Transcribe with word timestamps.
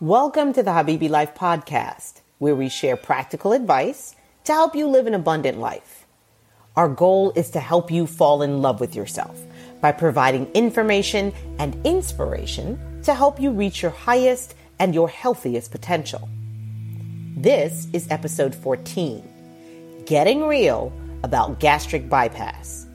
Welcome 0.00 0.52
to 0.52 0.62
the 0.62 0.70
Habibi 0.70 1.10
Life 1.10 1.34
Podcast, 1.34 2.20
where 2.38 2.54
we 2.54 2.68
share 2.68 2.96
practical 2.96 3.52
advice 3.52 4.14
to 4.44 4.52
help 4.52 4.76
you 4.76 4.86
live 4.86 5.08
an 5.08 5.14
abundant 5.14 5.58
life. 5.58 6.06
Our 6.76 6.88
goal 6.88 7.32
is 7.34 7.50
to 7.50 7.58
help 7.58 7.90
you 7.90 8.06
fall 8.06 8.42
in 8.42 8.62
love 8.62 8.78
with 8.78 8.94
yourself 8.94 9.42
by 9.80 9.90
providing 9.90 10.52
information 10.52 11.32
and 11.58 11.84
inspiration 11.84 12.78
to 13.02 13.12
help 13.12 13.40
you 13.40 13.50
reach 13.50 13.82
your 13.82 13.90
highest 13.90 14.54
and 14.78 14.94
your 14.94 15.08
healthiest 15.08 15.72
potential. 15.72 16.28
This 17.36 17.88
is 17.92 18.06
episode 18.08 18.54
14 18.54 20.04
Getting 20.06 20.46
Real 20.46 20.92
about 21.24 21.58
Gastric 21.58 22.08
Bypass. 22.08 22.86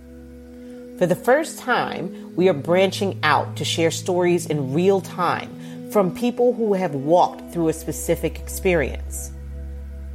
For 0.98 1.06
the 1.06 1.18
first 1.22 1.60
time, 1.60 2.34
we 2.38 2.48
are 2.48 2.54
branching 2.54 3.20
out 3.24 3.58
to 3.58 3.66
share 3.66 3.92
stories 3.92 4.46
in 4.46 4.74
real 4.74 5.02
time 5.02 5.60
from 5.94 6.16
people 6.16 6.54
who 6.54 6.74
have 6.74 6.96
walked 6.96 7.52
through 7.52 7.68
a 7.68 7.74
specific 7.74 8.40
experience. 8.40 9.32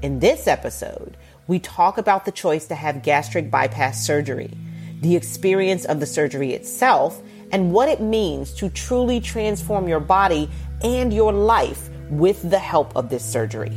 In 0.03 0.19
this 0.19 0.49
episode, 0.49 1.17
we 1.47 1.61
talk 1.61 1.99
about 1.99 2.25
the 2.25 2.33
choice 2.33 2.67
to 2.67 2.75
have 2.75 3.05
gastric 3.05 3.49
bypass 3.49 4.05
surgery, 4.05 4.51
the 5.03 5.15
experience 5.15 5.85
of 5.85 6.01
the 6.01 6.07
surgery 6.07 6.53
itself, 6.53 7.23
and 7.53 7.73
what 7.73 7.89
it 7.89 8.01
means 8.01 8.53
to 8.55 8.69
truly 8.71 9.21
transform 9.21 9.87
your 9.87 10.01
body 10.01 10.51
and 10.83 11.15
your 11.15 11.33
life 11.33 11.89
with 12.11 12.51
the 12.51 12.59
help 12.59 12.95
of 12.97 13.09
this 13.09 13.25
surgery. 13.25 13.73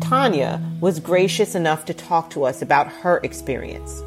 Tanya 0.00 0.62
was 0.80 0.98
gracious 0.98 1.54
enough 1.54 1.84
to 1.84 1.92
talk 1.92 2.30
to 2.30 2.44
us 2.44 2.62
about 2.62 2.90
her 2.90 3.20
experience. 3.22 4.02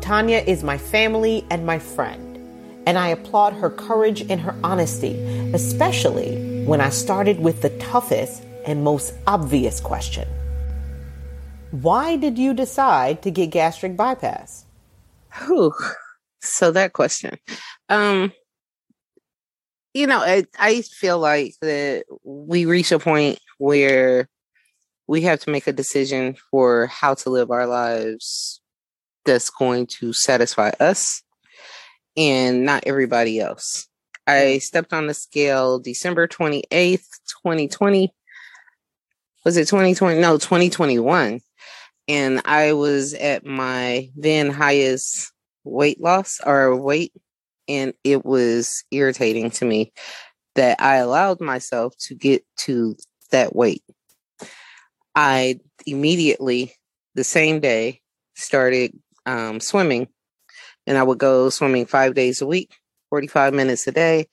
Tanya 0.00 0.38
is 0.38 0.64
my 0.64 0.78
family 0.78 1.44
and 1.50 1.66
my 1.66 1.78
friend 1.78 2.31
and 2.86 2.98
I 2.98 3.08
applaud 3.08 3.52
her 3.54 3.70
courage 3.70 4.22
and 4.22 4.40
her 4.40 4.54
honesty, 4.64 5.18
especially 5.54 6.64
when 6.64 6.80
I 6.80 6.90
started 6.90 7.40
with 7.40 7.62
the 7.62 7.70
toughest 7.78 8.42
and 8.66 8.84
most 8.84 9.14
obvious 9.26 9.80
question 9.80 10.28
Why 11.70 12.16
did 12.16 12.38
you 12.38 12.54
decide 12.54 13.22
to 13.22 13.30
get 13.30 13.50
gastric 13.50 13.96
bypass? 13.96 14.66
Whew. 15.46 15.72
So 16.44 16.72
that 16.72 16.92
question. 16.92 17.38
Um, 17.88 18.32
you 19.94 20.08
know, 20.08 20.18
I, 20.18 20.44
I 20.58 20.82
feel 20.82 21.18
like 21.18 21.54
that 21.62 22.04
we 22.24 22.64
reach 22.64 22.90
a 22.90 22.98
point 22.98 23.38
where 23.58 24.28
we 25.06 25.22
have 25.22 25.38
to 25.40 25.50
make 25.50 25.66
a 25.66 25.72
decision 25.72 26.36
for 26.50 26.86
how 26.86 27.14
to 27.14 27.30
live 27.30 27.50
our 27.50 27.66
lives 27.66 28.60
that's 29.24 29.50
going 29.50 29.86
to 29.86 30.12
satisfy 30.12 30.70
us 30.80 31.22
and 32.16 32.64
not 32.64 32.84
everybody 32.86 33.40
else. 33.40 33.88
I 34.26 34.58
stepped 34.58 34.92
on 34.92 35.06
the 35.06 35.14
scale 35.14 35.78
December 35.78 36.28
28th, 36.28 37.08
2020. 37.42 38.14
Was 39.44 39.56
it 39.56 39.66
2020? 39.68 40.20
No, 40.20 40.38
2021. 40.38 41.40
And 42.08 42.42
I 42.44 42.72
was 42.72 43.14
at 43.14 43.44
my 43.44 44.10
then 44.16 44.50
highest 44.50 45.32
weight 45.64 46.00
loss 46.00 46.40
or 46.44 46.76
weight. 46.76 47.12
And 47.68 47.94
it 48.04 48.24
was 48.24 48.84
irritating 48.90 49.50
to 49.52 49.64
me 49.64 49.92
that 50.54 50.80
I 50.80 50.96
allowed 50.96 51.40
myself 51.40 51.94
to 52.06 52.14
get 52.14 52.44
to 52.58 52.96
that 53.30 53.56
weight. 53.56 53.82
I 55.14 55.60
immediately, 55.86 56.74
the 57.14 57.24
same 57.24 57.60
day, 57.60 58.00
started 58.34 58.96
um, 59.26 59.60
swimming 59.60 60.08
and 60.86 60.98
I 60.98 61.02
would 61.02 61.18
go 61.18 61.50
swimming 61.50 61.86
five 61.86 62.14
days 62.14 62.40
a 62.40 62.46
week, 62.46 62.76
45 63.10 63.54
minutes 63.54 63.86
a 63.86 63.92
day. 63.92 64.28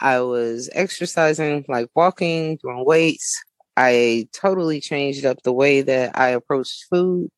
I 0.00 0.20
was 0.20 0.68
exercising, 0.72 1.64
like 1.68 1.88
walking, 1.94 2.58
doing 2.62 2.84
weights. 2.84 3.42
I 3.76 4.28
totally 4.32 4.80
changed 4.80 5.24
up 5.24 5.42
the 5.42 5.52
way 5.52 5.82
that 5.82 6.18
I 6.18 6.28
approached 6.28 6.86
food. 6.90 7.30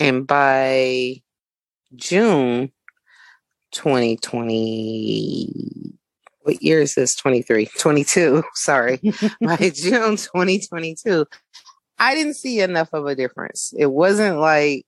And 0.00 0.26
by 0.26 1.22
June 1.94 2.72
2020, 3.72 5.94
what 6.42 6.62
year 6.62 6.80
is 6.80 6.94
this? 6.94 7.14
23, 7.14 7.66
22. 7.78 8.42
Sorry. 8.54 8.96
by 9.40 9.56
June 9.56 10.16
2022, 10.16 11.26
I 11.98 12.14
didn't 12.14 12.34
see 12.34 12.60
enough 12.60 12.92
of 12.92 13.06
a 13.06 13.14
difference. 13.14 13.72
It 13.78 13.92
wasn't 13.92 14.38
like 14.38 14.84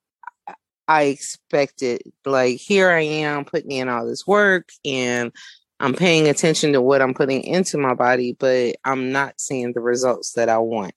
I 0.89 1.05
expected. 1.05 2.03
Like 2.25 2.59
here 2.59 2.91
I 2.91 3.01
am 3.01 3.45
putting 3.45 3.73
in 3.73 3.89
all 3.89 4.07
this 4.07 4.27
work 4.27 4.71
and 4.85 5.33
I'm 5.81 5.95
paying 5.95 6.29
attention 6.29 6.73
to 6.73 6.81
what 6.81 7.03
I'm 7.03 7.15
putting 7.15 7.43
into 7.43 7.79
my 7.79 7.95
body, 7.95 8.37
but 8.39 8.77
I'm 8.85 9.13
not 9.13 9.41
seeing 9.41 9.73
the 9.73 9.81
results 9.81 10.33
that 10.35 10.49
I 10.49 10.59
want. 10.59 10.95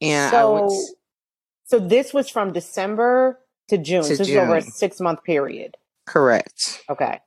And 0.00 0.30
so, 0.30 0.70
so 1.64 1.78
this 1.78 2.12
was 2.12 2.28
from 2.28 2.52
December 2.52 3.38
to 3.68 3.78
June. 3.78 4.02
To 4.02 4.08
so 4.08 4.16
this 4.16 4.26
June. 4.26 4.36
is 4.36 4.42
over 4.42 4.56
a 4.56 4.62
six 4.62 5.00
month 5.00 5.22
period. 5.24 5.76
Correct. 6.06 6.82
Okay. 6.90 7.20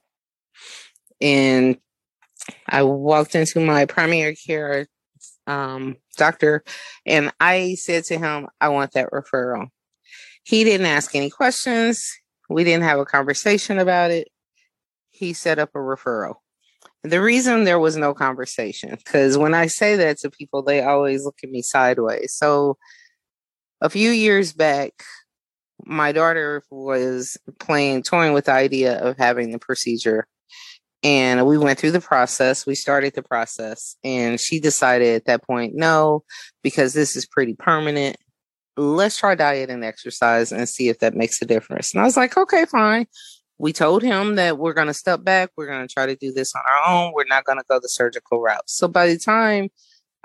And 1.21 1.77
I 2.67 2.83
walked 2.83 3.35
into 3.35 3.59
my 3.59 3.85
primary 3.85 4.35
care 4.35 4.87
um, 5.47 5.95
doctor 6.17 6.63
and 7.05 7.31
I 7.39 7.75
said 7.75 8.03
to 8.05 8.17
him, 8.17 8.47
I 8.59 8.69
want 8.69 8.93
that 8.93 9.11
referral. 9.11 9.69
He 10.45 10.63
didn't 10.63 10.85
ask 10.85 11.15
any 11.15 11.31
questions. 11.31 12.07
We 12.49 12.63
didn't 12.63 12.83
have 12.83 12.99
a 12.99 13.05
conversation 13.05 13.79
about 13.79 14.11
it. 14.11 14.27
He 15.09 15.33
set 15.33 15.57
up 15.57 15.71
a 15.73 15.79
referral. 15.79 16.35
The 17.03 17.19
reason 17.19 17.63
there 17.63 17.79
was 17.79 17.97
no 17.97 18.13
conversation, 18.13 18.91
because 18.91 19.39
when 19.39 19.55
I 19.55 19.65
say 19.65 19.95
that 19.95 20.19
to 20.19 20.29
people, 20.29 20.61
they 20.61 20.83
always 20.83 21.25
look 21.25 21.37
at 21.43 21.49
me 21.49 21.63
sideways. 21.63 22.35
So 22.35 22.77
a 23.81 23.89
few 23.89 24.11
years 24.11 24.53
back, 24.53 24.91
my 25.83 26.11
daughter 26.11 26.61
was 26.69 27.37
playing, 27.59 28.03
toying 28.03 28.33
with 28.33 28.45
the 28.45 28.51
idea 28.51 28.99
of 28.99 29.17
having 29.17 29.51
the 29.51 29.59
procedure. 29.59 30.27
And 31.01 31.47
we 31.47 31.57
went 31.57 31.79
through 31.79 31.91
the 31.91 32.01
process. 32.01 32.67
We 32.67 32.75
started 32.75 33.15
the 33.15 33.23
process. 33.23 33.95
And 34.03 34.39
she 34.39 34.59
decided 34.59 35.15
at 35.15 35.25
that 35.25 35.43
point, 35.43 35.73
no, 35.75 36.23
because 36.61 36.93
this 36.93 37.15
is 37.15 37.25
pretty 37.25 37.55
permanent 37.55 38.17
let's 38.77 39.17
try 39.17 39.35
diet 39.35 39.69
and 39.69 39.83
exercise 39.83 40.51
and 40.51 40.67
see 40.67 40.89
if 40.89 40.99
that 40.99 41.15
makes 41.15 41.41
a 41.41 41.45
difference. 41.45 41.93
And 41.93 42.01
I 42.01 42.05
was 42.05 42.17
like, 42.17 42.37
okay, 42.37 42.65
fine. 42.65 43.07
We 43.57 43.71
told 43.71 44.03
him 44.03 44.35
that 44.35 44.57
we're 44.57 44.73
going 44.73 44.87
to 44.87 44.93
step 44.93 45.23
back. 45.23 45.49
We're 45.55 45.67
going 45.67 45.87
to 45.87 45.93
try 45.93 46.05
to 46.05 46.15
do 46.15 46.33
this 46.33 46.53
on 46.55 46.61
our 46.61 46.93
own. 46.93 47.13
We're 47.13 47.25
not 47.25 47.45
going 47.45 47.57
to 47.57 47.65
go 47.69 47.79
the 47.79 47.87
surgical 47.87 48.41
route. 48.41 48.69
So 48.69 48.87
by 48.87 49.07
the 49.07 49.17
time 49.17 49.69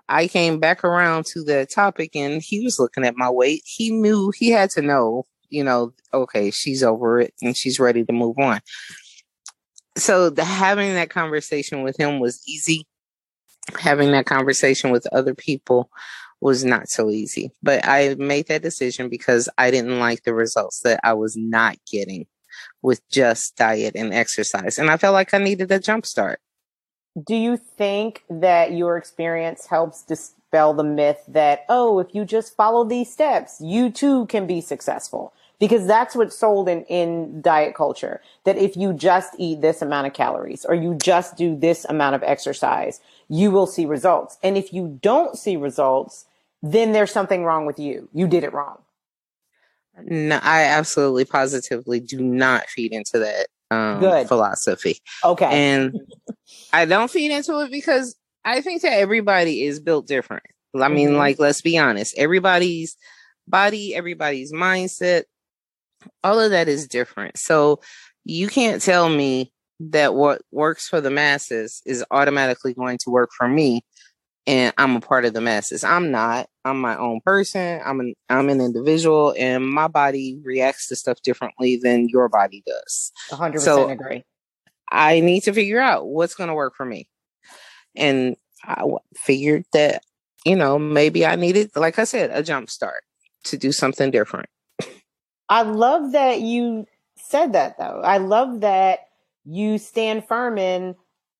I 0.08 0.26
came 0.26 0.58
back 0.58 0.82
around 0.82 1.26
to 1.26 1.44
the 1.44 1.66
topic 1.72 2.16
and 2.16 2.42
he 2.42 2.64
was 2.64 2.80
looking 2.80 3.04
at 3.04 3.16
my 3.16 3.30
weight, 3.30 3.62
he 3.64 3.92
knew 3.92 4.32
he 4.36 4.50
had 4.50 4.70
to 4.70 4.82
know, 4.82 5.26
you 5.48 5.62
know, 5.62 5.92
okay, 6.12 6.50
she's 6.50 6.82
over 6.82 7.20
it 7.20 7.32
and 7.40 7.56
she's 7.56 7.78
ready 7.78 8.04
to 8.04 8.12
move 8.12 8.36
on. 8.38 8.60
So 9.96 10.30
the 10.30 10.44
having 10.44 10.94
that 10.94 11.10
conversation 11.10 11.82
with 11.82 11.96
him 11.96 12.18
was 12.18 12.42
easy. 12.48 12.86
Having 13.78 14.10
that 14.12 14.26
conversation 14.26 14.90
with 14.90 15.06
other 15.12 15.34
people 15.34 15.88
was 16.40 16.64
not 16.64 16.88
so 16.88 17.10
easy. 17.10 17.52
But 17.62 17.86
I 17.86 18.14
made 18.18 18.48
that 18.48 18.62
decision 18.62 19.08
because 19.08 19.48
I 19.58 19.70
didn't 19.70 19.98
like 19.98 20.24
the 20.24 20.34
results 20.34 20.80
that 20.80 21.00
I 21.04 21.12
was 21.12 21.36
not 21.36 21.76
getting 21.90 22.26
with 22.82 23.06
just 23.10 23.56
diet 23.56 23.94
and 23.94 24.12
exercise. 24.12 24.78
And 24.78 24.90
I 24.90 24.96
felt 24.96 25.14
like 25.14 25.34
I 25.34 25.38
needed 25.38 25.70
a 25.70 25.78
jump 25.78 26.06
start. 26.06 26.40
Do 27.26 27.34
you 27.34 27.56
think 27.56 28.22
that 28.30 28.72
your 28.72 28.96
experience 28.96 29.66
helps 29.66 30.02
dispel 30.02 30.74
the 30.74 30.84
myth 30.84 31.22
that, 31.28 31.64
oh, 31.68 31.98
if 31.98 32.14
you 32.14 32.24
just 32.24 32.56
follow 32.56 32.84
these 32.84 33.12
steps, 33.12 33.60
you 33.60 33.90
too 33.90 34.26
can 34.26 34.46
be 34.46 34.60
successful? 34.60 35.32
Because 35.58 35.86
that's 35.86 36.16
what's 36.16 36.38
sold 36.38 36.68
in, 36.68 36.84
in 36.84 37.42
diet 37.42 37.74
culture. 37.74 38.22
That 38.44 38.56
if 38.56 38.76
you 38.76 38.94
just 38.94 39.34
eat 39.38 39.60
this 39.60 39.82
amount 39.82 40.06
of 40.06 40.14
calories 40.14 40.64
or 40.64 40.74
you 40.74 40.94
just 40.94 41.36
do 41.36 41.54
this 41.54 41.84
amount 41.84 42.14
of 42.14 42.22
exercise, 42.22 43.00
you 43.28 43.50
will 43.50 43.66
see 43.66 43.84
results. 43.84 44.38
And 44.42 44.56
if 44.56 44.72
you 44.72 44.98
don't 45.02 45.36
see 45.36 45.56
results, 45.56 46.26
then 46.62 46.92
there's 46.92 47.12
something 47.12 47.44
wrong 47.44 47.66
with 47.66 47.78
you. 47.78 48.08
You 48.12 48.26
did 48.26 48.44
it 48.44 48.52
wrong. 48.52 48.78
No, 50.02 50.38
I 50.42 50.64
absolutely 50.64 51.24
positively 51.24 52.00
do 52.00 52.20
not 52.20 52.68
feed 52.68 52.92
into 52.92 53.18
that 53.18 53.46
um, 53.70 54.00
Good. 54.00 54.28
philosophy. 54.28 54.98
Okay. 55.24 55.46
And 55.46 55.96
I 56.72 56.84
don't 56.84 57.10
feed 57.10 57.30
into 57.30 57.60
it 57.60 57.70
because 57.70 58.16
I 58.44 58.60
think 58.60 58.82
that 58.82 58.98
everybody 58.98 59.64
is 59.64 59.80
built 59.80 60.06
different. 60.06 60.44
I 60.78 60.88
mean, 60.88 61.10
mm-hmm. 61.10 61.18
like, 61.18 61.38
let's 61.38 61.60
be 61.62 61.78
honest, 61.78 62.16
everybody's 62.16 62.96
body, 63.48 63.94
everybody's 63.94 64.52
mindset, 64.52 65.24
all 66.22 66.40
of 66.40 66.50
that 66.52 66.68
is 66.68 66.86
different. 66.86 67.38
So 67.38 67.80
you 68.24 68.48
can't 68.48 68.80
tell 68.80 69.08
me 69.08 69.52
that 69.80 70.14
what 70.14 70.42
works 70.52 70.88
for 70.88 71.00
the 71.00 71.10
masses 71.10 71.82
is 71.86 72.04
automatically 72.10 72.74
going 72.74 72.98
to 72.98 73.10
work 73.10 73.30
for 73.36 73.48
me 73.48 73.82
and 74.50 74.74
I'm 74.78 74.96
a 74.96 75.00
part 75.00 75.24
of 75.24 75.32
the 75.32 75.40
masses. 75.40 75.84
I'm 75.84 76.10
not. 76.10 76.48
I'm 76.64 76.80
my 76.80 76.96
own 76.96 77.20
person. 77.20 77.80
I'm 77.84 78.00
an 78.00 78.14
I'm 78.28 78.48
an 78.48 78.60
individual, 78.60 79.32
and 79.38 79.64
my 79.64 79.86
body 79.86 80.40
reacts 80.42 80.88
to 80.88 80.96
stuff 80.96 81.22
differently 81.22 81.76
than 81.76 82.08
your 82.08 82.28
body 82.28 82.64
does. 82.66 83.12
100 83.28 83.60
so 83.60 83.88
agree. 83.88 84.24
I 84.90 85.20
need 85.20 85.42
to 85.42 85.52
figure 85.52 85.78
out 85.78 86.08
what's 86.08 86.34
going 86.34 86.48
to 86.48 86.54
work 86.54 86.74
for 86.74 86.84
me. 86.84 87.08
And 87.94 88.34
I 88.64 88.82
figured 89.14 89.66
that, 89.72 90.02
you 90.44 90.56
know, 90.56 90.80
maybe 90.80 91.24
I 91.24 91.36
needed, 91.36 91.70
like 91.76 92.00
I 92.00 92.04
said, 92.04 92.30
a 92.32 92.42
jump 92.42 92.70
start 92.70 93.04
to 93.44 93.56
do 93.56 93.70
something 93.70 94.10
different. 94.10 94.48
I 95.48 95.62
love 95.62 96.10
that 96.10 96.40
you 96.40 96.88
said 97.16 97.52
that 97.52 97.78
though. 97.78 98.00
I 98.02 98.18
love 98.18 98.62
that 98.62 99.06
you 99.44 99.78
stand 99.78 100.26
firm 100.26 100.58
in 100.58 100.96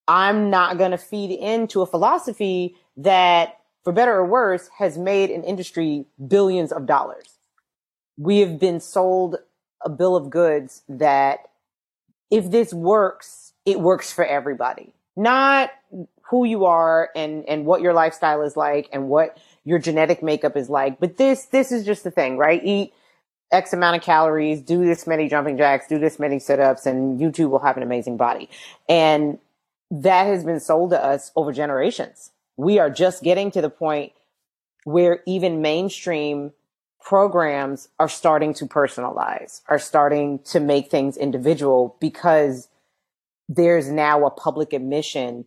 I'm 0.06 0.50
not 0.50 0.78
going 0.78 0.90
to 0.90 0.98
feed 0.98 1.30
into 1.30 1.82
a 1.82 1.86
philosophy 1.86 2.76
that, 2.96 3.58
for 3.84 3.92
better 3.92 4.14
or 4.14 4.26
worse, 4.26 4.68
has 4.78 4.98
made 4.98 5.30
an 5.30 5.44
industry 5.44 6.06
billions 6.26 6.72
of 6.72 6.86
dollars. 6.86 7.38
We 8.16 8.40
have 8.40 8.58
been 8.58 8.80
sold 8.80 9.36
a 9.84 9.88
bill 9.88 10.16
of 10.16 10.30
goods 10.30 10.82
that 10.88 11.40
if 12.30 12.50
this 12.50 12.72
works, 12.72 13.52
it 13.64 13.80
works 13.80 14.12
for 14.12 14.24
everybody. 14.24 14.92
Not 15.16 15.70
who 16.30 16.44
you 16.44 16.64
are 16.64 17.10
and, 17.16 17.44
and 17.48 17.66
what 17.66 17.80
your 17.80 17.92
lifestyle 17.92 18.42
is 18.42 18.56
like 18.56 18.88
and 18.92 19.08
what 19.08 19.38
your 19.64 19.78
genetic 19.78 20.22
makeup 20.22 20.56
is 20.56 20.70
like. 20.70 21.00
But 21.00 21.16
this, 21.16 21.46
this 21.46 21.72
is 21.72 21.84
just 21.84 22.04
the 22.04 22.10
thing, 22.10 22.38
right? 22.38 22.62
Eat 22.64 22.94
X 23.50 23.72
amount 23.72 23.96
of 23.96 24.02
calories, 24.02 24.60
do 24.60 24.84
this 24.84 25.06
many 25.06 25.28
jumping 25.28 25.56
jacks, 25.56 25.88
do 25.88 25.98
this 25.98 26.18
many 26.18 26.38
sit 26.38 26.60
ups, 26.60 26.86
and 26.86 27.20
you 27.20 27.32
too 27.32 27.48
will 27.48 27.58
have 27.58 27.76
an 27.76 27.82
amazing 27.82 28.16
body. 28.16 28.48
And 28.88 29.38
that 29.90 30.24
has 30.24 30.44
been 30.44 30.60
sold 30.60 30.90
to 30.90 31.04
us 31.04 31.32
over 31.34 31.52
generations. 31.52 32.30
We 32.60 32.78
are 32.78 32.90
just 32.90 33.22
getting 33.22 33.50
to 33.52 33.62
the 33.62 33.70
point 33.70 34.12
where 34.84 35.20
even 35.26 35.62
mainstream 35.62 36.52
programs 37.00 37.88
are 37.98 38.08
starting 38.08 38.52
to 38.54 38.66
personalize, 38.66 39.62
are 39.68 39.78
starting 39.78 40.40
to 40.40 40.60
make 40.60 40.90
things 40.90 41.16
individual 41.16 41.96
because 42.00 42.68
there's 43.48 43.88
now 43.88 44.26
a 44.26 44.30
public 44.30 44.74
admission 44.74 45.46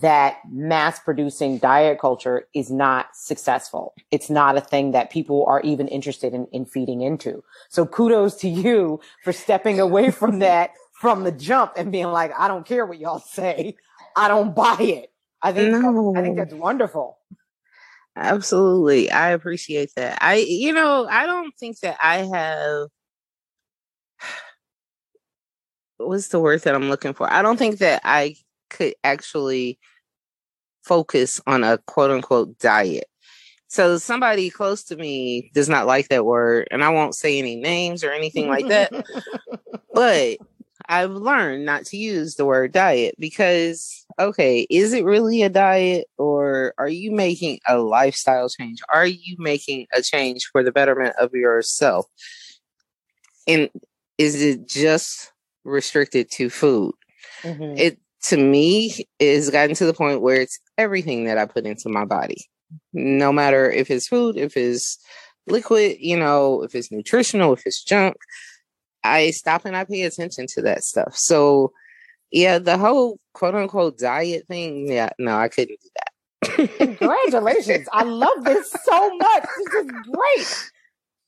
that 0.00 0.38
mass 0.50 0.98
producing 0.98 1.58
diet 1.58 2.00
culture 2.00 2.48
is 2.52 2.72
not 2.72 3.06
successful. 3.14 3.94
It's 4.10 4.28
not 4.28 4.56
a 4.56 4.60
thing 4.60 4.90
that 4.90 5.10
people 5.10 5.46
are 5.46 5.60
even 5.60 5.86
interested 5.86 6.34
in, 6.34 6.48
in 6.50 6.66
feeding 6.66 7.02
into. 7.02 7.44
So 7.68 7.86
kudos 7.86 8.34
to 8.40 8.48
you 8.48 9.00
for 9.22 9.32
stepping 9.32 9.78
away 9.78 10.10
from 10.10 10.38
that 10.40 10.72
from 10.92 11.22
the 11.22 11.32
jump 11.32 11.74
and 11.76 11.92
being 11.92 12.06
like, 12.06 12.32
I 12.36 12.48
don't 12.48 12.66
care 12.66 12.84
what 12.84 12.98
y'all 12.98 13.20
say. 13.20 13.76
I 14.16 14.26
don't 14.26 14.56
buy 14.56 14.76
it. 14.80 15.12
I 15.46 15.52
think, 15.52 15.70
no. 15.70 16.14
I 16.16 16.22
think 16.22 16.36
that's 16.36 16.52
wonderful. 16.52 17.18
Absolutely. 18.16 19.12
I 19.12 19.30
appreciate 19.30 19.92
that. 19.94 20.18
I, 20.20 20.36
you 20.36 20.72
know, 20.72 21.06
I 21.08 21.26
don't 21.26 21.52
think 21.56 21.78
that 21.80 21.98
I 22.02 22.18
have, 22.18 22.88
what's 25.98 26.28
the 26.28 26.40
word 26.40 26.62
that 26.62 26.74
I'm 26.74 26.88
looking 26.88 27.14
for? 27.14 27.32
I 27.32 27.42
don't 27.42 27.58
think 27.58 27.78
that 27.78 28.00
I 28.04 28.34
could 28.70 28.94
actually 29.04 29.78
focus 30.82 31.40
on 31.46 31.62
a 31.62 31.78
quote 31.78 32.10
unquote 32.10 32.58
diet. 32.58 33.06
So 33.68 33.98
somebody 33.98 34.50
close 34.50 34.82
to 34.84 34.96
me 34.96 35.50
does 35.54 35.68
not 35.68 35.86
like 35.86 36.08
that 36.08 36.24
word, 36.24 36.68
and 36.70 36.82
I 36.82 36.88
won't 36.88 37.14
say 37.14 37.38
any 37.38 37.54
names 37.56 38.02
or 38.02 38.10
anything 38.10 38.48
like 38.48 38.66
that. 38.68 38.92
but 39.94 40.38
I've 40.88 41.10
learned 41.10 41.66
not 41.66 41.84
to 41.86 41.96
use 41.96 42.36
the 42.36 42.44
word 42.44 42.72
diet 42.72 43.16
because, 43.18 44.05
okay, 44.18 44.66
is 44.70 44.92
it 44.92 45.04
really 45.04 45.42
a 45.42 45.48
diet 45.48 46.06
or 46.16 46.74
are 46.78 46.88
you 46.88 47.12
making 47.12 47.60
a 47.66 47.78
lifestyle 47.78 48.48
change? 48.48 48.78
Are 48.92 49.06
you 49.06 49.36
making 49.38 49.86
a 49.92 50.02
change 50.02 50.46
for 50.50 50.62
the 50.62 50.72
betterment 50.72 51.14
of 51.18 51.32
yourself? 51.32 52.06
And 53.46 53.68
is 54.18 54.42
it 54.42 54.66
just 54.66 55.32
restricted 55.64 56.30
to 56.32 56.50
food? 56.50 56.94
Mm-hmm. 57.42 57.78
It 57.78 57.98
to 58.24 58.36
me 58.36 59.06
is 59.18 59.50
gotten 59.50 59.76
to 59.76 59.86
the 59.86 59.94
point 59.94 60.20
where 60.20 60.40
it's 60.40 60.58
everything 60.78 61.24
that 61.24 61.38
I 61.38 61.44
put 61.44 61.64
into 61.64 61.88
my 61.88 62.04
body, 62.04 62.48
no 62.92 63.32
matter 63.32 63.70
if 63.70 63.90
it's 63.90 64.08
food, 64.08 64.36
if 64.36 64.56
it's 64.56 64.98
liquid, 65.46 65.98
you 66.00 66.16
know, 66.16 66.62
if 66.62 66.74
it's 66.74 66.90
nutritional, 66.90 67.52
if 67.52 67.62
it's 67.66 67.84
junk. 67.84 68.16
I 69.04 69.30
stop 69.30 69.64
and 69.64 69.76
I 69.76 69.84
pay 69.84 70.02
attention 70.02 70.46
to 70.54 70.62
that 70.62 70.82
stuff. 70.82 71.16
So, 71.16 71.72
yeah, 72.30 72.58
the 72.58 72.78
whole 72.78 73.18
quote 73.32 73.54
unquote 73.54 73.98
diet 73.98 74.46
thing, 74.46 74.90
yeah, 74.90 75.10
no, 75.18 75.36
I 75.36 75.48
couldn't 75.48 75.78
do 75.80 75.88
that. 75.96 76.78
Congratulations. 76.78 77.88
I 77.92 78.02
love 78.04 78.44
this 78.44 78.70
so 78.84 79.16
much. 79.16 79.44
This 79.58 79.74
is 79.74 79.90
great. 80.12 80.70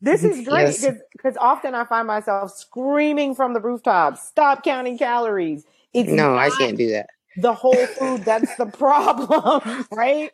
This 0.00 0.24
is 0.24 0.46
great 0.46 0.76
because 1.12 1.34
yes. 1.34 1.36
often 1.40 1.74
I 1.74 1.84
find 1.84 2.06
myself 2.06 2.52
screaming 2.56 3.34
from 3.34 3.52
the 3.52 3.60
rooftops, 3.60 4.22
stop 4.22 4.62
counting 4.62 4.96
calories. 4.96 5.64
It's 5.92 6.10
no, 6.10 6.36
I 6.36 6.50
can't 6.50 6.76
do 6.76 6.90
that. 6.90 7.10
The 7.36 7.52
whole 7.52 7.86
food 7.86 8.24
that's 8.24 8.54
the 8.56 8.66
problem, 8.66 9.86
right? 9.92 10.30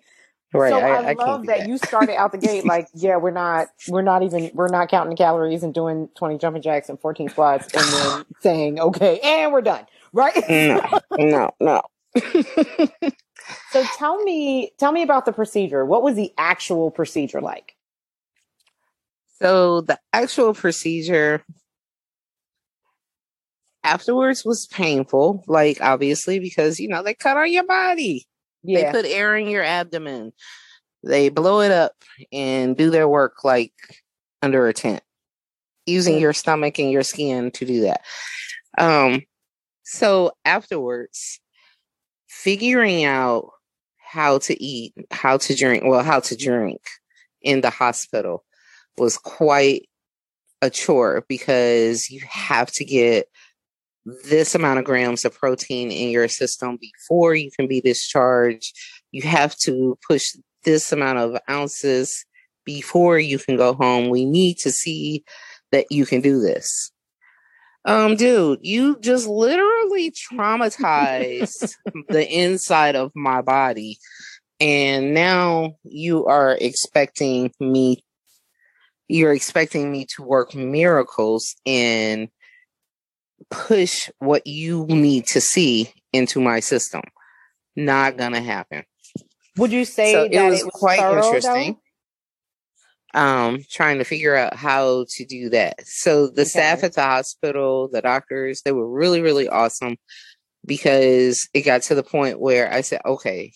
Right. 0.53 0.71
So 0.71 0.79
I, 0.79 0.89
I, 0.89 1.11
I 1.11 1.13
love 1.15 1.47
that, 1.47 1.61
that, 1.61 1.69
you 1.69 1.79
started 1.79 2.17
out 2.17 2.31
the 2.31 2.39
gate 2.39 2.65
like, 2.65 2.87
yeah, 2.95 3.17
we're 3.17 3.33
not, 3.33 3.69
we're 3.89 4.03
not 4.03 4.23
even, 4.23 4.51
we're 4.55 4.69
not 4.69 4.89
counting 4.89 5.17
calories 5.17 5.63
and 5.63 5.75
doing 5.75 6.09
20 6.17 6.39
jumping 6.39 6.63
jacks 6.63 6.89
and 6.89 7.01
14 7.01 7.31
squats 7.31 7.69
and 7.75 7.85
then 7.85 8.25
saying, 8.41 8.81
okay, 8.81 9.19
and 9.21 9.53
we're 9.53 9.63
done. 9.63 9.85
Right. 10.15 10.33
No, 10.49 11.01
no, 11.19 11.51
no. 11.61 11.83
so 13.71 13.85
tell 13.99 14.23
me, 14.23 14.71
tell 14.79 14.93
me 14.93 15.03
about 15.03 15.27
the 15.27 15.33
procedure. 15.33 15.85
What 15.85 16.03
was 16.03 16.15
the 16.15 16.33
actual 16.39 16.93
procedure 16.93 17.41
like? 17.41 17.75
So 19.41 19.81
the 19.81 19.99
actual 20.13 20.55
procedure 20.55 21.45
afterwards 23.83 24.45
was 24.45 24.67
painful, 24.69 25.43
like 25.49 25.81
obviously, 25.81 26.39
because, 26.39 26.79
you 26.79 26.89
know, 26.89 27.03
they 27.03 27.15
cut 27.15 27.37
on 27.37 27.53
your 27.53 27.67
body. 27.67 28.27
Yeah. 28.63 28.93
They 28.93 29.03
put 29.03 29.11
air 29.11 29.37
in 29.37 29.49
your 29.49 29.65
abdomen. 29.65 30.33
They 31.03 31.29
blow 31.29 31.61
it 31.61 31.73
up 31.73 31.93
and 32.33 32.77
do 32.77 32.91
their 32.91 33.09
work 33.09 33.43
like 33.43 33.75
under 34.41 34.69
a 34.69 34.73
tent, 34.73 35.03
using 35.87 36.17
mm. 36.17 36.21
your 36.21 36.33
stomach 36.33 36.79
and 36.79 36.91
your 36.91 37.03
skin 37.03 37.51
to 37.51 37.67
do 37.67 37.81
that. 37.83 38.03
Um, 38.79 39.23
so 39.85 40.33
afterwards, 40.45 41.41
figuring 42.29 43.05
out 43.05 43.51
how 43.99 44.39
to 44.39 44.63
eat, 44.63 44.95
how 45.11 45.37
to 45.37 45.55
drink, 45.55 45.85
well, 45.85 46.03
how 46.03 46.21
to 46.21 46.37
drink 46.37 46.81
in 47.43 47.61
the 47.61 47.71
hospital 47.71 48.45
was 48.97 49.19
quite 49.19 49.89
a 50.63 50.71
chore 50.71 51.25
because 51.29 52.09
you 52.11 52.21
have 52.29 52.71
to 52.73 52.85
get 52.85 53.27
this 54.25 54.55
amount 54.55 54.79
of 54.79 54.85
grams 54.85 55.25
of 55.25 55.35
protein 55.35 55.91
in 55.91 56.11
your 56.11 56.29
system 56.29 56.79
before 56.81 57.35
you 57.35 57.51
can 57.51 57.67
be 57.67 57.81
discharged. 57.81 58.77
You 59.13 59.23
have 59.23 59.57
to 59.59 59.99
push 60.07 60.35
this 60.65 60.93
amount 60.93 61.19
of 61.19 61.37
ounces 61.49 62.25
before 62.65 63.19
you 63.19 63.39
can 63.39 63.57
go 63.57 63.75
home. 63.75 64.09
We 64.09 64.25
need 64.25 64.59
to 64.59 64.71
see 64.71 65.25
that 65.73 65.87
you 65.91 66.07
can 66.07 66.21
do 66.21 66.41
this. 66.41 66.91
Um, 67.87 68.17
dude, 68.17 68.61
you 68.63 68.99
just 69.01 69.27
literally 69.27 70.11
traumatized 70.11 71.75
the 72.09 72.27
inside 72.27 72.97
of 72.97 73.13
my 73.15 73.43
body. 73.43 73.99
And 74.61 75.13
now 75.13 75.77
you 75.85 76.27
are 76.27 76.57
expecting 76.61 77.53
me, 77.61 78.03
you're 79.09 79.35
expecting 79.35 79.93
me 79.93 80.07
to 80.17 80.23
work 80.23 80.55
miracles 80.55 81.55
and 81.67 82.29
push 83.51 84.11
what 84.19 84.47
you 84.47 84.87
need 84.87 85.27
to 85.27 85.41
see 85.41 85.93
into 86.13 86.41
my 86.41 86.61
system. 86.61 87.03
Not 87.77 88.17
gonna 88.17 88.41
happen. 88.41 88.85
Would 89.57 89.73
you 89.73 89.85
say 89.85 90.13
so 90.13 90.25
it, 90.25 90.51
was 90.51 90.61
it, 90.61 90.65
was 90.65 90.75
quite 90.75 91.01
thorough, 91.01 91.25
interesting? 91.25 91.73
Though? 91.73 91.81
Um, 93.15 93.61
trying 93.71 93.99
to 93.99 94.05
figure 94.05 94.35
out 94.35 94.57
how 94.57 95.07
to 95.11 95.25
do 95.25 95.49
that. 95.51 95.87
So 95.87 96.27
the 96.27 96.43
okay. 96.43 96.45
staff 96.45 96.83
at 96.83 96.95
the 96.95 97.03
hospital, 97.03 97.89
the 97.89 98.03
doctors, 98.03 98.63
they 98.63 98.73
were 98.73 98.91
really, 98.91 99.21
really 99.21 99.49
awesome 99.49 99.97
because 100.67 101.49
it 101.55 101.63
got 101.63 101.83
to 101.83 101.95
the 101.95 102.03
point 102.03 102.41
where 102.41 102.73
I 102.73 102.81
said, 102.81 103.01
okay, 103.05 103.53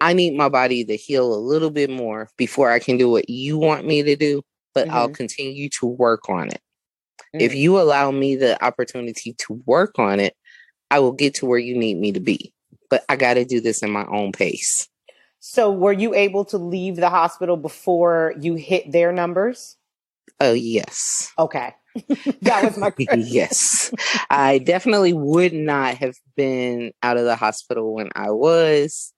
I 0.00 0.14
need 0.14 0.34
my 0.34 0.48
body 0.48 0.84
to 0.86 0.96
heal 0.96 1.34
a 1.34 1.36
little 1.36 1.70
bit 1.70 1.90
more 1.90 2.30
before 2.38 2.70
I 2.70 2.78
can 2.78 2.96
do 2.96 3.10
what 3.10 3.28
you 3.28 3.58
want 3.58 3.86
me 3.86 4.02
to 4.02 4.16
do, 4.16 4.42
but 4.74 4.86
mm-hmm. 4.86 4.96
I'll 4.96 5.10
continue 5.10 5.68
to 5.80 5.86
work 5.86 6.30
on 6.30 6.48
it. 6.48 6.60
Mm. 7.34 7.42
If 7.42 7.54
you 7.54 7.78
allow 7.78 8.10
me 8.10 8.36
the 8.36 8.62
opportunity 8.64 9.34
to 9.34 9.62
work 9.66 9.98
on 9.98 10.18
it, 10.18 10.34
I 10.90 11.00
will 11.00 11.12
get 11.12 11.34
to 11.34 11.46
where 11.46 11.58
you 11.58 11.76
need 11.76 11.98
me 11.98 12.12
to 12.12 12.20
be. 12.20 12.52
But 12.88 13.04
I 13.08 13.16
got 13.16 13.34
to 13.34 13.44
do 13.44 13.60
this 13.60 13.82
in 13.82 13.90
my 13.90 14.06
own 14.06 14.32
pace. 14.32 14.88
So, 15.40 15.72
were 15.72 15.92
you 15.92 16.14
able 16.14 16.44
to 16.46 16.58
leave 16.58 16.96
the 16.96 17.08
hospital 17.08 17.56
before 17.56 18.34
you 18.38 18.54
hit 18.54 18.92
their 18.92 19.10
numbers? 19.10 19.76
Oh, 20.38 20.52
yes. 20.52 21.32
Okay. 21.38 21.74
that 22.42 22.62
was 22.62 22.76
my 22.76 22.90
question. 22.90 23.22
yes. 23.26 23.92
I 24.30 24.58
definitely 24.58 25.12
would 25.12 25.54
not 25.54 25.96
have 25.96 26.14
been 26.36 26.92
out 27.02 27.16
of 27.16 27.24
the 27.24 27.36
hospital 27.36 27.94
when 27.94 28.10
I 28.14 28.30
was 28.30 29.12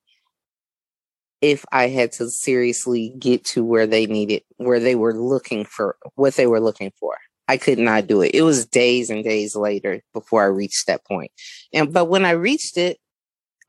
if 1.41 1.65
I 1.73 1.89
had 1.89 2.13
to 2.13 2.31
seriously 2.31 3.15
get 3.19 3.45
to 3.47 3.65
where 3.65 3.87
they 3.87 4.07
needed, 4.07 4.43
where 4.59 4.79
they 4.79 4.95
were 4.95 5.13
looking 5.13 5.65
for 5.65 5.97
what 6.15 6.35
they 6.35 6.47
were 6.47 6.61
looking 6.61 6.93
for. 6.99 7.17
I 7.49 7.57
could 7.57 7.79
not 7.79 8.07
do 8.07 8.23
it. 8.23 8.33
It 8.33 8.43
was 8.43 8.65
days 8.65 9.11
and 9.11 9.25
days 9.25 9.57
later 9.57 10.01
before 10.15 10.43
I 10.43 10.47
reached 10.47 10.87
that 10.87 11.05
point. 11.05 11.33
And 11.75 11.93
but 11.93 12.05
when 12.05 12.25
I 12.25 12.31
reached 12.31 12.79
it, 12.79 12.99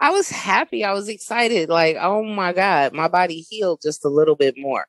I 0.03 0.09
was 0.09 0.29
happy. 0.29 0.83
I 0.83 0.91
was 0.91 1.07
excited. 1.07 1.69
Like, 1.69 1.95
oh 1.97 2.25
my 2.25 2.51
God, 2.51 2.91
my 2.91 3.07
body 3.07 3.39
healed 3.49 3.79
just 3.81 4.03
a 4.03 4.09
little 4.09 4.35
bit 4.35 4.55
more. 4.57 4.85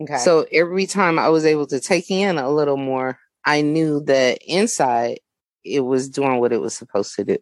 Okay. 0.00 0.18
So 0.18 0.46
every 0.52 0.86
time 0.86 1.18
I 1.18 1.30
was 1.30 1.44
able 1.44 1.66
to 1.66 1.80
take 1.80 2.12
in 2.12 2.38
a 2.38 2.48
little 2.48 2.76
more, 2.76 3.18
I 3.44 3.60
knew 3.62 3.98
that 4.04 4.38
inside 4.46 5.18
it 5.64 5.80
was 5.80 6.08
doing 6.08 6.38
what 6.38 6.52
it 6.52 6.60
was 6.60 6.76
supposed 6.76 7.16
to 7.16 7.24
do. 7.24 7.38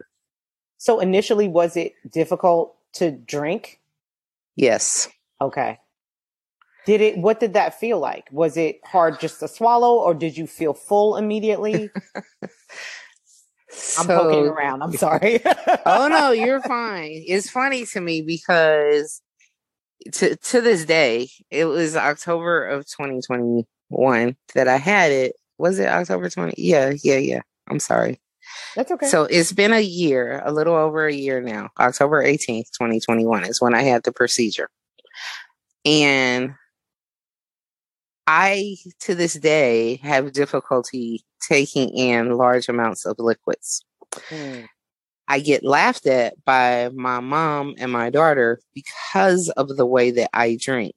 so 0.79 0.99
initially, 0.99 1.47
was 1.47 1.77
it 1.77 1.93
difficult 2.11 2.75
to 2.95 3.11
drink? 3.11 3.81
Yes. 4.57 5.07
Okay. 5.43 5.79
Did 6.87 7.03
it, 7.03 7.19
what 7.19 7.39
did 7.39 7.53
that 7.53 7.79
feel 7.79 7.99
like? 7.99 8.29
Was 8.33 8.57
it 8.57 8.81
hard 8.87 9.21
just 9.21 9.41
to 9.41 9.49
swallow 9.49 9.97
or 9.99 10.15
did 10.15 10.39
you 10.39 10.47
feel 10.47 10.73
full 10.73 11.19
immediately? 11.19 11.91
I'm 13.99 14.07
poking 14.07 14.47
around. 14.47 14.83
I'm 14.83 14.93
sorry. 14.93 15.41
oh 15.87 16.09
no, 16.09 16.31
you're 16.33 16.61
fine. 16.63 17.23
It's 17.27 17.51
funny 17.51 17.87
to 17.87 18.01
me 18.01 18.23
because 18.23 19.23
to 20.13 20.37
to 20.37 20.61
this 20.61 20.85
day, 20.85 21.29
it 21.51 21.67
was 21.67 21.97
October 21.97 22.67
of 22.67 22.87
2021 22.87 24.37
that 24.55 24.69
I 24.69 24.77
had 24.77 25.13
it. 25.13 25.37
Was 25.59 25.79
it 25.79 25.89
October 25.89 26.31
20? 26.31 26.55
Yeah, 26.57 26.95
yeah, 27.03 27.19
yeah. 27.19 27.43
I'm 27.69 27.81
sorry. 27.81 28.21
That's 28.77 28.91
okay. 28.91 29.07
So 29.07 29.25
it's 29.25 29.53
been 29.53 29.73
a 29.73 29.81
year, 29.81 30.43
a 30.45 30.53
little 30.53 30.75
over 30.75 31.07
a 31.07 31.13
year 31.13 31.41
now. 31.41 31.71
October 31.79 32.25
18th, 32.25 32.71
2021 32.73 33.45
is 33.45 33.61
when 33.61 33.75
I 33.75 33.83
had 33.83 34.03
the 34.03 34.13
procedure. 34.13 34.71
And 35.85 36.55
I, 38.33 38.77
to 39.01 39.17
this 39.17 39.35
day, 39.35 39.97
have 40.05 40.33
difficulty 40.33 41.25
taking 41.49 41.89
in 41.89 42.37
large 42.37 42.69
amounts 42.69 43.05
of 43.05 43.17
liquids. 43.19 43.85
Hmm. 44.29 44.61
I 45.27 45.41
get 45.41 45.65
laughed 45.65 46.07
at 46.07 46.35
by 46.45 46.91
my 46.95 47.19
mom 47.19 47.75
and 47.79 47.91
my 47.91 48.09
daughter 48.09 48.61
because 48.73 49.49
of 49.51 49.77
the 49.77 49.85
way 49.85 50.13
that 50.13 50.31
I 50.33 50.57
drink. 50.61 50.95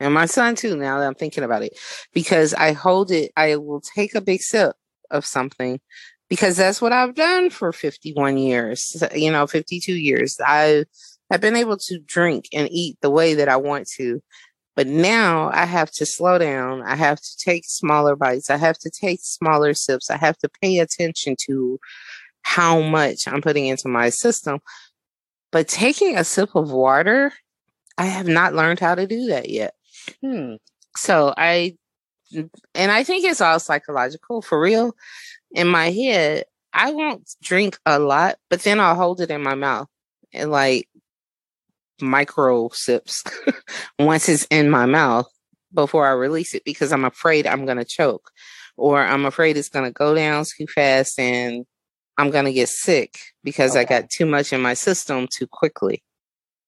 And 0.00 0.14
my 0.14 0.24
son 0.24 0.54
too, 0.54 0.74
now 0.74 0.98
that 0.98 1.06
I'm 1.06 1.14
thinking 1.14 1.44
about 1.44 1.62
it, 1.62 1.78
because 2.14 2.54
I 2.54 2.72
hold 2.72 3.10
it, 3.10 3.30
I 3.36 3.56
will 3.56 3.82
take 3.82 4.14
a 4.14 4.22
big 4.22 4.40
sip 4.40 4.74
of 5.10 5.26
something 5.26 5.80
because 6.30 6.56
that's 6.56 6.80
what 6.80 6.92
I've 6.92 7.14
done 7.14 7.50
for 7.50 7.74
51 7.74 8.38
years, 8.38 9.02
you 9.14 9.30
know, 9.30 9.46
52 9.46 9.92
years. 9.92 10.38
I 10.42 10.86
have 11.30 11.42
been 11.42 11.56
able 11.56 11.76
to 11.76 11.98
drink 11.98 12.46
and 12.54 12.70
eat 12.70 12.96
the 13.02 13.10
way 13.10 13.34
that 13.34 13.50
I 13.50 13.56
want 13.56 13.86
to. 13.96 14.22
But 14.76 14.86
now 14.88 15.50
I 15.52 15.66
have 15.66 15.90
to 15.92 16.06
slow 16.06 16.38
down. 16.38 16.82
I 16.82 16.96
have 16.96 17.20
to 17.20 17.36
take 17.38 17.64
smaller 17.64 18.16
bites. 18.16 18.50
I 18.50 18.56
have 18.56 18.78
to 18.78 18.90
take 18.90 19.20
smaller 19.22 19.72
sips. 19.74 20.10
I 20.10 20.16
have 20.16 20.36
to 20.38 20.48
pay 20.48 20.80
attention 20.80 21.36
to 21.46 21.78
how 22.42 22.80
much 22.80 23.28
I'm 23.28 23.40
putting 23.40 23.66
into 23.66 23.88
my 23.88 24.10
system. 24.10 24.60
But 25.52 25.68
taking 25.68 26.18
a 26.18 26.24
sip 26.24 26.56
of 26.56 26.72
water, 26.72 27.32
I 27.96 28.06
have 28.06 28.26
not 28.26 28.54
learned 28.54 28.80
how 28.80 28.96
to 28.96 29.06
do 29.06 29.26
that 29.26 29.48
yet. 29.48 29.74
Hmm. 30.20 30.54
So 30.96 31.32
I, 31.36 31.76
and 32.74 32.90
I 32.90 33.04
think 33.04 33.24
it's 33.24 33.40
all 33.40 33.60
psychological 33.60 34.42
for 34.42 34.60
real. 34.60 34.96
In 35.52 35.68
my 35.68 35.90
head, 35.90 36.44
I 36.72 36.90
won't 36.90 37.30
drink 37.40 37.78
a 37.86 38.00
lot, 38.00 38.38
but 38.50 38.62
then 38.62 38.80
I'll 38.80 38.96
hold 38.96 39.20
it 39.20 39.30
in 39.30 39.42
my 39.42 39.54
mouth 39.54 39.88
and 40.32 40.50
like 40.50 40.88
micro 42.00 42.68
sips 42.70 43.22
once 43.98 44.28
it's 44.28 44.44
in 44.50 44.70
my 44.70 44.86
mouth 44.86 45.28
before 45.72 46.06
I 46.06 46.12
release 46.12 46.54
it 46.54 46.64
because 46.64 46.92
I'm 46.92 47.04
afraid 47.04 47.46
I'm 47.46 47.64
going 47.64 47.78
to 47.78 47.84
choke 47.84 48.30
or 48.76 49.00
I'm 49.00 49.24
afraid 49.24 49.56
it's 49.56 49.68
going 49.68 49.84
to 49.84 49.92
go 49.92 50.14
down 50.14 50.44
too 50.44 50.66
fast 50.66 51.18
and 51.18 51.66
I'm 52.16 52.30
going 52.30 52.44
to 52.44 52.52
get 52.52 52.68
sick 52.68 53.18
because 53.42 53.76
I 53.76 53.84
got 53.84 54.10
too 54.10 54.26
much 54.26 54.52
in 54.52 54.60
my 54.60 54.74
system 54.74 55.28
too 55.30 55.46
quickly. 55.46 56.02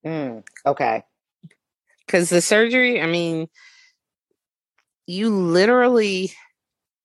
Hmm. 0.05 0.39
Okay. 0.65 1.03
Because 2.05 2.31
the 2.31 2.41
surgery, 2.41 3.01
I 3.01 3.07
mean, 3.07 3.49
you 5.07 5.31
literally 5.31 6.33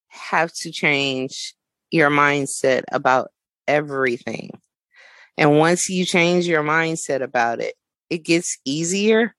have 0.09 0.51
to 0.61 0.71
change 0.71 1.55
your 1.91 2.09
mindset 2.09 2.83
about 2.91 3.29
everything. 3.67 4.51
And 5.37 5.57
once 5.57 5.89
you 5.89 6.05
change 6.05 6.47
your 6.47 6.63
mindset 6.63 7.21
about 7.21 7.59
it, 7.59 7.75
it 8.11 8.25
gets 8.25 8.59
easier, 8.65 9.33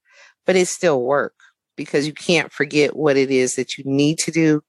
but 0.47 0.57
it's 0.57 0.71
still 0.73 1.03
work 1.03 1.35
because 1.77 2.07
you 2.07 2.15
can't 2.15 2.53
forget 2.53 2.97
what 2.97 3.17
it 3.17 3.31
is 3.31 3.55
that 3.57 3.79
you 3.79 3.85
need 3.87 4.19
to 4.19 4.33
do 4.33 4.63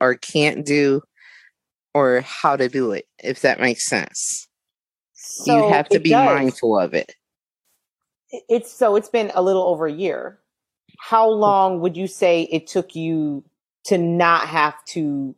or 0.00 0.16
can't 0.16 0.66
do 0.66 1.02
or 1.94 2.20
how 2.22 2.56
to 2.56 2.68
do 2.68 2.90
it, 2.92 3.06
if 3.22 3.40
that 3.42 3.60
makes 3.60 3.86
sense. 3.88 4.48
So 5.14 5.54
you 5.54 5.72
have 5.72 5.88
to 5.90 6.00
be 6.00 6.10
does. 6.10 6.26
mindful 6.26 6.78
of 6.78 6.94
it. 6.94 7.14
It- 8.30 8.44
It's 8.48 8.72
so 8.72 8.96
it's 8.96 9.08
been 9.08 9.30
a 9.34 9.42
little 9.42 9.62
over 9.62 9.86
a 9.86 9.92
year. 9.92 10.40
How 10.98 11.28
long 11.28 11.80
would 11.80 11.96
you 11.96 12.06
say 12.08 12.42
it 12.50 12.66
took 12.66 12.96
you 12.96 13.44
to 13.84 13.98
not 13.98 14.48
have 14.48 14.74
to 14.86 15.34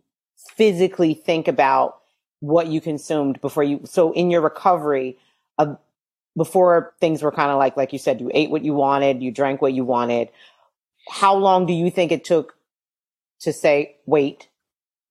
physically 0.56 1.14
think 1.14 1.48
about 1.48 2.00
what 2.40 2.68
you 2.68 2.80
consumed 2.80 3.40
before 3.40 3.64
you 3.64 3.80
so 3.84 4.12
in 4.12 4.30
your 4.30 4.40
recovery 4.40 5.18
uh, 5.58 5.74
before 6.36 6.94
things 7.00 7.22
were 7.22 7.32
kind 7.32 7.50
of 7.50 7.58
like 7.58 7.76
like 7.76 7.92
you 7.92 7.98
said 7.98 8.20
you 8.20 8.30
ate 8.34 8.50
what 8.50 8.64
you 8.64 8.74
wanted 8.74 9.22
you 9.22 9.30
drank 9.30 9.62
what 9.62 9.72
you 9.72 9.84
wanted 9.84 10.28
how 11.08 11.34
long 11.34 11.66
do 11.66 11.72
you 11.72 11.90
think 11.90 12.12
it 12.12 12.24
took 12.24 12.56
to 13.40 13.52
say 13.52 13.96
wait 14.06 14.48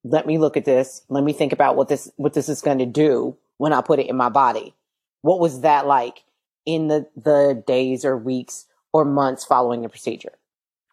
let 0.03 0.27
me 0.27 0.38
look 0.38 0.55
at 0.58 0.65
this 0.65 1.01
let 1.10 1.24
me 1.24 1.34
think 1.34 1.51
about 1.53 1.75
what 1.75 1.88
this 1.88 2.12
what 2.17 2.34
this 2.34 2.50
is 2.50 2.62
going 2.62 2.77
to 2.79 2.86
do 2.86 3.36
when 3.58 3.74
i 3.74 3.82
put 3.82 4.00
it 4.00 4.08
in 4.08 4.15
my 4.15 4.29
body 4.29 4.74
what 5.22 5.39
was 5.39 5.62
that 5.62 5.88
like 5.88 6.24
in 6.65 6.88
the 6.88 7.08
the 7.15 7.63
days 7.67 8.03
or 8.05 8.17
weeks 8.17 8.65
or 8.94 9.03
months 9.05 9.44
following 9.46 9.82
the 9.82 9.89
procedure 9.89 10.34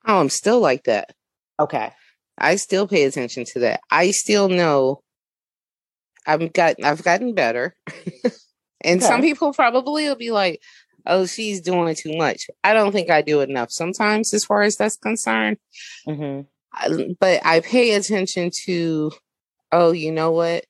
Oh, 0.04 0.18
I'm 0.18 0.30
still 0.30 0.58
like 0.60 0.84
that. 0.84 1.12
okay 1.60 1.92
I 2.38 2.56
still 2.56 2.88
pay 2.88 3.04
attention 3.04 3.44
to 3.52 3.60
that. 3.60 3.80
I 3.90 4.10
still 4.10 4.48
know 4.48 5.02
I've 6.26 6.52
got 6.52 6.76
I've 6.82 7.02
gotten 7.04 7.34
better. 7.34 7.74
and 8.84 9.02
some 9.02 9.20
people 9.20 9.52
probably 9.52 10.04
will 10.08 10.16
be 10.16 10.30
like, 10.30 10.60
"Oh, 11.06 11.26
she's 11.26 11.60
doing 11.60 11.94
too 11.94 12.16
much." 12.16 12.46
I 12.64 12.72
don't 12.72 12.92
think 12.92 13.10
I 13.10 13.22
do 13.22 13.40
enough 13.40 13.70
sometimes 13.70 14.32
as 14.34 14.44
far 14.44 14.62
as 14.62 14.76
that's 14.76 14.96
concerned. 14.96 15.58
hmm 16.06 16.40
I- 16.74 17.14
but 17.20 17.44
I 17.44 17.60
pay 17.60 17.92
attention 17.94 18.50
to 18.64 19.12
oh, 19.72 19.92
you 19.92 20.12
know 20.12 20.30
what? 20.32 20.64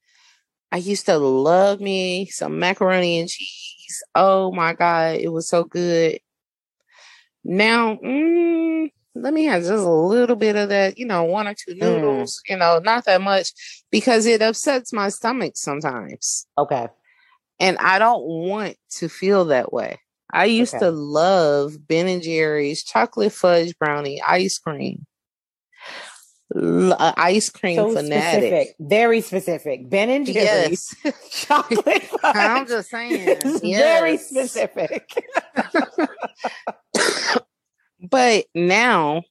I 0.71 0.79
used 0.79 1.07
to 1.07 1.19
love 1.19 1.81
me 1.81 2.27
some 2.27 2.59
macaroni 2.59 3.21
and 3.21 3.29
cheese. 3.29 4.03
Oh 4.15 4.53
my 4.53 4.73
god, 4.75 5.17
it 5.17 5.29
was 5.29 5.49
so 5.49 5.65
good. 5.65 6.19
Now, 7.45 7.97
mm, 7.97 8.91
let 9.15 9.35
me 9.35 9.45
have 9.45 9.63
just 9.63 9.73
a 9.85 9.91
little 9.91 10.37
bit 10.37 10.57
of 10.57 10.69
that, 10.69 10.97
you 10.99 11.07
know, 11.07 11.25
one 11.25 11.49
or 11.49 11.55
two 11.55 11.75
Mm. 11.75 11.81
noodles, 11.81 12.41
you 12.49 12.57
know, 12.57 12.79
not 12.79 13.05
that 13.07 13.21
much 13.21 13.53
because 13.91 14.27
it 14.27 14.41
upsets 14.43 14.93
my 14.93 15.09
stomach 15.09 15.53
sometimes. 15.57 16.47
okay 16.57 16.89
And 17.63 17.79
I 17.79 17.99
don't 17.99 18.23
want 18.25 18.77
to 18.97 19.09
feel 19.09 19.47
that 19.47 19.73
way. 19.73 19.99
I 20.33 20.45
used 20.47 20.75
Okay. 20.75 20.85
to 20.87 20.91
love 20.91 21.75
Ben 21.87 22.09
and 22.09 22.23
Jerry's 22.23 22.83
chocolate 22.83 23.33
fudge 23.33 23.79
brownie 23.79 24.21
ice 24.21 24.59
cream. 24.59 25.07
L- 26.55 26.93
uh, 26.93 27.15
ice 27.17 27.49
cream 27.49 27.77
so 27.77 27.95
fanatic. 27.95 28.43
specific 28.43 28.77
very 28.79 29.21
specific 29.23 29.89
ben 29.89 30.11
and 30.11 30.27
jerry's 30.27 30.95
Yes. 31.03 31.15
chocolate 31.47 32.11
I'm 32.23 32.67
just 32.67 32.91
saying. 32.91 33.27
is 33.43 33.61
very 33.63 34.19
specific 34.19 35.25
but 38.11 38.45
now 38.55 39.23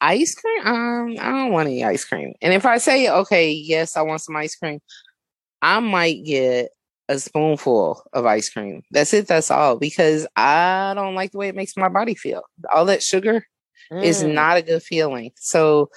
ice 0.00 0.34
cream 0.34 0.66
um 0.66 1.10
i 1.20 1.30
don't 1.30 1.52
want 1.52 1.68
any 1.68 1.84
ice 1.84 2.04
cream 2.04 2.32
and 2.42 2.52
if 2.52 2.66
i 2.66 2.78
say 2.78 3.08
okay 3.08 3.52
yes 3.52 3.96
i 3.96 4.02
want 4.02 4.20
some 4.20 4.34
ice 4.36 4.56
cream 4.56 4.80
i 5.62 5.78
might 5.78 6.24
get 6.24 6.70
a 7.08 7.18
spoonful 7.18 8.02
of 8.12 8.26
ice 8.26 8.50
cream 8.50 8.82
that's 8.90 9.12
it 9.14 9.26
that's 9.26 9.50
all 9.50 9.76
because 9.76 10.26
i 10.36 10.92
don't 10.94 11.14
like 11.14 11.32
the 11.32 11.38
way 11.38 11.48
it 11.48 11.54
makes 11.56 11.76
my 11.76 11.88
body 11.88 12.14
feel 12.14 12.42
all 12.72 12.84
that 12.84 13.02
sugar 13.02 13.44
is 14.02 14.22
Mm. 14.22 14.34
not 14.34 14.56
a 14.56 14.62
good 14.62 14.82
feeling 14.82 15.30
so 15.36 15.90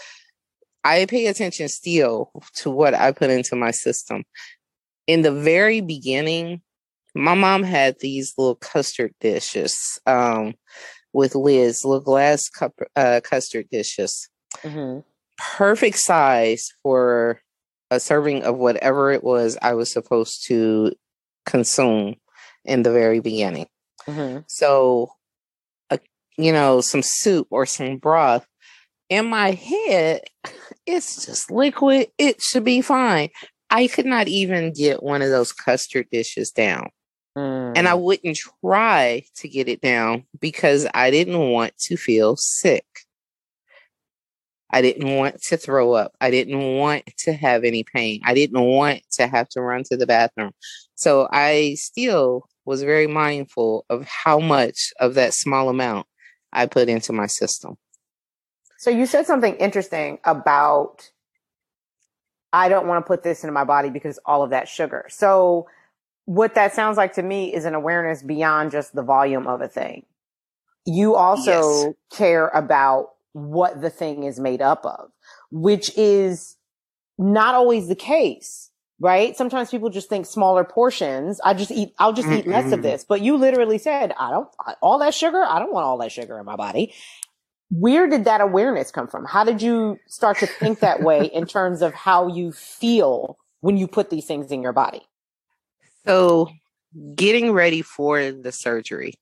i 0.84 1.06
pay 1.06 1.28
attention 1.28 1.68
still 1.68 2.32
to 2.56 2.70
what 2.70 2.94
i 2.94 3.12
put 3.12 3.30
into 3.30 3.56
my 3.56 3.72
system 3.72 4.24
in 5.08 5.22
the 5.22 5.32
very 5.32 5.82
beginning 5.82 6.62
my 7.14 7.34
mom 7.34 7.64
had 7.64 7.98
these 8.00 8.34
little 8.38 8.56
custard 8.56 9.14
dishes 9.20 10.00
um 10.06 10.54
with 11.14 11.36
lids, 11.36 11.84
little 11.84 12.00
glass 12.04 12.50
cup 12.50 12.74
uh, 12.96 13.20
custard 13.24 13.68
dishes. 13.70 14.30
Mhm. 14.64 15.04
Perfect 15.38 15.98
size 15.98 16.72
for 16.84 17.42
a 17.92 18.00
serving 18.00 18.44
of 18.44 18.58
whatever 18.58 19.12
it 19.12 19.24
was 19.24 19.58
I 19.62 19.74
was 19.74 19.92
supposed 19.92 20.48
to 20.48 20.94
consume 21.46 22.16
in 22.66 22.84
the 22.84 22.92
very 22.92 23.20
beginning. 23.20 23.68
Mhm. 24.08 24.46
So, 24.48 25.12
uh, 25.90 25.98
you 26.38 26.52
know, 26.52 26.82
some 26.82 27.04
soup 27.04 27.48
or 27.52 27.66
some 27.66 27.98
broth. 27.98 28.48
In 29.10 29.28
my 29.28 29.52
head, 29.52 30.22
it's 30.86 31.26
just 31.26 31.52
liquid. 31.52 32.08
It 32.18 32.42
should 32.42 32.64
be 32.64 32.82
fine. 32.82 33.30
I 33.70 33.88
could 33.88 34.06
not 34.06 34.28
even 34.28 34.74
get 34.74 35.04
one 35.04 35.22
of 35.22 35.30
those 35.30 35.52
custard 35.52 36.08
dishes 36.12 36.52
down. 36.52 36.90
Mm. 37.38 37.74
And 37.78 37.88
I 37.88 37.94
mm. 37.94 38.02
wouldn't 38.02 38.38
try 38.64 39.24
to 39.36 39.48
get 39.48 39.68
it 39.70 39.82
down 39.82 40.26
because 40.40 40.88
I 40.94 41.12
didn't 41.12 41.40
want 41.40 41.78
to 41.80 41.98
feel 41.98 42.36
sick. 42.36 42.86
I 44.72 44.82
didn't 44.82 45.16
want 45.16 45.42
to 45.44 45.58
throw 45.58 45.94
up. 45.94 46.14
I 46.22 46.32
didn't 46.32 46.78
want 46.78 47.04
to 47.20 47.34
have 47.34 47.64
any 47.64 47.84
pain. 47.84 48.22
I 48.24 48.34
didn't 48.34 48.62
want 48.62 49.02
to 49.14 49.28
have 49.28 49.50
to 49.50 49.62
run 49.62 49.84
to 49.86 49.98
the 49.98 50.08
bathroom. 50.08 50.52
So 50.96 51.28
I 51.32 51.76
still 51.78 52.48
was 52.66 52.84
very 52.84 53.08
mindful 53.08 53.86
of 53.90 54.06
how 54.06 54.40
much 54.40 54.94
of 55.00 55.16
that 55.16 55.34
small 55.34 55.70
amount 55.70 56.08
I 56.54 56.66
put 56.68 56.90
into 56.90 57.12
my 57.14 57.28
system. 57.28 57.78
So 58.78 58.90
you 58.90 59.06
said 59.06 59.26
something 59.26 59.56
interesting 59.56 60.20
about 60.24 61.12
I 62.54 62.68
don't 62.70 62.88
want 62.88 63.04
to 63.04 63.08
put 63.08 63.24
this 63.24 63.44
into 63.44 63.54
my 63.54 63.64
body 63.64 63.90
because 63.90 64.20
all 64.26 64.44
of 64.44 64.50
that 64.50 64.68
sugar. 64.68 65.06
So 65.10 65.68
what 66.26 66.56
that 66.56 66.74
sounds 66.74 66.98
like 66.98 67.14
to 67.14 67.24
me 67.24 67.54
is 67.54 67.66
an 67.66 67.74
awareness 67.74 68.24
beyond 68.24 68.72
just 68.72 68.94
the 68.94 69.04
volume 69.04 69.48
of 69.48 69.62
a 69.62 69.68
thing. 69.68 70.06
You 70.86 71.16
also 71.16 71.52
yes. 71.52 71.94
care 72.12 72.48
about 72.50 73.12
what 73.34 73.82
the 73.82 73.90
thing 73.90 74.24
is 74.24 74.40
made 74.40 74.62
up 74.62 74.86
of, 74.86 75.12
which 75.52 75.96
is 75.98 76.58
not 77.18 77.56
always 77.56 77.88
the 77.88 77.96
case, 77.96 78.70
right? 79.00 79.36
Sometimes 79.38 79.70
people 79.70 79.90
just 79.90 80.10
think 80.10 80.26
smaller 80.26 80.64
portions. 80.64 81.40
I 81.44 81.54
just 81.54 81.72
eat, 81.72 81.94
I'll 82.00 82.14
just 82.14 82.28
mm 82.28 82.40
eat 82.40 82.48
less 82.48 82.72
of 82.72 82.82
this. 82.82 83.06
But 83.08 83.22
you 83.22 83.38
literally 83.38 83.78
said, 83.78 84.14
I 84.20 84.32
don't, 84.32 84.50
all 84.82 85.00
that 85.00 85.14
sugar, 85.14 85.44
I 85.44 85.60
don't 85.60 85.74
want 85.74 85.86
all 85.86 85.98
that 86.00 86.12
sugar 86.12 86.40
in 86.40 86.46
my 86.46 86.56
body. 86.56 86.94
Where 87.70 88.08
did 88.10 88.26
that 88.26 88.42
awareness 88.42 88.92
come 88.92 89.08
from? 89.08 89.26
How 89.26 89.44
did 89.44 89.62
you 89.62 89.98
start 90.08 90.40
to 90.40 90.48
think 90.48 90.80
that 90.82 91.02
way 91.02 91.26
in 91.26 91.46
terms 91.48 91.82
of 91.82 91.94
how 91.94 92.28
you 92.28 92.52
feel 92.52 93.38
when 93.62 93.78
you 93.78 93.88
put 93.88 94.10
these 94.10 94.26
things 94.26 94.52
in 94.52 94.62
your 94.62 94.74
body? 94.74 95.02
So, 96.06 96.50
getting 97.16 97.52
ready 97.52 97.82
for 97.82 98.32
the 98.32 98.52
surgery, 98.52 99.14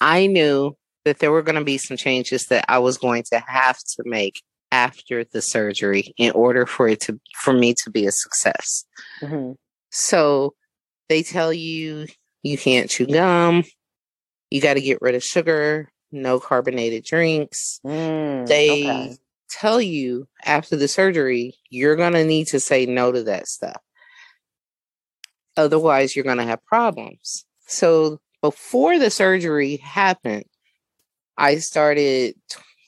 I 0.00 0.26
knew 0.26 0.76
that 1.04 1.18
there 1.18 1.32
were 1.32 1.42
going 1.42 1.58
to 1.58 1.64
be 1.64 1.78
some 1.78 1.96
changes 1.96 2.46
that 2.46 2.64
I 2.68 2.78
was 2.78 2.98
going 2.98 3.24
to 3.24 3.38
have 3.40 3.78
to 3.78 4.02
make 4.04 4.42
after 4.70 5.24
the 5.24 5.42
surgery 5.42 6.14
in 6.16 6.32
order 6.32 6.64
for 6.66 6.88
it 6.88 7.00
to 7.02 7.20
for 7.36 7.52
me 7.52 7.74
to 7.84 7.90
be 7.90 8.06
a 8.06 8.12
success. 8.12 8.84
Mm-hmm. 9.20 9.52
So 9.90 10.54
they 11.08 11.22
tell 11.22 11.52
you 11.52 12.06
you 12.42 12.58
can't 12.58 12.90
chew 12.90 13.06
gum, 13.06 13.64
you 14.50 14.60
got 14.60 14.74
to 14.74 14.80
get 14.80 15.02
rid 15.02 15.14
of 15.14 15.22
sugar, 15.22 15.92
no 16.10 16.40
carbonated 16.40 17.04
drinks. 17.04 17.80
Mm, 17.86 18.46
they 18.46 18.84
okay. 18.84 19.16
tell 19.50 19.80
you 19.80 20.26
after 20.44 20.76
the 20.76 20.88
surgery 20.88 21.54
you're 21.68 21.96
going 21.96 22.14
to 22.14 22.24
need 22.24 22.46
to 22.48 22.60
say 22.60 22.86
no 22.86 23.12
to 23.12 23.22
that 23.24 23.48
stuff. 23.48 23.80
Otherwise, 25.56 26.16
you're 26.16 26.24
going 26.24 26.38
to 26.38 26.44
have 26.44 26.64
problems. 26.64 27.44
So 27.66 28.20
before 28.40 28.98
the 28.98 29.10
surgery 29.10 29.76
happened, 29.76 30.44
I 31.36 31.56
started 31.56 32.34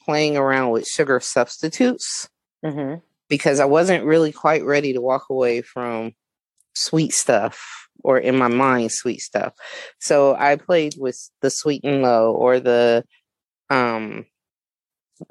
playing 0.04 0.36
around 0.36 0.70
with 0.70 0.86
sugar 0.86 1.20
substitutes 1.20 2.28
mm-hmm. 2.64 2.96
because 3.28 3.60
I 3.60 3.64
wasn't 3.64 4.04
really 4.04 4.32
quite 4.32 4.64
ready 4.64 4.92
to 4.92 5.00
walk 5.00 5.30
away 5.30 5.62
from 5.62 6.12
sweet 6.74 7.12
stuff 7.12 7.88
or 8.02 8.18
in 8.18 8.36
my 8.36 8.48
mind 8.48 8.92
sweet 8.92 9.20
stuff. 9.20 9.54
So 9.98 10.34
I 10.34 10.56
played 10.56 10.94
with 10.98 11.30
the 11.40 11.50
sweet 11.50 11.82
and 11.84 12.02
low 12.02 12.32
or 12.32 12.60
the 12.60 13.04
um 13.70 14.26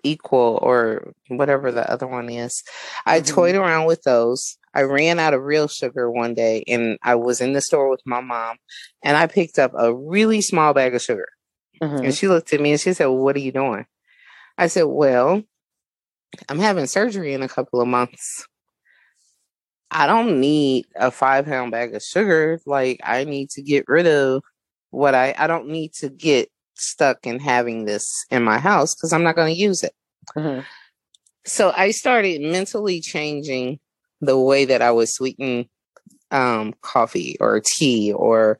equal 0.04 0.60
or 0.62 1.14
whatever 1.28 1.72
the 1.72 1.90
other 1.92 2.08
one 2.08 2.30
is. 2.30 2.64
I 3.06 3.20
mm-hmm. 3.20 3.34
toyed 3.34 3.56
around 3.56 3.86
with 3.86 4.02
those. 4.04 4.58
I 4.74 4.84
ran 4.84 5.20
out 5.20 5.36
of 5.36 5.44
real 5.44 5.68
sugar 5.68 6.10
one 6.10 6.34
day 6.34 6.64
and 6.68 6.98
I 7.04 7.16
was 7.16 7.42
in 7.42 7.54
the 7.54 7.62
store 7.62 7.90
with 7.90 8.02
my 8.06 8.22
mom 8.22 8.58
and 9.04 9.16
I 9.16 9.28
picked 9.28 9.60
up 9.60 9.72
a 9.78 9.94
really 9.94 10.42
small 10.42 10.74
bag 10.74 10.96
of 10.96 11.02
sugar. 11.02 11.28
Mm-hmm. 11.84 12.06
And 12.06 12.16
she 12.16 12.28
looked 12.28 12.54
at 12.54 12.62
me 12.62 12.72
and 12.72 12.80
she 12.80 12.94
said, 12.94 13.06
well, 13.06 13.18
What 13.18 13.36
are 13.36 13.40
you 13.40 13.52
doing? 13.52 13.86
I 14.58 14.68
said, 14.68 14.84
Well, 14.84 15.44
I'm 16.50 16.60
having 16.60 16.88
surgery 16.88 17.34
in 17.34 17.44
a 17.44 17.50
couple 17.50 17.82
of 17.82 17.88
months. 17.88 18.48
I 19.92 20.08
don't 20.08 20.40
need 20.40 20.86
a 20.96 21.12
five 21.12 21.46
pound 21.46 21.72
bag 21.72 21.94
of 21.94 22.02
sugar. 22.02 22.60
Like, 22.66 23.00
I 23.04 23.26
need 23.26 23.50
to 23.52 23.62
get 23.62 23.86
rid 23.88 24.08
of 24.08 24.42
what 24.90 25.14
I, 25.14 25.36
I 25.38 25.48
don't 25.48 25.68
need 25.68 25.94
to 25.96 26.10
get 26.10 26.50
stuck 26.76 27.26
in 27.26 27.40
having 27.40 27.86
this 27.86 28.26
in 28.32 28.44
my 28.44 28.58
house 28.58 28.96
because 28.96 29.14
I'm 29.14 29.24
not 29.24 29.36
going 29.36 29.54
to 29.54 29.60
use 29.60 29.84
it. 29.84 29.94
Mm-hmm. 30.36 30.62
So 31.46 31.74
I 31.76 31.92
started 31.92 32.42
mentally 32.42 33.02
changing 33.02 33.80
the 34.22 34.40
way 34.40 34.66
that 34.66 34.82
I 34.82 34.92
was 34.92 35.14
sweeten 35.14 35.70
um, 36.32 36.74
coffee 36.82 37.38
or 37.40 37.62
tea 37.64 38.14
or 38.14 38.60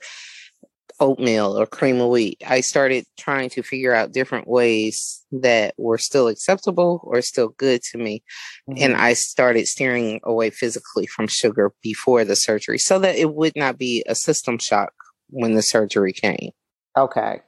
oatmeal 1.04 1.60
or 1.60 1.66
cream 1.66 2.00
of 2.00 2.10
wheat. 2.10 2.42
I 2.48 2.62
started 2.62 3.06
trying 3.18 3.50
to 3.50 3.62
figure 3.62 3.94
out 3.94 4.14
different 4.14 4.48
ways 4.48 5.22
that 5.34 5.74
were 5.78 5.98
still 5.98 6.30
acceptable 6.30 7.02
or 7.04 7.22
still 7.22 7.50
good 7.50 7.82
to 7.92 7.98
me. 7.98 8.24
Mm-hmm. 8.70 8.82
And 8.82 8.96
I 8.96 9.12
started 9.12 9.68
steering 9.68 10.22
away 10.24 10.50
physically 10.50 11.06
from 11.06 11.28
sugar 11.28 11.74
before 11.82 12.24
the 12.24 12.38
surgery 12.38 12.78
so 12.78 13.00
that 13.00 13.18
it 13.18 13.34
would 13.34 13.52
not 13.58 13.78
be 13.78 14.02
a 14.08 14.16
system 14.16 14.58
shock 14.58 14.94
when 15.30 15.56
the 15.56 15.62
surgery 15.62 16.14
came. 16.14 16.52
Okay. 16.98 17.42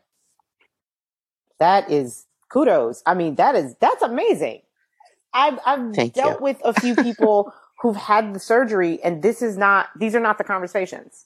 That 1.59 1.89
is 1.89 2.25
kudos. 2.51 3.03
I 3.05 3.13
mean, 3.13 3.35
that 3.35 3.55
is, 3.55 3.73
that's 3.79 4.01
amazing. 4.01 4.63
I've, 5.33 5.59
I've 5.65 5.93
dealt 6.13 6.39
you. 6.39 6.43
with 6.43 6.61
a 6.65 6.73
few 6.73 6.93
people 6.95 7.53
who've 7.81 7.95
had 7.95 8.33
the 8.33 8.39
surgery 8.39 9.01
and 9.01 9.23
this 9.23 9.41
is 9.41 9.55
not, 9.55 9.87
these 9.97 10.13
are 10.13 10.19
not 10.19 10.37
the 10.37 10.43
conversations. 10.43 11.25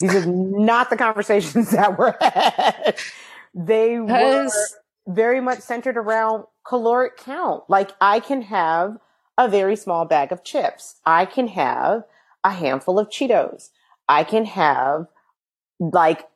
These 0.00 0.14
are 0.14 0.26
not 0.26 0.90
the 0.90 0.96
conversations 0.96 1.70
that 1.72 1.98
were 1.98 2.16
had. 2.20 2.96
They 3.54 3.98
were 3.98 4.48
very 5.06 5.40
much 5.40 5.60
centered 5.60 5.96
around 5.96 6.44
caloric 6.66 7.16
count. 7.16 7.64
Like 7.68 7.92
I 8.00 8.20
can 8.20 8.42
have 8.42 8.98
a 9.38 9.48
very 9.48 9.76
small 9.76 10.04
bag 10.04 10.32
of 10.32 10.44
chips. 10.44 11.00
I 11.06 11.24
can 11.26 11.48
have 11.48 12.04
a 12.42 12.50
handful 12.50 12.98
of 12.98 13.08
Cheetos. 13.08 13.70
I 14.08 14.24
can 14.24 14.44
have 14.44 15.06
like 15.78 16.28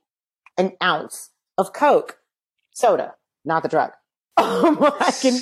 an 0.56 0.72
ounce 0.82 1.30
of 1.56 1.72
Coke 1.72 2.18
soda, 2.72 3.14
not 3.44 3.62
the 3.62 3.68
drug. 3.68 3.92
I 4.36 5.12
can, 5.20 5.38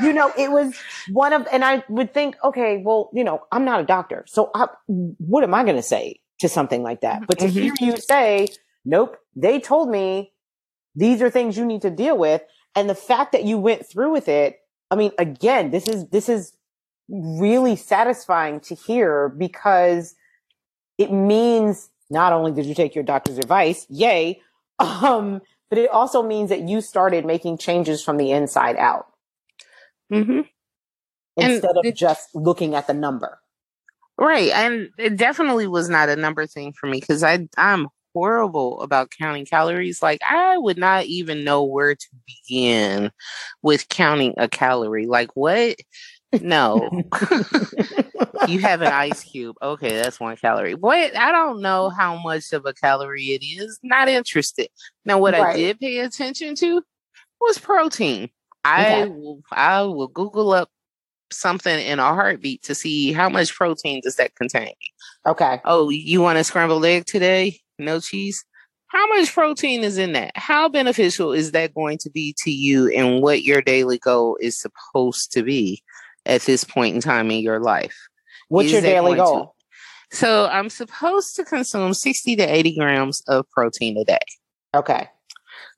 you 0.00 0.12
know, 0.12 0.32
it 0.38 0.52
was 0.52 0.76
one 1.10 1.32
of, 1.32 1.46
and 1.52 1.64
I 1.64 1.82
would 1.88 2.14
think, 2.14 2.36
okay, 2.44 2.80
well, 2.84 3.10
you 3.12 3.24
know, 3.24 3.42
I'm 3.50 3.64
not 3.64 3.80
a 3.80 3.84
doctor. 3.84 4.24
So 4.28 4.50
I, 4.54 4.68
what 4.86 5.42
am 5.42 5.52
I 5.52 5.64
going 5.64 5.76
to 5.76 5.82
say? 5.82 6.20
To 6.40 6.48
something 6.48 6.82
like 6.82 7.00
that. 7.00 7.26
But 7.26 7.38
to 7.38 7.46
mm-hmm. 7.46 7.58
hear 7.58 7.74
you 7.80 7.96
say, 7.96 8.48
nope, 8.84 9.16
they 9.34 9.60
told 9.60 9.90
me 9.90 10.32
these 10.94 11.22
are 11.22 11.30
things 11.30 11.56
you 11.56 11.64
need 11.64 11.82
to 11.82 11.90
deal 11.90 12.16
with. 12.16 12.42
And 12.74 12.90
the 12.90 12.94
fact 12.94 13.32
that 13.32 13.44
you 13.44 13.58
went 13.58 13.86
through 13.86 14.12
with 14.12 14.28
it, 14.28 14.58
I 14.90 14.96
mean, 14.96 15.12
again, 15.18 15.70
this 15.70 15.88
is, 15.88 16.08
this 16.08 16.28
is 16.28 16.56
really 17.08 17.76
satisfying 17.76 18.60
to 18.60 18.74
hear 18.74 19.28
because 19.28 20.14
it 20.98 21.12
means 21.12 21.90
not 22.10 22.32
only 22.32 22.52
did 22.52 22.66
you 22.66 22.74
take 22.74 22.94
your 22.94 23.04
doctor's 23.04 23.38
advice, 23.38 23.86
yay, 23.88 24.40
um, 24.78 25.40
but 25.68 25.78
it 25.78 25.90
also 25.90 26.22
means 26.22 26.50
that 26.50 26.68
you 26.68 26.80
started 26.80 27.24
making 27.24 27.58
changes 27.58 28.02
from 28.02 28.16
the 28.16 28.30
inside 28.30 28.76
out. 28.76 29.06
Mm-hmm. 30.12 30.42
Instead 31.38 31.70
and 31.76 31.86
of 31.86 31.94
just 31.94 32.34
looking 32.34 32.74
at 32.74 32.86
the 32.86 32.94
number. 32.94 33.40
Right. 34.18 34.50
And 34.50 34.88
it 34.98 35.16
definitely 35.16 35.66
was 35.66 35.88
not 35.88 36.08
a 36.08 36.16
number 36.16 36.46
thing 36.46 36.72
for 36.72 36.86
me 36.86 37.00
because 37.00 37.22
I 37.22 37.48
I'm 37.58 37.88
horrible 38.14 38.80
about 38.80 39.10
counting 39.10 39.44
calories. 39.44 40.02
Like 40.02 40.20
I 40.28 40.56
would 40.56 40.78
not 40.78 41.04
even 41.04 41.44
know 41.44 41.64
where 41.64 41.94
to 41.94 42.06
begin 42.26 43.10
with 43.62 43.88
counting 43.88 44.34
a 44.38 44.48
calorie. 44.48 45.06
Like 45.06 45.30
what? 45.34 45.76
No. 46.40 46.88
you 48.48 48.60
have 48.60 48.80
an 48.80 48.92
ice 48.92 49.22
cube. 49.22 49.56
Okay, 49.60 50.00
that's 50.00 50.18
one 50.18 50.36
calorie. 50.36 50.74
What? 50.74 51.14
I 51.14 51.30
don't 51.30 51.60
know 51.60 51.90
how 51.90 52.16
much 52.16 52.52
of 52.54 52.64
a 52.64 52.72
calorie 52.72 53.26
it 53.26 53.44
is. 53.44 53.78
Not 53.82 54.08
interested. 54.08 54.68
Now 55.04 55.18
what 55.18 55.34
right. 55.34 55.54
I 55.54 55.56
did 55.56 55.80
pay 55.80 55.98
attention 55.98 56.54
to 56.56 56.82
was 57.40 57.58
protein. 57.58 58.30
I 58.64 59.04
will 59.04 59.42
I 59.52 59.82
will 59.82 60.08
Google 60.08 60.52
up 60.52 60.70
something 61.30 61.78
in 61.78 61.98
a 61.98 62.14
heartbeat 62.14 62.62
to 62.64 62.74
see 62.74 63.12
how 63.12 63.28
much 63.28 63.54
protein 63.54 64.00
does 64.02 64.16
that 64.16 64.34
contain. 64.34 64.74
Okay. 65.26 65.60
Oh, 65.64 65.90
you 65.90 66.20
want 66.20 66.38
a 66.38 66.44
scrambled 66.44 66.84
egg 66.84 67.06
today? 67.06 67.58
No 67.78 68.00
cheese? 68.00 68.44
How 68.88 69.06
much 69.08 69.32
protein 69.32 69.82
is 69.82 69.98
in 69.98 70.12
that? 70.12 70.32
How 70.36 70.68
beneficial 70.68 71.32
is 71.32 71.52
that 71.52 71.74
going 71.74 71.98
to 71.98 72.10
be 72.10 72.34
to 72.44 72.50
you 72.50 72.88
and 72.88 73.20
what 73.20 73.42
your 73.42 73.60
daily 73.60 73.98
goal 73.98 74.38
is 74.40 74.58
supposed 74.58 75.32
to 75.32 75.42
be 75.42 75.82
at 76.24 76.42
this 76.42 76.64
point 76.64 76.94
in 76.94 77.00
time 77.00 77.30
in 77.30 77.40
your 77.40 77.60
life? 77.60 77.96
What's 78.48 78.66
is 78.66 78.72
your 78.72 78.82
daily 78.82 79.16
goal? 79.16 79.54
To, 80.10 80.16
so 80.16 80.46
I'm 80.46 80.70
supposed 80.70 81.34
to 81.36 81.44
consume 81.44 81.94
60 81.94 82.36
to 82.36 82.42
80 82.44 82.76
grams 82.76 83.22
of 83.26 83.48
protein 83.50 83.98
a 83.98 84.04
day. 84.04 84.18
Okay. 84.74 85.08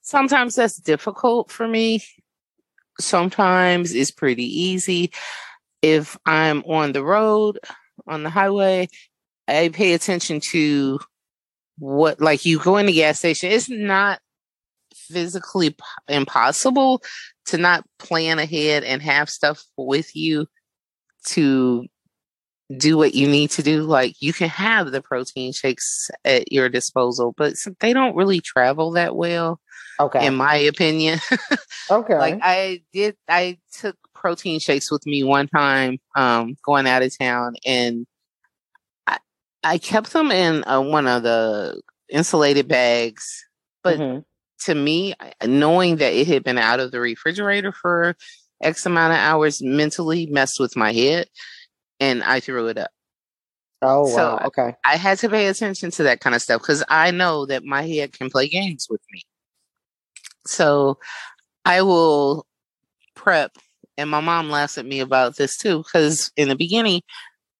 Sometimes 0.02 0.54
that's 0.54 0.76
difficult 0.76 1.50
for 1.50 1.66
me 1.66 2.02
sometimes 3.00 3.94
it's 3.94 4.10
pretty 4.10 4.44
easy. 4.44 5.12
If 5.82 6.16
I'm 6.26 6.62
on 6.64 6.92
the 6.92 7.04
road, 7.04 7.58
on 8.06 8.22
the 8.22 8.30
highway, 8.30 8.88
I 9.46 9.68
pay 9.68 9.92
attention 9.92 10.40
to 10.50 11.00
what 11.78 12.20
like 12.20 12.44
you 12.44 12.58
go 12.58 12.76
in 12.76 12.86
the 12.86 12.92
gas 12.92 13.18
station. 13.18 13.50
It's 13.52 13.68
not 13.68 14.20
physically 14.94 15.76
impossible 16.08 17.02
to 17.46 17.58
not 17.58 17.84
plan 17.98 18.38
ahead 18.38 18.84
and 18.84 19.00
have 19.02 19.30
stuff 19.30 19.62
with 19.76 20.14
you 20.14 20.46
to 21.26 21.86
do 22.76 22.98
what 22.98 23.14
you 23.14 23.26
need 23.28 23.50
to 23.52 23.62
do. 23.62 23.82
Like 23.82 24.16
you 24.20 24.32
can 24.32 24.48
have 24.48 24.92
the 24.92 25.00
protein 25.00 25.52
shakes 25.52 26.10
at 26.24 26.52
your 26.52 26.68
disposal, 26.68 27.34
but 27.36 27.54
they 27.80 27.92
don't 27.92 28.16
really 28.16 28.40
travel 28.40 28.92
that 28.92 29.16
well. 29.16 29.60
Okay. 30.00 30.26
In 30.26 30.34
my 30.36 30.54
opinion. 30.54 31.18
okay. 31.90 32.18
like 32.18 32.38
I 32.42 32.82
did 32.92 33.16
I 33.28 33.58
took 33.72 33.96
protein 34.14 34.60
shakes 34.60 34.90
with 34.90 35.06
me 35.06 35.24
one 35.24 35.48
time 35.48 35.98
um 36.16 36.56
going 36.64 36.86
out 36.86 37.02
of 37.02 37.16
town 37.16 37.54
and 37.64 38.06
I 39.06 39.18
I 39.64 39.78
kept 39.78 40.12
them 40.12 40.30
in 40.30 40.64
uh, 40.64 40.80
one 40.80 41.06
of 41.06 41.22
the 41.22 41.80
insulated 42.10 42.68
bags 42.68 43.44
but 43.82 43.98
Mhm. 43.98 44.24
to 44.64 44.74
me 44.74 45.14
knowing 45.44 45.96
that 45.96 46.12
it 46.12 46.26
had 46.26 46.42
been 46.44 46.58
out 46.58 46.80
of 46.80 46.90
the 46.90 47.00
refrigerator 47.00 47.72
for 47.72 48.16
x 48.62 48.86
amount 48.86 49.12
of 49.12 49.18
hours 49.18 49.62
mentally 49.62 50.26
messed 50.26 50.58
with 50.58 50.76
my 50.76 50.92
head 50.92 51.28
and 52.00 52.22
I 52.22 52.40
threw 52.40 52.68
it 52.68 52.78
up. 52.78 52.90
Oh 53.82 54.06
so- 54.08 54.36
wow. 54.36 54.42
Okay. 54.46 54.74
I 54.84 54.96
had 54.96 55.18
to 55.18 55.28
pay 55.28 55.46
attention 55.46 55.90
to 55.92 56.02
that 56.04 56.20
kind 56.20 56.34
of 56.34 56.42
stuff 56.42 56.62
because 56.62 56.82
I 56.88 57.10
know 57.10 57.46
that 57.46 57.64
my 57.64 57.86
head 57.86 58.12
can 58.12 58.30
play 58.30 58.48
games 58.48 58.86
with 58.90 59.02
me. 59.12 59.22
So 60.46 60.98
I 61.64 61.82
will 61.82 62.46
prep, 63.14 63.52
and 63.96 64.08
my 64.08 64.20
mom 64.20 64.48
laughs 64.50 64.78
at 64.78 64.86
me 64.86 65.00
about 65.00 65.36
this 65.36 65.56
too 65.56 65.78
because 65.78 66.32
in 66.36 66.48
the 66.48 66.56
beginning, 66.56 67.02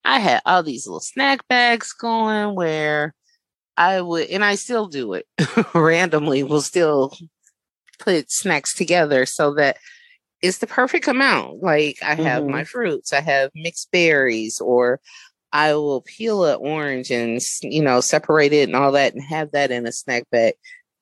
I 0.05 0.21
had 0.21 0.41
all 0.47 0.63
these 0.63 0.87
little 0.87 1.01
snack 1.01 1.47
bags 1.49 1.93
going 1.93 2.55
where 2.55 3.15
I 3.77 4.01
would, 4.01 4.29
and 4.31 4.45
I 4.45 4.55
still 4.55 4.87
do 4.89 5.13
it 5.15 5.27
randomly, 5.75 6.43
will 6.43 6.63
still 6.63 7.17
put 7.99 8.31
snacks 8.31 8.75
together 8.75 9.27
so 9.27 9.55
that 9.55 9.77
it's 10.43 10.59
the 10.59 10.67
perfect 10.67 11.09
amount. 11.09 11.63
Like 11.63 11.99
I 12.03 12.15
have 12.15 12.45
my 12.47 12.61
mm-hmm. 12.61 12.67
fruits, 12.67 13.13
I 13.13 13.21
have 13.21 13.51
mixed 13.55 13.91
berries, 13.91 14.61
or 14.61 15.01
I 15.53 15.75
will 15.75 16.03
peel 16.03 16.45
an 16.45 16.59
orange 16.61 17.11
and 17.11 17.41
you 17.63 17.83
know 17.83 18.01
separate 18.01 18.53
it 18.53 18.69
and 18.69 18.77
all 18.77 18.93
that, 18.93 19.15
and 19.15 19.23
have 19.23 19.53
that 19.53 19.71
in 19.71 19.87
a 19.87 19.93
snack 19.93 20.25
bag. 20.31 20.55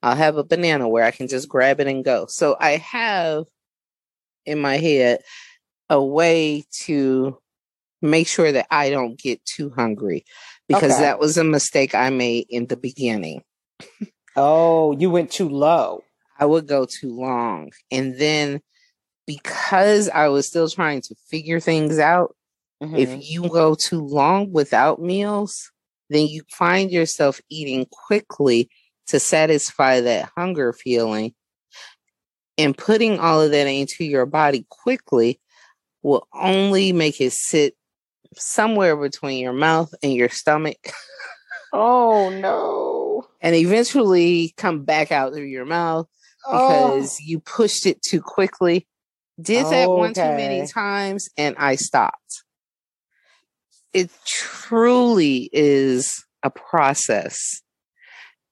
I'll 0.02 0.16
have 0.16 0.36
a 0.36 0.44
banana 0.44 0.88
where 0.88 1.04
I 1.04 1.10
can 1.10 1.28
just 1.28 1.48
grab 1.48 1.80
it 1.80 1.86
and 1.86 2.04
go. 2.04 2.26
So 2.28 2.56
I 2.60 2.76
have 2.76 3.44
in 4.44 4.60
my 4.60 4.76
head 4.76 5.20
a 5.90 6.02
way 6.02 6.64
to 6.84 7.38
make 8.02 8.28
sure 8.28 8.52
that 8.52 8.66
I 8.70 8.90
don't 8.90 9.18
get 9.18 9.44
too 9.44 9.70
hungry 9.70 10.24
because 10.68 10.92
Okay. 10.92 11.02
that 11.02 11.18
was 11.18 11.36
a 11.36 11.44
mistake 11.44 11.94
I 11.94 12.10
made 12.10 12.46
in 12.48 12.66
the 12.66 12.76
beginning. 12.76 13.42
Oh, 14.36 14.92
you 14.92 15.10
went 15.10 15.30
too 15.32 15.48
low. 15.48 16.04
I 16.38 16.44
would 16.44 16.66
go 16.66 16.84
too 16.84 17.14
long. 17.14 17.70
And 17.90 18.18
then 18.18 18.60
because 19.26 20.08
I 20.08 20.28
was 20.28 20.46
still 20.46 20.68
trying 20.68 21.00
to 21.02 21.14
figure 21.28 21.60
things 21.60 21.98
out, 21.98 22.36
Mhm. 22.82 22.98
if 22.98 23.30
you 23.30 23.48
go 23.48 23.74
too 23.74 24.00
long 24.00 24.52
without 24.52 25.00
meals, 25.00 25.70
then 26.10 26.26
you 26.26 26.42
find 26.50 26.90
yourself 26.90 27.40
eating 27.48 27.86
quickly 27.90 28.70
to 29.08 29.18
satisfy 29.18 30.00
that 30.00 30.30
hunger 30.36 30.72
feeling. 30.72 31.34
And 32.58 32.76
putting 32.76 33.18
all 33.18 33.40
of 33.42 33.50
that 33.50 33.66
into 33.66 34.04
your 34.04 34.26
body 34.26 34.66
quickly 34.70 35.40
will 36.02 36.26
only 36.32 36.92
make 36.92 37.20
it 37.20 37.32
sit 37.32 37.74
somewhere 38.36 38.96
between 38.96 39.38
your 39.38 39.52
mouth 39.52 39.92
and 40.02 40.12
your 40.12 40.28
stomach 40.28 40.78
oh 41.72 42.28
no. 42.30 43.26
and 43.40 43.54
eventually 43.56 44.52
come 44.56 44.84
back 44.84 45.10
out 45.12 45.32
through 45.32 45.44
your 45.44 45.64
mouth 45.64 46.06
Oh. 46.46 46.92
because 46.94 47.20
you 47.20 47.40
pushed 47.40 47.86
it 47.86 48.00
too 48.02 48.20
quickly. 48.20 48.86
Did 49.40 49.66
that 49.66 49.90
one 49.90 50.14
too 50.14 50.20
many 50.22 50.66
times 50.66 51.28
and 51.36 51.56
I 51.58 51.76
stopped. 51.76 52.44
It 53.92 54.10
truly 54.24 55.48
is 55.52 56.24
a 56.42 56.50
process. 56.50 57.62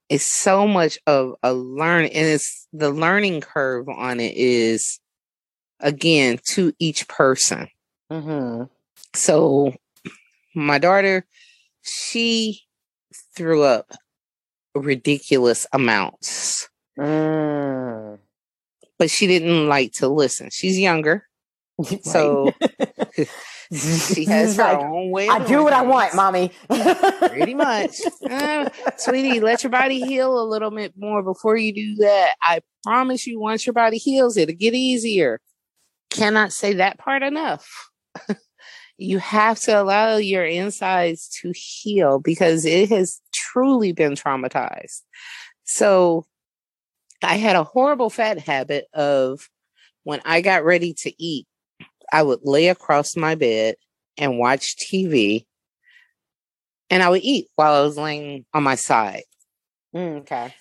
It's 0.08 0.24
so 0.24 0.66
much 0.66 0.98
of 1.06 1.34
a 1.42 1.52
learn 1.54 2.04
and 2.04 2.26
it's 2.26 2.68
the 2.72 2.90
learning 2.90 3.40
curve 3.40 3.88
on 3.88 4.20
it 4.20 4.36
is 4.36 5.00
again 5.80 6.38
to 6.52 6.72
each 6.78 7.08
person. 7.08 7.68
hmm 8.10 8.64
So 9.14 9.74
my 10.54 10.78
daughter, 10.78 11.26
she 11.82 12.62
threw 13.34 13.62
up 13.62 13.92
ridiculous 14.74 15.66
amounts 15.72 16.68
Mm. 16.98 18.18
But 19.04 19.10
she 19.10 19.26
didn't 19.26 19.68
like 19.68 19.92
to 19.92 20.08
listen. 20.08 20.48
She's 20.50 20.78
younger, 20.78 21.26
so 22.04 22.50
she 23.70 24.24
has 24.24 24.56
her 24.56 24.62
like, 24.62 24.78
own 24.78 25.10
way. 25.10 25.28
I 25.28 25.44
do 25.44 25.62
what 25.62 25.74
I 25.74 25.82
want, 25.82 26.14
mommy. 26.14 26.50
Pretty 26.70 27.52
much, 27.52 27.96
Uh, 28.30 28.70
sweetie. 28.96 29.40
Let 29.40 29.62
your 29.62 29.68
body 29.68 30.00
heal 30.00 30.40
a 30.40 30.48
little 30.48 30.70
bit 30.70 30.94
more 30.96 31.22
before 31.22 31.58
you 31.58 31.74
do 31.74 31.96
that. 31.96 32.36
I 32.40 32.62
promise 32.82 33.26
you, 33.26 33.38
once 33.38 33.66
your 33.66 33.74
body 33.74 33.98
heals, 33.98 34.38
it'll 34.38 34.54
get 34.54 34.72
easier. 34.72 35.38
Cannot 36.08 36.54
say 36.54 36.72
that 36.72 36.96
part 36.96 37.22
enough. 37.22 37.90
you 38.96 39.18
have 39.18 39.60
to 39.60 39.78
allow 39.82 40.16
your 40.16 40.46
insides 40.46 41.28
to 41.42 41.52
heal 41.54 42.20
because 42.20 42.64
it 42.64 42.88
has 42.88 43.20
truly 43.34 43.92
been 43.92 44.12
traumatized. 44.12 45.02
So 45.64 46.24
I 47.24 47.34
had 47.34 47.56
a 47.56 47.64
horrible 47.64 48.10
fat 48.10 48.38
habit 48.38 48.86
of 48.92 49.48
when 50.04 50.20
I 50.24 50.40
got 50.40 50.64
ready 50.64 50.94
to 50.98 51.22
eat, 51.22 51.46
I 52.12 52.22
would 52.22 52.40
lay 52.42 52.68
across 52.68 53.16
my 53.16 53.34
bed 53.34 53.76
and 54.18 54.38
watch 54.38 54.76
TV 54.76 55.46
and 56.90 57.02
I 57.02 57.08
would 57.08 57.22
eat 57.22 57.48
while 57.56 57.74
I 57.74 57.80
was 57.84 57.96
laying 57.96 58.44
on 58.54 58.62
my 58.62 58.74
side. 58.74 59.22
Mm, 59.94 60.20
okay. 60.20 60.54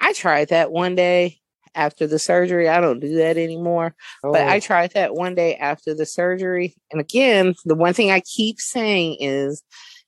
I 0.00 0.12
tried 0.12 0.48
that 0.50 0.70
one 0.70 0.94
day 0.94 1.38
after 1.74 2.06
the 2.06 2.18
surgery. 2.18 2.68
I 2.68 2.80
don't 2.80 3.00
do 3.00 3.16
that 3.16 3.36
anymore. 3.36 3.94
But 4.22 4.42
I 4.42 4.58
Oh. 4.58 4.60
tried 4.60 4.92
that 4.92 5.14
one 5.14 5.34
day 5.34 5.56
after 5.56 5.94
the 5.94 6.06
surgery. 6.06 6.76
And 6.92 7.00
again, 7.00 7.54
the 7.64 7.74
one 7.74 7.94
thing 7.94 8.10
I 8.10 8.20
keep 8.20 8.60
saying 8.60 9.16
is 9.20 9.62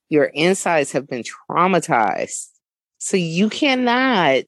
your 0.09 0.27
insides 0.27 0.93
have 0.93 1.09
been 1.09 1.25
traumatized. 1.25 2.49
So 2.99 3.17
you 3.17 3.49
cannot 3.49 4.45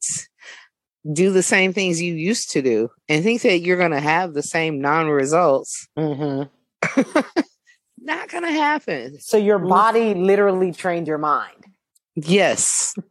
do 1.12 1.32
the 1.32 1.42
same 1.42 1.72
things 1.72 2.00
you 2.02 2.14
used 2.14 2.50
to 2.52 2.62
do 2.62 2.88
and 3.08 3.22
think 3.22 3.42
that 3.42 3.60
you're 3.60 3.76
going 3.78 3.92
to 3.92 4.00
have 4.00 4.34
the 4.34 4.42
same 4.42 4.80
non 4.80 5.08
results. 5.08 5.86
Mhm. 5.98 6.48
Not 8.00 8.28
going 8.28 8.44
to 8.44 8.52
happen. 8.52 9.18
So 9.20 9.36
your 9.36 9.58
body 9.58 10.14
literally 10.14 10.72
trained 10.72 11.06
your 11.08 11.18
mind. 11.18 11.64
Yes. 12.16 12.94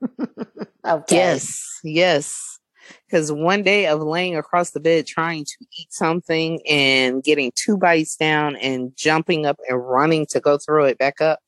Okay. 0.85 1.15
Yes. 1.17 1.79
Yes. 1.83 2.59
Because 3.05 3.29
one 3.29 3.61
day 3.61 3.87
of 3.87 3.99
laying 4.01 4.37
across 4.37 4.71
the 4.71 4.79
bed 4.79 5.05
trying 5.05 5.43
to 5.43 5.65
eat 5.77 5.91
something 5.91 6.61
and 6.65 7.21
getting 7.21 7.51
two 7.55 7.77
bites 7.77 8.15
down 8.15 8.55
and 8.55 8.93
jumping 8.95 9.45
up 9.45 9.57
and 9.67 9.85
running 9.85 10.25
to 10.27 10.39
go 10.39 10.57
throw 10.57 10.85
it 10.85 10.97
back 10.97 11.19
up 11.19 11.39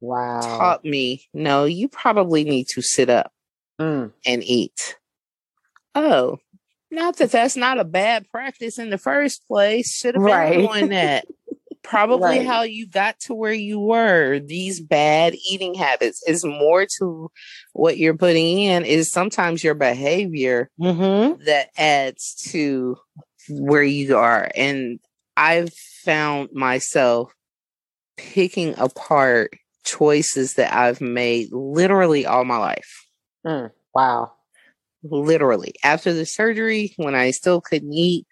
Wow. 0.00 0.40
taught 0.40 0.84
me 0.86 1.26
no, 1.34 1.66
you 1.66 1.86
probably 1.90 2.44
need 2.44 2.68
to 2.68 2.80
sit 2.80 3.10
up 3.10 3.30
Mm. 3.78 4.10
and 4.24 4.42
eat. 4.42 4.96
Oh, 5.98 6.38
not 6.92 7.16
that 7.16 7.32
that's 7.32 7.56
not 7.56 7.78
a 7.78 7.84
bad 7.84 8.28
practice 8.30 8.78
in 8.78 8.90
the 8.90 8.98
first 8.98 9.46
place. 9.48 9.92
Should 9.94 10.14
have 10.14 10.22
been 10.22 10.32
Right. 10.32 10.60
doing 10.60 10.88
that. 10.90 11.26
Probably 11.82 12.38
Right. 12.38 12.46
how 12.46 12.62
you 12.62 12.86
got 12.86 13.18
to 13.20 13.34
where 13.34 13.52
you 13.52 13.80
were. 13.80 14.38
These 14.38 14.80
bad 14.80 15.34
eating 15.50 15.74
habits 15.74 16.22
is 16.26 16.44
more 16.44 16.86
to 16.98 17.30
what 17.72 17.98
you're 17.98 18.16
putting 18.16 18.58
in 18.60 18.84
is 18.84 19.10
sometimes 19.10 19.64
your 19.64 19.74
behavior 19.74 20.70
Mm-hmm. 20.80 21.42
that 21.46 21.70
adds 21.76 22.34
to 22.50 22.96
where 23.48 23.82
you 23.82 24.16
are. 24.16 24.48
And 24.54 25.00
I've 25.36 25.72
found 26.04 26.52
myself 26.52 27.32
picking 28.16 28.74
apart 28.78 29.54
choices 29.84 30.54
that 30.54 30.72
I've 30.74 31.00
made 31.00 31.48
literally 31.52 32.26
all 32.26 32.44
my 32.44 32.58
life. 32.58 33.06
Mm. 33.46 33.70
Wow. 33.94 34.32
Literally. 35.10 35.74
After 35.82 36.12
the 36.12 36.26
surgery, 36.26 36.92
when 36.96 37.14
I 37.14 37.30
still 37.30 37.60
couldn't 37.60 37.92
eat, 37.92 38.26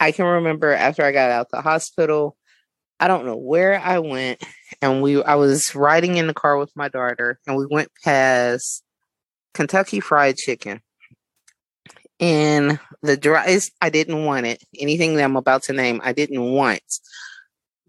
I 0.00 0.12
can 0.12 0.26
remember 0.26 0.72
after 0.72 1.02
I 1.04 1.12
got 1.12 1.30
out 1.30 1.50
the 1.50 1.60
hospital, 1.60 2.36
I 3.00 3.08
don't 3.08 3.26
know 3.26 3.36
where 3.36 3.80
I 3.80 3.98
went, 4.00 4.42
and 4.82 5.02
we 5.02 5.22
I 5.22 5.36
was 5.36 5.74
riding 5.74 6.16
in 6.16 6.26
the 6.26 6.34
car 6.34 6.58
with 6.58 6.74
my 6.74 6.88
daughter, 6.88 7.38
and 7.46 7.56
we 7.56 7.66
went 7.66 7.90
past 8.04 8.82
Kentucky 9.54 10.00
Fried 10.00 10.36
Chicken. 10.36 10.80
And 12.20 12.80
the 13.02 13.16
drive, 13.16 13.62
I 13.80 13.90
didn't 13.90 14.24
want 14.24 14.46
it. 14.46 14.62
Anything 14.76 15.14
that 15.14 15.24
I'm 15.24 15.36
about 15.36 15.62
to 15.64 15.72
name, 15.72 16.00
I 16.02 16.12
didn't 16.12 16.42
want. 16.42 16.82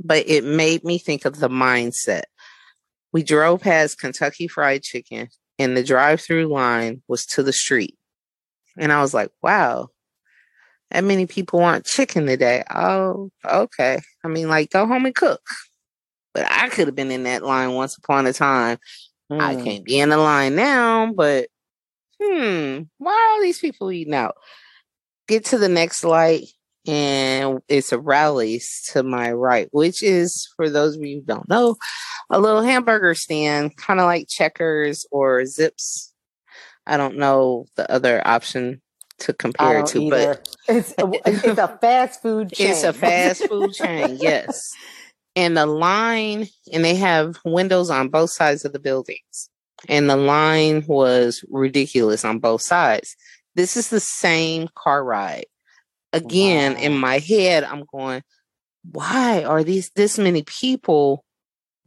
But 0.03 0.29
it 0.29 0.43
made 0.43 0.83
me 0.83 0.99
think 0.99 1.25
of 1.25 1.39
the 1.39 1.49
mindset. 1.49 2.23
We 3.11 3.23
drove 3.23 3.61
past 3.61 3.99
Kentucky 3.99 4.47
Fried 4.47 4.83
Chicken, 4.83 5.29
and 5.57 5.75
the 5.75 5.83
drive-through 5.83 6.45
line 6.45 7.01
was 7.07 7.25
to 7.27 7.43
the 7.43 7.51
street. 7.51 7.97
And 8.79 8.91
I 8.91 9.01
was 9.01 9.13
like, 9.13 9.29
wow, 9.43 9.89
that 10.89 11.03
many 11.03 11.27
people 11.27 11.59
want 11.59 11.85
chicken 11.85 12.25
today. 12.25 12.63
Oh, 12.73 13.29
okay. 13.45 13.99
I 14.23 14.27
mean, 14.27 14.47
like, 14.47 14.71
go 14.71 14.87
home 14.87 15.05
and 15.05 15.13
cook. 15.13 15.41
But 16.33 16.45
I 16.49 16.69
could 16.69 16.87
have 16.87 16.95
been 16.95 17.11
in 17.11 17.23
that 17.23 17.43
line 17.43 17.73
once 17.73 17.97
upon 17.97 18.25
a 18.25 18.33
time. 18.33 18.77
Mm. 19.31 19.41
I 19.41 19.55
can't 19.61 19.85
be 19.85 19.99
in 19.99 20.09
the 20.09 20.17
line 20.17 20.55
now, 20.55 21.11
but 21.13 21.49
hmm, 22.21 22.81
why 22.97 23.11
are 23.11 23.33
all 23.33 23.41
these 23.41 23.59
people 23.59 23.91
eating 23.91 24.13
out? 24.13 24.35
Get 25.27 25.45
to 25.45 25.57
the 25.59 25.69
next 25.69 26.03
light, 26.03 26.47
and 26.87 27.59
it's 27.67 27.91
a 27.91 27.99
Rally's 27.99 28.89
to 28.91 29.03
my 29.03 29.31
right, 29.31 29.67
which 29.71 30.01
is, 30.01 30.47
for 30.55 30.69
those 30.69 30.95
of 30.95 31.03
you 31.03 31.17
who 31.17 31.21
don't 31.21 31.47
know, 31.47 31.75
a 32.31 32.39
little 32.39 32.63
hamburger 32.63 33.13
stand, 33.13 33.77
kind 33.77 33.99
of 33.99 34.05
like 34.05 34.27
Checkers 34.27 35.05
or 35.11 35.45
Zips. 35.45 36.08
I 36.85 36.97
don't 36.97 37.17
know 37.17 37.65
the 37.75 37.91
other 37.91 38.21
option 38.25 38.81
to 39.19 39.33
compare 39.33 39.79
it 39.79 39.87
to, 39.87 40.01
either. 40.01 40.41
but 40.67 40.73
uh, 40.73 40.77
it's 40.77 40.93
a, 40.97 41.11
it's 41.25 41.59
a 41.59 41.77
fast 41.79 42.21
food 42.21 42.51
chain. 42.53 42.71
It's 42.71 42.83
a 42.83 42.93
fast 42.93 43.47
food 43.47 43.73
chain, 43.73 44.17
yes. 44.19 44.71
And 45.35 45.55
the 45.55 45.65
line, 45.65 46.47
and 46.73 46.83
they 46.83 46.95
have 46.95 47.37
windows 47.45 47.89
on 47.89 48.09
both 48.09 48.31
sides 48.31 48.65
of 48.65 48.73
the 48.73 48.79
buildings. 48.79 49.49
And 49.87 50.09
the 50.09 50.17
line 50.17 50.83
was 50.87 51.45
ridiculous 51.49 52.25
on 52.25 52.39
both 52.39 52.61
sides. 52.61 53.15
This 53.55 53.77
is 53.77 53.89
the 53.89 53.99
same 53.99 54.67
car 54.75 55.03
ride. 55.03 55.45
Again, 56.11 56.73
wow. 56.73 56.79
in 56.79 56.97
my 56.97 57.19
head, 57.19 57.63
I'm 57.63 57.85
going, 57.91 58.23
why 58.91 59.43
are 59.43 59.63
these 59.63 59.89
this 59.91 60.17
many 60.17 60.43
people 60.43 61.23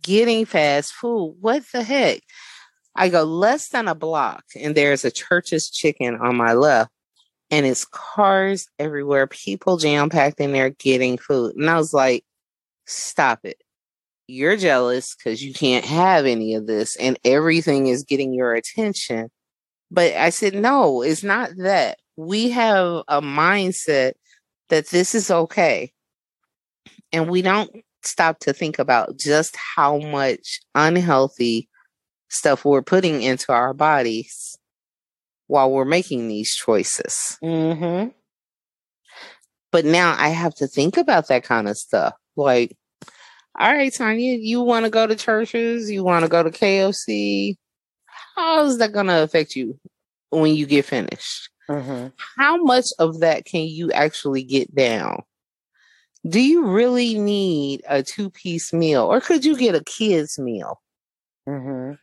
getting 0.03 0.45
fast 0.45 0.93
food? 0.93 1.37
What 1.41 1.65
the 1.73 1.83
heck? 1.83 2.21
I 2.95 3.09
go 3.09 3.25
less 3.25 3.69
than 3.69 3.89
a 3.89 3.95
block, 3.95 4.45
and 4.55 4.75
there's 4.75 5.05
a 5.05 5.11
Church's 5.11 5.71
Chicken 5.71 6.17
on 6.17 6.37
my 6.37 6.53
left 6.53 6.93
and 7.53 7.67
it's 7.67 7.85
cars 7.85 8.67
everywhere, 8.79 9.27
people 9.27 9.77
jam 9.77 10.09
packed 10.09 10.41
in 10.41 10.53
there 10.53 10.71
getting 10.71 11.19
food. 11.19 11.55
And 11.55 11.69
I 11.69 11.77
was 11.77 11.93
like, 11.93 12.25
stop 12.87 13.41
it. 13.45 13.59
You're 14.27 14.57
jealous 14.57 15.15
because 15.15 15.45
you 15.45 15.53
can't 15.53 15.85
have 15.85 16.25
any 16.25 16.55
of 16.55 16.67
this 16.67 16.97
and 16.97 17.19
everything 17.27 17.89
is 17.89 18.05
getting 18.05 18.33
your 18.33 18.55
attention. 18.55 19.31
But 19.91 20.15
I 20.15 20.31
said, 20.31 20.55
no, 20.55 21.03
it's 21.03 21.23
not 21.23 21.51
that. 21.59 21.99
We 22.17 22.49
have 22.51 23.03
a 23.07 23.21
mindset 23.21 24.15
that 24.71 24.89
this 24.89 25.15
is 25.15 25.31
okay. 25.31 25.93
And 27.13 27.29
we 27.29 27.43
don't 27.43 27.71
stop 28.03 28.39
to 28.41 28.55
think 28.55 28.79
about 28.79 29.19
just 29.19 29.55
how 29.57 29.99
much 29.99 30.61
unhealthy 30.75 31.69
stuff 32.33 32.65
we're 32.65 32.83
putting 32.83 33.23
into 33.23 33.53
our 33.53 33.75
bodies 33.75 34.57
while 35.47 35.71
we're 35.71 35.85
making 35.85 36.29
these 36.29 36.55
choices. 36.55 37.39
Mm-hmm. 37.43 38.09
But 39.71 39.85
now 39.85 40.17
I 40.19 40.29
have 40.29 40.55
to 40.57 40.67
think 40.67 40.97
about 40.97 41.29
that 41.29 41.45
kind 41.45 41.69
of 41.69 41.77
stuff. 41.77 42.15
Like, 42.37 42.77
all 43.59 43.73
right, 43.73 43.93
Tanya, 43.93 44.39
you 44.39 44.63
want 44.63 44.87
to 44.87 44.91
go 44.91 45.07
to 45.07 45.15
Church's, 45.15 45.91
you 45.91 46.03
want 46.03 46.25
to 46.25 46.29
go 46.29 46.43
to 46.43 46.51
KFC. 46.51 47.57
How 48.35 48.65
is 48.65 48.79
that 48.79 48.93
going 48.93 49.07
to 49.07 49.23
affect 49.23 49.55
you 49.55 49.79
when 50.31 50.55
you 50.55 50.65
get 50.65 50.87
finished? 50.87 51.51
Mm-hmm. 51.69 52.09
How 52.39 52.63
much 52.63 52.87
of 52.99 53.21
that 53.21 53.45
can 53.45 53.63
you 53.63 53.93
actually 53.93 54.43
get 54.43 54.75
down? 54.75 55.23
Do 56.27 56.41
you 56.41 56.67
really 56.67 57.19
need 57.19 57.83
a 57.89 58.03
two 58.03 58.31
piece 58.31 58.73
meal 58.73 59.05
or 59.05 59.21
could 59.21 59.45
you 59.45 59.57
get 59.57 59.75
a 59.75 59.85
kid's 59.85 60.39
meal? 60.39 60.81
Mm-hmm. 61.47 61.95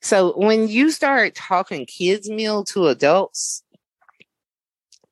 So 0.00 0.32
when 0.38 0.68
you 0.68 0.90
start 0.90 1.34
talking 1.34 1.86
kids 1.86 2.30
meal 2.30 2.64
to 2.64 2.86
adults, 2.86 3.62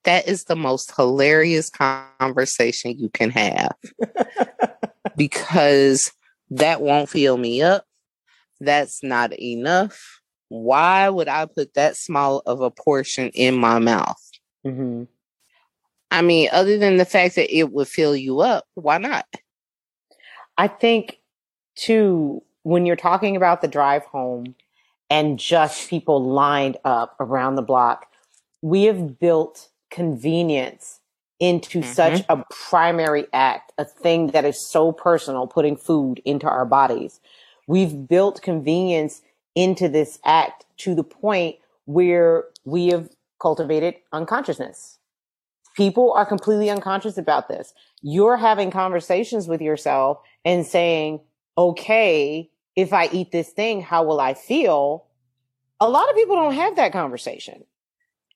that 0.04 0.28
is 0.28 0.44
the 0.44 0.56
most 0.56 0.94
hilarious 0.94 1.70
conversation 1.70 2.96
you 2.96 3.08
can 3.08 3.30
have 3.30 3.74
because 5.16 6.12
that 6.50 6.80
won't 6.80 7.08
fill 7.08 7.36
me 7.36 7.62
up. 7.62 7.84
That's 8.60 9.02
not 9.02 9.38
enough. 9.38 10.20
Why 10.48 11.08
would 11.08 11.28
I 11.28 11.46
put 11.46 11.74
that 11.74 11.96
small 11.96 12.40
of 12.46 12.60
a 12.60 12.70
portion 12.70 13.30
in 13.30 13.56
my 13.56 13.80
mouth? 13.80 14.22
Mm-hmm. 14.64 15.04
I 16.12 16.22
mean, 16.22 16.48
other 16.52 16.78
than 16.78 16.96
the 16.96 17.04
fact 17.04 17.34
that 17.34 17.54
it 17.54 17.72
would 17.72 17.88
fill 17.88 18.14
you 18.14 18.40
up, 18.40 18.64
why 18.74 18.98
not? 18.98 19.26
I 20.56 20.68
think, 20.68 21.18
too, 21.74 22.42
when 22.62 22.86
you're 22.86 22.96
talking 22.96 23.36
about 23.36 23.60
the 23.60 23.68
drive 23.68 24.04
home, 24.04 24.54
and 25.10 25.38
just 25.38 25.88
people 25.88 26.22
lined 26.22 26.76
up 26.84 27.16
around 27.20 27.54
the 27.54 27.62
block. 27.62 28.06
We 28.62 28.84
have 28.84 29.18
built 29.18 29.68
convenience 29.90 31.00
into 31.38 31.80
mm-hmm. 31.80 31.92
such 31.92 32.24
a 32.28 32.44
primary 32.50 33.26
act, 33.32 33.72
a 33.78 33.84
thing 33.84 34.28
that 34.28 34.44
is 34.44 34.68
so 34.68 34.92
personal, 34.92 35.46
putting 35.46 35.76
food 35.76 36.20
into 36.24 36.48
our 36.48 36.64
bodies. 36.64 37.20
We've 37.66 38.08
built 38.08 38.42
convenience 38.42 39.22
into 39.54 39.88
this 39.88 40.18
act 40.24 40.64
to 40.78 40.94
the 40.94 41.04
point 41.04 41.56
where 41.84 42.44
we 42.64 42.88
have 42.88 43.10
cultivated 43.40 43.96
unconsciousness. 44.12 44.98
People 45.76 46.12
are 46.12 46.24
completely 46.24 46.70
unconscious 46.70 47.18
about 47.18 47.48
this. 47.48 47.74
You're 48.02 48.38
having 48.38 48.70
conversations 48.70 49.46
with 49.46 49.60
yourself 49.60 50.20
and 50.44 50.64
saying, 50.66 51.20
okay, 51.58 52.50
if 52.76 52.92
I 52.92 53.08
eat 53.10 53.32
this 53.32 53.48
thing, 53.50 53.80
how 53.80 54.04
will 54.04 54.20
I 54.20 54.34
feel? 54.34 55.06
A 55.80 55.88
lot 55.88 56.08
of 56.08 56.14
people 56.14 56.36
don't 56.36 56.54
have 56.54 56.76
that 56.76 56.92
conversation. 56.92 57.64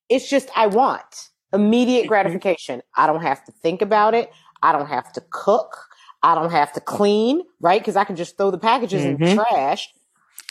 It's 0.09 0.29
just, 0.29 0.49
I 0.57 0.67
want 0.67 1.29
immediate 1.53 2.03
mm-hmm. 2.03 2.09
gratification. 2.09 2.83
I 2.97 3.07
don't 3.07 3.23
have 3.23 3.45
to 3.45 3.53
think 3.53 3.83
about 3.83 4.15
it. 4.15 4.33
I 4.63 4.73
don't 4.73 4.89
have 4.89 5.13
to 5.13 5.23
cook. 5.31 5.77
I 6.23 6.35
don't 6.35 6.51
have 6.51 6.73
to 6.75 6.81
clean, 6.81 7.43
right? 7.61 7.81
Because 7.81 7.97
I 7.97 8.05
can 8.05 8.17
just 8.17 8.37
throw 8.37 8.51
the 8.51 8.59
packages 8.59 9.03
mm-hmm. 9.03 9.23
in 9.23 9.37
the 9.37 9.45
trash. 9.45 9.89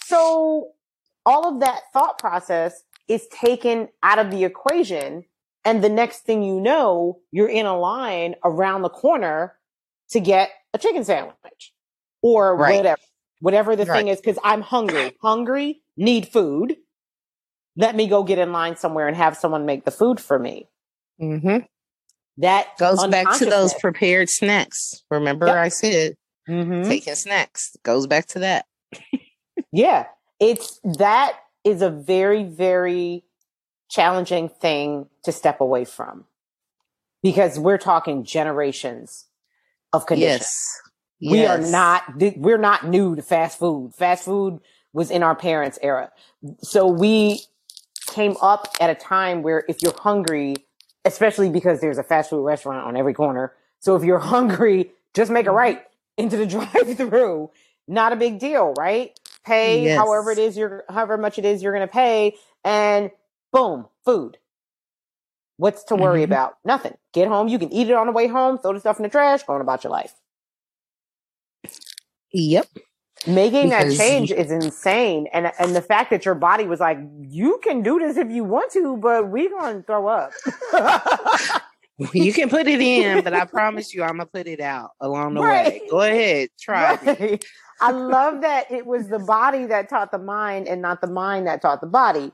So 0.05 0.69
all 1.25 1.47
of 1.47 1.59
that 1.61 1.81
thought 1.93 2.17
process 2.17 2.83
is 3.07 3.27
taken 3.27 3.89
out 4.03 4.19
of 4.19 4.31
the 4.31 4.43
equation. 4.43 5.25
And 5.65 5.83
the 5.83 5.89
next 5.89 6.19
thing 6.19 6.41
you 6.41 6.59
know, 6.59 7.19
you're 7.31 7.49
in 7.49 7.65
a 7.65 7.77
line 7.77 8.35
around 8.43 8.81
the 8.81 8.89
corner 8.89 9.55
to 10.11 10.19
get 10.19 10.49
a 10.73 10.77
chicken 10.77 11.03
sandwich 11.03 11.73
or 12.21 12.55
right. 12.55 12.77
whatever 12.77 13.01
whatever 13.39 13.75
the 13.75 13.85
thing 13.85 14.07
is, 14.07 14.19
because 14.19 14.39
I'm 14.43 14.61
hungry, 14.61 15.15
hungry, 15.21 15.81
need 15.97 16.27
food. 16.27 16.77
Let 17.75 17.95
me 17.95 18.07
go 18.07 18.23
get 18.23 18.39
in 18.39 18.51
line 18.51 18.75
somewhere 18.75 19.07
and 19.07 19.15
have 19.15 19.37
someone 19.37 19.65
make 19.65 19.85
the 19.85 19.91
food 19.91 20.19
for 20.19 20.37
me. 20.37 20.67
Mm-hmm. 21.21 21.65
That 22.37 22.77
goes 22.77 23.05
back 23.07 23.37
to 23.39 23.45
those 23.45 23.73
prepared 23.73 24.29
snacks. 24.29 25.03
Remember, 25.11 25.47
yep. 25.47 25.57
I 25.57 25.67
said 25.69 26.15
mm-hmm. 26.47 26.87
taking 26.87 27.15
snacks 27.15 27.75
goes 27.83 28.07
back 28.07 28.27
to 28.27 28.39
that. 28.39 28.65
yeah, 29.71 30.05
it's 30.39 30.79
that 30.97 31.33
is 31.63 31.81
a 31.81 31.89
very, 31.89 32.43
very 32.43 33.23
challenging 33.89 34.49
thing 34.49 35.07
to 35.23 35.31
step 35.31 35.59
away 35.59 35.83
from 35.83 36.25
because 37.21 37.59
we're 37.59 37.77
talking 37.77 38.23
generations 38.23 39.25
of 39.91 40.05
conditions. 40.05 40.41
Yes. 40.41 40.81
Yes. 41.19 41.31
We 41.31 41.45
are 41.45 41.71
not, 41.71 42.37
we're 42.37 42.57
not 42.57 42.87
new 42.87 43.15
to 43.15 43.21
fast 43.21 43.59
food. 43.59 43.93
Fast 43.95 44.25
food 44.25 44.59
was 44.93 45.11
in 45.11 45.23
our 45.23 45.35
parents' 45.35 45.77
era. 45.81 46.11
So 46.61 46.87
we 46.87 47.41
came 48.07 48.35
up 48.41 48.67
at 48.79 48.89
a 48.89 48.95
time 48.95 49.43
where 49.43 49.63
if 49.67 49.81
you're 49.81 49.97
hungry, 49.97 50.55
especially 51.05 51.49
because 51.49 51.81
there's 51.81 51.97
a 51.97 52.03
fast 52.03 52.29
food 52.29 52.43
restaurant 52.43 52.85
on 52.85 52.97
every 52.97 53.13
corner. 53.13 53.53
So 53.79 53.95
if 53.95 54.03
you're 54.03 54.19
hungry, 54.35 54.91
just 55.13 55.31
make 55.31 55.45
a 55.45 55.49
mm-hmm. 55.49 55.57
right 55.57 55.83
into 56.17 56.37
the 56.37 56.45
drive 56.45 56.97
through. 56.97 57.51
Not 57.87 58.13
a 58.13 58.15
big 58.15 58.39
deal, 58.39 58.73
right? 58.77 59.17
Pay 59.45 59.85
yes. 59.85 59.97
however 59.97 60.31
it 60.31 60.37
is 60.37 60.57
you're, 60.57 60.83
however 60.89 61.17
much 61.17 61.39
it 61.39 61.45
is 61.45 61.63
you're 61.63 61.73
going 61.73 61.87
to 61.87 61.91
pay 61.91 62.35
and 62.63 63.09
boom, 63.51 63.87
food. 64.05 64.37
What's 65.57 65.83
to 65.85 65.95
worry 65.95 66.21
mm-hmm. 66.21 66.31
about? 66.31 66.57
Nothing. 66.63 66.95
Get 67.13 67.27
home. 67.27 67.47
You 67.47 67.59
can 67.59 67.71
eat 67.73 67.89
it 67.89 67.93
on 67.93 68.05
the 68.05 68.13
way 68.13 68.27
home, 68.27 68.57
throw 68.57 68.73
the 68.73 68.79
stuff 68.79 68.97
in 68.97 69.03
the 69.03 69.09
trash, 69.09 69.43
go 69.43 69.53
on 69.53 69.61
about 69.61 69.83
your 69.83 69.91
life. 69.91 70.13
Yep. 72.33 72.67
Making 73.27 73.69
because 73.69 73.97
that 73.97 74.03
change 74.03 74.31
is 74.31 74.49
insane. 74.49 75.27
And 75.33 75.51
and 75.59 75.75
the 75.75 75.81
fact 75.81 76.09
that 76.11 76.23
your 76.23 76.35
body 76.35 76.65
was 76.65 76.79
like, 76.79 76.97
you 77.19 77.59
can 77.63 77.83
do 77.83 77.99
this 77.99 78.15
if 78.15 78.31
you 78.31 78.45
want 78.45 78.71
to, 78.73 78.95
but 78.97 79.27
we're 79.27 79.49
gonna 79.49 79.83
throw 79.83 80.07
up. 80.07 80.31
you 82.13 82.31
can 82.31 82.49
put 82.49 82.67
it 82.67 82.79
in, 82.79 83.23
but 83.23 83.33
I 83.33 83.43
promise 83.45 83.93
you 83.93 84.03
I'm 84.03 84.17
gonna 84.17 84.25
put 84.25 84.47
it 84.47 84.61
out 84.61 84.91
along 85.01 85.33
the 85.33 85.41
right. 85.41 85.81
way. 85.81 85.81
Go 85.89 85.99
ahead, 85.99 86.49
try 86.59 86.95
right. 86.95 87.43
I 87.81 87.91
love 87.91 88.41
that 88.41 88.71
it 88.71 88.85
was 88.85 89.07
the 89.07 89.19
body 89.19 89.65
that 89.65 89.89
taught 89.89 90.11
the 90.11 90.19
mind 90.19 90.67
and 90.67 90.81
not 90.81 91.01
the 91.01 91.07
mind 91.07 91.47
that 91.47 91.61
taught 91.61 91.81
the 91.81 91.87
body. 91.87 92.31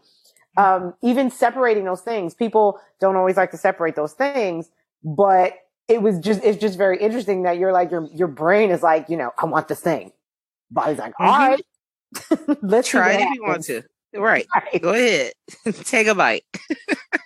Um, 0.57 0.93
even 1.03 1.29
separating 1.29 1.85
those 1.85 2.01
things, 2.01 2.33
people 2.33 2.79
don't 2.99 3.15
always 3.15 3.37
like 3.37 3.51
to 3.51 3.57
separate 3.57 3.95
those 3.95 4.13
things, 4.13 4.69
but 5.03 5.53
it 5.87 6.01
was 6.01 6.19
just 6.19 6.43
it's 6.43 6.59
just 6.59 6.77
very 6.77 6.97
interesting 6.97 7.43
that 7.43 7.57
you're 7.57 7.71
like 7.71 7.91
your 7.91 8.07
your 8.13 8.27
brain 8.27 8.71
is 8.71 8.81
like 8.81 9.09
you 9.09 9.17
know 9.17 9.31
I 9.37 9.45
want 9.45 9.67
this 9.67 9.81
thing. 9.81 10.11
Body's 10.71 10.97
like, 10.97 11.13
all 11.19 11.31
mm-hmm. 11.31 12.47
right, 12.49 12.57
let's 12.61 12.89
try 12.89 13.13
it 13.13 13.21
if 13.21 13.35
you 13.35 13.43
want 13.43 13.63
to. 13.65 13.83
Right. 14.13 14.47
right. 14.55 14.81
Go 14.81 14.93
ahead. 14.93 15.33
Take 15.83 16.07
a 16.07 16.15
bite. 16.15 16.45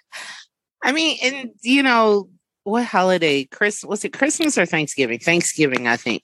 I 0.84 0.92
mean, 0.92 1.18
and 1.24 1.52
you 1.62 1.84
know, 1.84 2.30
what 2.64 2.86
holiday? 2.86 3.46
Chris 3.46 3.84
was 3.84 4.04
it 4.04 4.14
Christmas 4.14 4.58
or 4.58 4.66
Thanksgiving? 4.66 5.20
Thanksgiving, 5.20 5.88
I 5.88 5.98
think. 5.98 6.24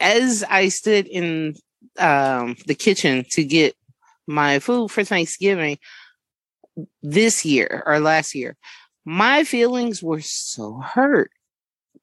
As 0.00 0.44
I 0.48 0.68
stood 0.68 1.06
in 1.06 1.54
um, 1.98 2.56
the 2.66 2.74
kitchen 2.74 3.24
to 3.30 3.44
get 3.44 3.74
my 4.26 4.58
food 4.58 4.90
for 4.90 5.04
Thanksgiving 5.04 5.78
this 7.02 7.44
year 7.44 7.82
or 7.86 8.00
last 8.00 8.34
year, 8.34 8.56
my 9.04 9.44
feelings 9.44 10.02
were 10.02 10.20
so 10.20 10.80
hurt. 10.80 11.30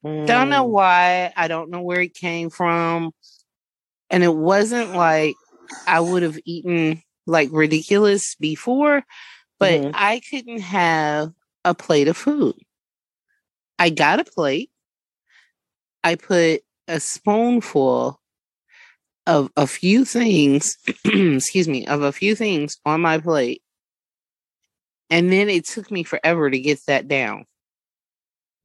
Mm. 0.04 0.26
Don't 0.26 0.50
know 0.50 0.66
mm. 0.66 0.70
why. 0.70 1.34
I 1.36 1.48
don't 1.48 1.70
know 1.70 1.82
where 1.82 2.02
it 2.02 2.14
came 2.14 2.50
from. 2.50 3.12
And 4.10 4.24
it 4.24 4.36
wasn't 4.36 4.94
like 4.94 5.36
I 5.88 6.00
would 6.00 6.24
have 6.24 6.40
eaten 6.46 7.02
like 7.26 7.50
ridiculous 7.52 8.36
before, 8.36 9.04
but 9.60 9.82
mm-hmm. 9.82 9.92
I 9.94 10.22
couldn't 10.30 10.62
have 10.62 11.32
a 11.64 11.74
plate 11.74 12.08
of 12.08 12.18
food. 12.18 12.56
I 13.80 13.90
got 13.90 14.20
a 14.20 14.26
plate. 14.26 14.70
I 16.04 16.16
put 16.16 16.62
a 16.88 17.00
spoonful 17.00 18.20
of 19.28 19.52
a 19.56 19.68
few 19.68 20.04
things, 20.04 20.78
excuse 21.06 21.68
me, 21.68 21.86
of 21.88 22.02
a 22.02 22.12
few 22.12 22.36
things 22.36 22.80
on 22.86 23.02
my 23.02 23.18
plate. 23.18 23.62
And 25.12 25.32
then 25.32 25.50
it 25.50 25.66
took 25.66 25.92
me 25.92 26.04
forever 26.04 26.50
to 26.50 26.60
get 26.60 26.80
that 26.88 27.08
down. 27.08 27.46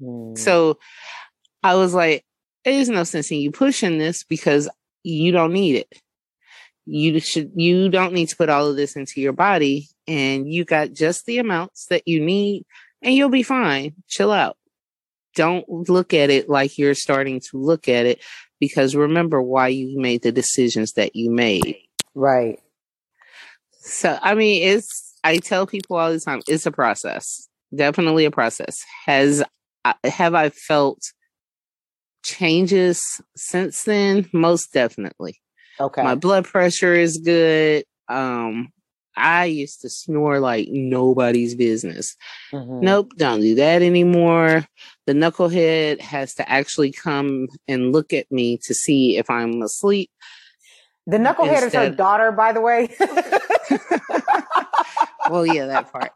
Mm. 0.01 0.39
So 0.39 0.79
I 1.63 1.75
was 1.75 1.93
like, 1.93 2.25
there's 2.65 2.89
no 2.89 3.05
sense 3.05 3.31
in 3.31 3.39
you 3.39 3.51
pushing 3.51 3.99
this 3.99 4.25
because 4.25 4.69
you 5.03 5.33
don't 5.33 5.53
need 5.53 5.77
it. 5.77 5.93
You 6.85 7.19
should 7.19 7.51
you 7.57 7.89
don't 7.89 8.13
need 8.13 8.29
to 8.29 8.37
put 8.37 8.49
all 8.49 8.69
of 8.69 8.77
this 8.77 8.95
into 8.95 9.21
your 9.21 9.33
body 9.33 9.89
and 10.07 10.51
you 10.51 10.65
got 10.65 10.93
just 10.93 11.27
the 11.27 11.39
amounts 11.39 11.87
that 11.87 12.07
you 12.07 12.21
need 12.21 12.65
and 13.03 13.15
you'll 13.15 13.29
be 13.29 13.43
fine. 13.43 13.95
Chill 14.09 14.31
out. 14.31 14.57
Don't 15.35 15.69
look 15.69 16.15
at 16.15 16.31
it 16.31 16.49
like 16.49 16.79
you're 16.79 16.95
starting 16.95 17.41
to 17.41 17.59
look 17.59 17.89
at 17.89 18.07
it 18.07 18.23
because 18.61 18.95
remember 18.95 19.43
why 19.43 19.69
you 19.69 19.99
made 19.99 20.23
the 20.23 20.33
decisions 20.33 20.93
that 20.93 21.17
you 21.17 21.31
made. 21.31 21.77
Right. 22.15 22.61
So 23.81 24.19
i 24.23 24.35
mean 24.35 24.63
it's 24.63 25.06
i 25.27 25.37
tell 25.39 25.67
people 25.67 25.97
all 25.97 26.13
the 26.13 26.21
time 26.21 26.41
it's 26.49 26.67
a 26.67 26.73
process 26.73 27.49
definitely 27.75 28.25
a 28.25 28.31
process 28.31 28.85
has 29.05 29.43
have 30.05 30.35
i 30.35 30.49
felt 30.49 31.13
changes 32.23 33.21
since 33.37 33.85
then 33.85 34.29
most 34.33 34.73
definitely 34.73 35.41
Okay. 35.81 36.03
My 36.03 36.15
blood 36.15 36.45
pressure 36.45 36.95
is 36.95 37.19
good. 37.19 37.85
Um, 38.09 38.69
I 39.17 39.47
used 39.47 39.81
to 39.83 39.89
snore 39.89 40.41
like 40.41 40.69
nobody's 40.71 41.55
business. 41.55 42.17
Mm-hmm. 42.53 42.81
Nope, 42.81 43.13
don't 43.17 43.41
do 43.41 43.55
that 43.57 43.83
anymore. 43.83 44.67
The 45.07 45.13
knucklehead 45.13 46.01
has 46.01 46.35
to 46.35 46.51
actually 46.51 46.93
come 46.93 47.49
and 47.67 47.93
look 47.93 48.13
at 48.13 48.31
me 48.31 48.59
to 48.65 48.75
see 48.75 49.17
if 49.17 49.31
I'm 49.31 49.63
asleep. 49.63 50.11
The 51.07 51.19
knucklehead 51.19 51.63
Instead- 51.63 51.67
is 51.67 51.73
her 51.73 51.91
daughter, 51.91 52.33
by 52.33 52.53
the 52.53 52.61
way. 52.61 52.89
well, 55.31 55.47
yeah, 55.47 55.67
that 55.67 55.93
part. 55.93 56.13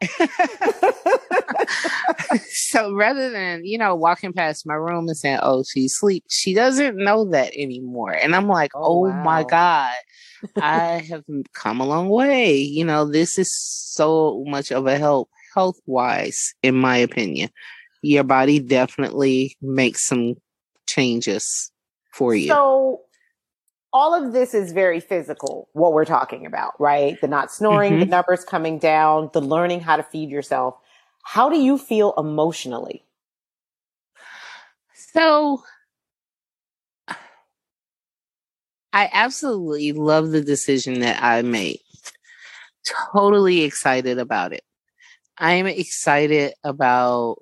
so 2.49 2.93
rather 2.93 3.29
than, 3.29 3.65
you 3.65 3.77
know, 3.77 3.95
walking 3.95 4.33
past 4.33 4.65
my 4.65 4.73
room 4.73 5.07
and 5.07 5.17
saying, 5.17 5.39
oh, 5.41 5.63
she's 5.63 5.93
asleep, 5.93 6.23
she 6.29 6.53
doesn't 6.53 6.97
know 6.97 7.25
that 7.31 7.53
anymore. 7.55 8.11
And 8.13 8.35
I'm 8.35 8.47
like, 8.47 8.71
oh, 8.75 9.05
oh 9.05 9.09
wow. 9.09 9.23
my 9.23 9.43
God, 9.43 9.93
I 10.61 11.05
have 11.09 11.23
come 11.53 11.81
a 11.81 11.85
long 11.85 12.09
way. 12.09 12.55
You 12.55 12.85
know, 12.85 13.05
this 13.05 13.37
is 13.37 13.53
so 13.53 14.43
much 14.47 14.71
of 14.71 14.87
a 14.87 14.97
help 14.97 15.29
health 15.53 15.79
wise, 15.85 16.53
in 16.63 16.75
my 16.75 16.97
opinion. 16.97 17.49
Your 18.01 18.23
body 18.23 18.59
definitely 18.59 19.57
makes 19.61 20.05
some 20.05 20.35
changes 20.87 21.71
for 22.11 22.33
you. 22.33 22.49
So 22.49 23.01
all 23.93 24.13
of 24.13 24.33
this 24.33 24.53
is 24.53 24.71
very 24.71 24.99
physical, 24.99 25.67
what 25.73 25.93
we're 25.93 26.05
talking 26.05 26.45
about, 26.45 26.79
right? 26.79 27.19
The 27.19 27.27
not 27.27 27.51
snoring, 27.51 27.93
mm-hmm. 27.93 28.01
the 28.01 28.05
numbers 28.05 28.43
coming 28.43 28.79
down, 28.79 29.29
the 29.33 29.41
learning 29.41 29.81
how 29.81 29.97
to 29.97 30.03
feed 30.03 30.29
yourself. 30.29 30.75
How 31.23 31.49
do 31.49 31.59
you 31.59 31.77
feel 31.77 32.13
emotionally? 32.17 33.03
So, 34.93 35.61
I 38.93 39.09
absolutely 39.11 39.91
love 39.91 40.31
the 40.31 40.41
decision 40.41 41.01
that 41.01 41.21
I 41.21 41.41
made. 41.41 41.79
Totally 43.13 43.61
excited 43.61 44.19
about 44.19 44.53
it. 44.53 44.63
I 45.37 45.53
am 45.53 45.67
excited 45.67 46.53
about 46.63 47.37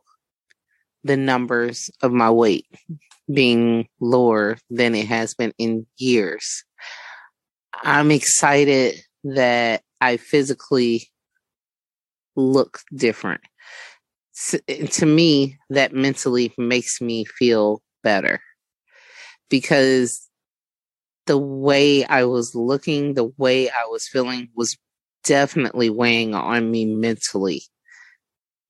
the 1.03 1.17
numbers 1.17 1.89
of 2.01 2.12
my 2.12 2.29
weight 2.29 2.65
being 3.33 3.87
lower 3.99 4.57
than 4.69 4.95
it 4.95 5.07
has 5.07 5.33
been 5.33 5.53
in 5.57 5.85
years. 5.97 6.63
I'm 7.83 8.11
excited 8.11 8.95
that 9.23 9.83
I 10.01 10.17
physically 10.17 11.09
look 12.35 12.79
different. 12.95 13.41
Eh, 14.67 14.87
to 14.87 15.05
me, 15.05 15.57
that 15.69 15.93
mentally 15.93 16.53
makes 16.57 17.01
me 17.01 17.25
feel 17.25 17.81
better 18.03 18.39
because 19.49 20.29
the 21.25 21.37
way 21.37 22.05
I 22.05 22.23
was 22.23 22.55
looking, 22.55 23.13
the 23.13 23.31
way 23.37 23.69
I 23.69 23.85
was 23.89 24.07
feeling 24.07 24.49
was 24.55 24.77
definitely 25.23 25.89
weighing 25.89 26.33
on 26.33 26.71
me 26.71 26.85
mentally. 26.85 27.63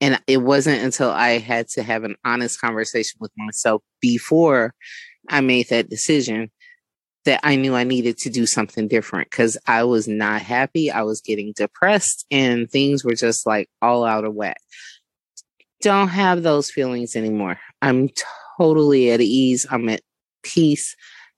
And 0.02 0.22
it 0.28 0.38
wasn't 0.38 0.84
until 0.84 1.10
I 1.10 1.40
had 1.40 1.68
to 1.70 1.84
have 1.84 2.04
an 2.04 2.16
honest 2.24 2.62
conversation 2.62 3.18
with 3.20 3.32
myself 3.38 3.82
before 4.00 4.74
I 5.30 5.42
made 5.42 5.70
that 5.70 5.90
decision 5.90 6.52
that 7.26 7.42
I 7.44 7.58
knew 7.58 7.76
I 7.76 7.84
needed 7.84 8.18
to 8.20 8.30
do 8.30 8.46
something 8.46 8.88
different 8.88 9.30
because 9.30 9.58
I 9.68 9.84
was 9.84 10.08
not 10.08 10.42
happy. 10.42 10.90
I 10.90 11.04
was 11.04 11.22
getting 11.22 11.54
depressed 11.56 12.26
and 12.32 12.70
things 12.70 13.04
were 13.04 13.14
just 13.14 13.46
like 13.46 13.70
all 13.82 14.06
out 14.06 14.24
of 14.24 14.34
whack. 14.34 14.62
Don't 15.82 16.08
have 16.08 16.44
those 16.44 16.72
feelings 16.72 17.16
anymore. 17.16 17.60
I'm 17.82 18.10
totally 18.58 19.12
at 19.12 19.22
ease. 19.22 19.68
I'm 19.70 19.90
at 19.90 20.02
peace 20.44 20.96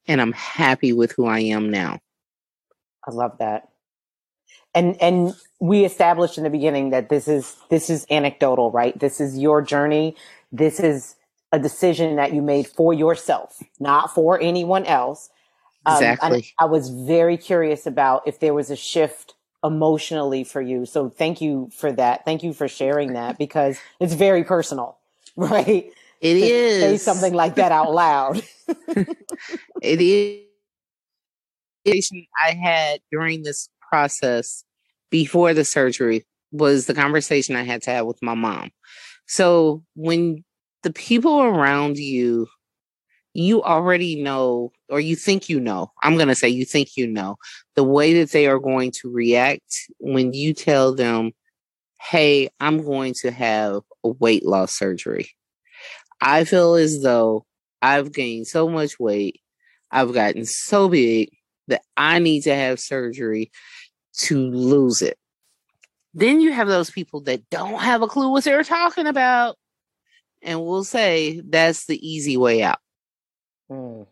and 0.08 0.22
I'm 0.22 0.34
happy 0.34 0.94
with 0.94 1.12
who 1.14 1.26
I 1.26 1.40
am 1.40 1.70
now. 1.70 2.00
I 3.08 3.12
love 3.12 3.38
that 3.40 3.71
and 4.74 5.02
and 5.02 5.34
we 5.60 5.86
established 5.86 6.38
in 6.38 6.44
the 6.44 6.50
beginning 6.50 6.92
that 6.92 7.10
this 7.10 7.28
is 7.28 7.56
this 7.70 7.90
is 7.90 8.06
anecdotal 8.10 8.72
right? 8.72 8.98
This 9.00 9.20
is 9.20 9.38
your 9.38 9.62
journey. 9.62 10.16
This 10.52 10.80
is 10.80 11.16
a 11.52 11.60
decision 11.60 12.16
that 12.16 12.34
you 12.34 12.42
made 12.42 12.68
for 12.68 12.94
yourself 12.94 13.62
not 13.80 14.14
for 14.14 14.40
anyone 14.42 14.86
else. 14.86 15.30
Um, 15.86 15.96
exactly. 15.96 16.54
I, 16.60 16.64
I 16.64 16.68
was 16.68 16.90
very 16.90 17.38
curious 17.38 17.88
about 17.88 18.28
if 18.28 18.40
there 18.40 18.54
was 18.54 18.70
a 18.70 18.76
shift 18.76 19.34
emotionally 19.64 20.44
for 20.44 20.62
you. 20.62 20.86
So 20.86 21.10
thank 21.10 21.42
you 21.42 21.70
for 21.76 21.92
that. 21.94 22.24
Thank 22.24 22.44
you 22.44 22.54
for 22.54 22.68
sharing 22.68 23.14
that 23.14 23.38
because 23.38 23.80
it's 24.00 24.14
very 24.14 24.44
personal 24.44 24.98
right? 25.36 25.92
It 26.22 26.34
to 26.36 26.40
is. 26.40 26.80
say 26.80 26.98
something 26.98 27.34
like 27.34 27.56
that 27.56 27.72
out 27.72 27.94
loud. 27.94 28.44
It 29.82 30.02
is. 30.02 30.42
I 32.44 32.54
had 32.54 33.00
during 33.12 33.44
this 33.44 33.70
process 33.92 34.64
before 35.12 35.54
the 35.54 35.66
surgery 35.66 36.26
was 36.52 36.86
the 36.86 36.94
conversation 36.94 37.56
I 37.56 37.64
had 37.64 37.82
to 37.84 37.92
have 37.92 38.06
with 38.06 38.22
my 38.22 38.34
mom. 38.34 38.72
So 39.28 39.84
when 39.96 40.44
the 40.84 40.92
people 40.92 41.42
around 41.42 41.98
you, 41.98 42.48
you 43.34 43.64
already 43.64 44.22
know, 44.22 44.72
or 44.90 45.00
you 45.00 45.16
think 45.16 45.48
you 45.48 45.60
know, 45.60 45.92
I'm 46.04 46.16
going 46.16 46.28
to 46.28 46.36
say 46.36 46.50
you 46.50 46.66
think 46.66 46.98
you 46.98 47.08
know 47.08 47.38
the 47.76 47.84
way 47.84 48.14
that 48.20 48.32
they 48.32 48.48
are 48.48 48.60
going 48.60 48.92
to 49.02 49.12
react 49.12 49.90
when 50.00 50.34
you 50.34 50.54
tell 50.54 50.94
them, 50.94 51.32
Hey, 52.02 52.50
I'm 52.60 52.84
going 52.84 53.14
to 53.22 53.32
have 53.32 53.82
a 54.04 54.10
weight 54.10 54.46
loss 54.46 54.74
surgery. 54.74 55.30
I 56.20 56.44
feel 56.44 56.76
as 56.76 57.02
though 57.02 57.46
I've 57.82 58.12
gained 58.12 58.48
so 58.48 58.68
much 58.68 59.00
weight. 59.00 59.40
I've 59.92 60.14
gotten 60.14 60.46
so 60.46 60.90
big 60.90 61.30
that 61.68 61.82
I 61.98 62.20
need 62.20 62.42
to 62.42 62.56
have 62.56 62.80
surgery 62.80 63.52
to 64.18 64.50
lose 64.50 65.02
it. 65.02 65.18
Then 66.14 66.42
you 66.42 66.52
have 66.52 66.68
those 66.68 66.90
people 66.90 67.22
that 67.22 67.50
don't 67.50 67.80
have 67.80 68.02
a 68.02 68.08
clue 68.08 68.30
what 68.30 68.44
they're 68.44 68.64
talking 68.64 69.08
about 69.08 69.56
and 70.42 70.64
we'll 70.66 70.84
say 70.84 71.42
that's 71.42 71.86
the 71.86 72.08
easy 72.08 72.38
way 72.38 72.64
out. 72.64 72.80
Mm. 73.72 74.08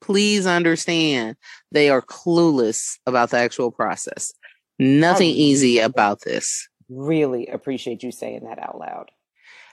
Please 0.00 0.46
understand 0.46 1.36
they 1.72 1.90
are 1.90 2.02
clueless 2.02 2.98
about 3.06 3.30
the 3.30 3.38
actual 3.38 3.70
process. 3.70 4.32
Nothing 4.78 5.28
easy 5.28 5.78
about 5.78 6.22
this. 6.22 6.68
Really 6.88 7.46
appreciate 7.48 8.02
you 8.02 8.10
saying 8.10 8.44
that 8.44 8.58
out 8.58 8.78
loud. 8.78 9.10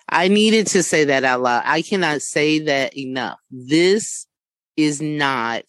I 0.10 0.28
needed 0.28 0.68
to 0.68 0.84
say 0.84 1.06
that 1.06 1.24
out 1.24 1.42
loud. 1.42 1.64
I 1.66 1.82
cannot 1.82 2.22
say 2.22 2.60
that 2.60 2.98
enough. 2.98 3.40
This 3.50 4.26
is 4.76 5.02
not 5.02 5.64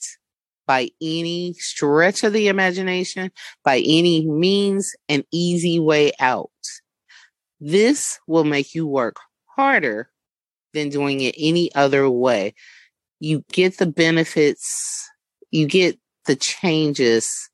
by 0.69 0.91
any 1.01 1.55
stretch 1.55 2.23
of 2.23 2.35
the 2.35 2.47
imagination, 2.47 3.33
by 3.65 3.79
any 3.79 4.27
means, 4.27 4.95
an 5.09 5.25
easy 5.33 5.81
way 5.81 6.13
out. 6.21 6.51
This 7.59 8.21
will 8.29 8.45
make 8.45 8.75
you 8.75 8.87
work 8.87 9.17
harder 9.47 10.11
than 10.75 10.91
doing 10.91 11.23
it 11.23 11.35
any 11.39 11.75
other 11.75 12.09
way. 12.09 12.55
You 13.19 13.43
get 13.51 13.79
the 13.79 13.87
benefits, 13.87 15.09
you 15.51 15.67
get 15.67 15.99
the 16.27 16.37
changes 16.37 17.51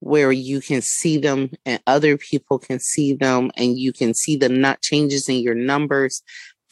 where 0.00 0.30
you 0.30 0.60
can 0.60 0.82
see 0.82 1.16
them 1.16 1.50
and 1.64 1.80
other 1.86 2.18
people 2.18 2.58
can 2.58 2.78
see 2.80 3.14
them 3.14 3.50
and 3.56 3.78
you 3.78 3.92
can 3.92 4.12
see 4.12 4.36
the 4.36 4.48
not 4.48 4.82
changes 4.82 5.28
in 5.28 5.36
your 5.36 5.54
numbers 5.54 6.22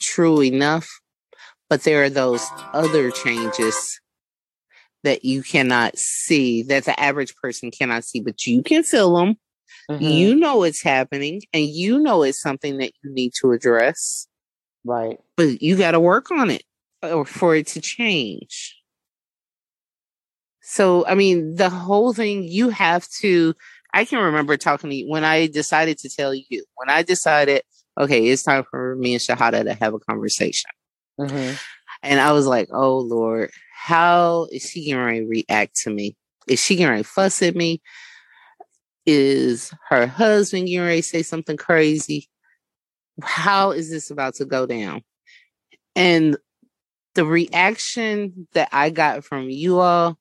true 0.01 0.42
enough 0.42 1.01
but 1.68 1.84
there 1.84 2.03
are 2.03 2.11
those 2.11 2.44
other 2.72 3.12
changes 3.12 3.99
that 5.03 5.24
you 5.24 5.42
cannot 5.42 5.96
see 5.98 6.62
that 6.64 6.84
the 6.84 6.98
average 6.98 7.34
person 7.36 7.70
cannot 7.70 8.05
see 8.05 8.20
but 8.20 8.46
you 8.46 8.62
can 8.62 8.82
feel 8.82 9.16
them 9.16 9.36
mm-hmm. 9.90 10.03
you 10.03 10.34
know 10.34 10.62
it's 10.62 10.82
happening 10.82 11.42
and 11.53 11.64
you 11.64 11.98
know 11.98 12.22
it's 12.22 12.40
something 12.40 12.78
that 12.78 12.92
you 13.03 13.12
need 13.12 13.32
to 13.40 13.53
address. 13.53 14.26
Right. 14.84 15.18
But 15.36 15.61
you 15.61 15.76
got 15.76 15.90
to 15.92 16.01
work 16.01 16.30
on 16.30 16.51
it 16.51 16.62
uh, 17.03 17.24
for 17.24 17.55
it 17.55 17.66
to 17.68 17.80
change. 17.80 18.76
So 20.62 21.05
i 21.07 21.14
mean 21.14 21.57
the 21.57 21.68
whole 21.68 22.12
thing 22.12 22.44
you 22.44 22.68
have 22.68 23.09
to 23.20 23.55
i 23.92 24.05
can 24.05 24.20
remember 24.20 24.57
talking 24.57 24.90
to 24.90 24.96
you 24.96 25.09
when 25.09 25.24
i 25.24 25.48
decided 25.48 25.98
to 25.98 26.09
tell 26.09 26.32
you 26.32 26.64
when 26.76 26.88
i 26.88 27.03
decided 27.03 27.62
okay 27.98 28.28
it's 28.28 28.44
time 28.44 28.64
for 28.70 28.94
me 28.94 29.14
and 29.14 29.20
shahada 29.20 29.64
to 29.64 29.74
have 29.74 29.94
a 29.94 29.98
conversation. 29.98 30.70
Mm-hmm. 31.18 31.55
And 32.03 32.20
i 32.20 32.32
was 32.32 32.46
like 32.46 32.68
oh 32.72 32.98
lord 32.98 33.51
how 33.82 34.46
is 34.53 34.62
she 34.62 34.92
going 34.92 35.22
to 35.22 35.26
react 35.26 35.74
to 35.74 35.90
me? 35.90 36.14
Is 36.46 36.62
she 36.62 36.76
going 36.76 36.98
to 36.98 37.03
fuss 37.03 37.40
at 37.40 37.57
me? 37.57 37.80
Is 39.07 39.72
her 39.88 40.07
husband 40.07 40.68
going 40.68 40.96
to 40.96 41.03
say 41.03 41.22
something 41.22 41.57
crazy? 41.57 42.28
How 43.22 43.70
is 43.70 43.90
this 43.90 44.11
about 44.11 44.34
to 44.34 44.44
go 44.44 44.66
down? 44.66 45.01
And 45.96 46.36
the 47.14 47.24
reaction 47.24 48.46
that 48.53 48.68
I 48.70 48.90
got 48.90 49.24
from 49.24 49.48
you 49.48 49.80
all 49.80 50.18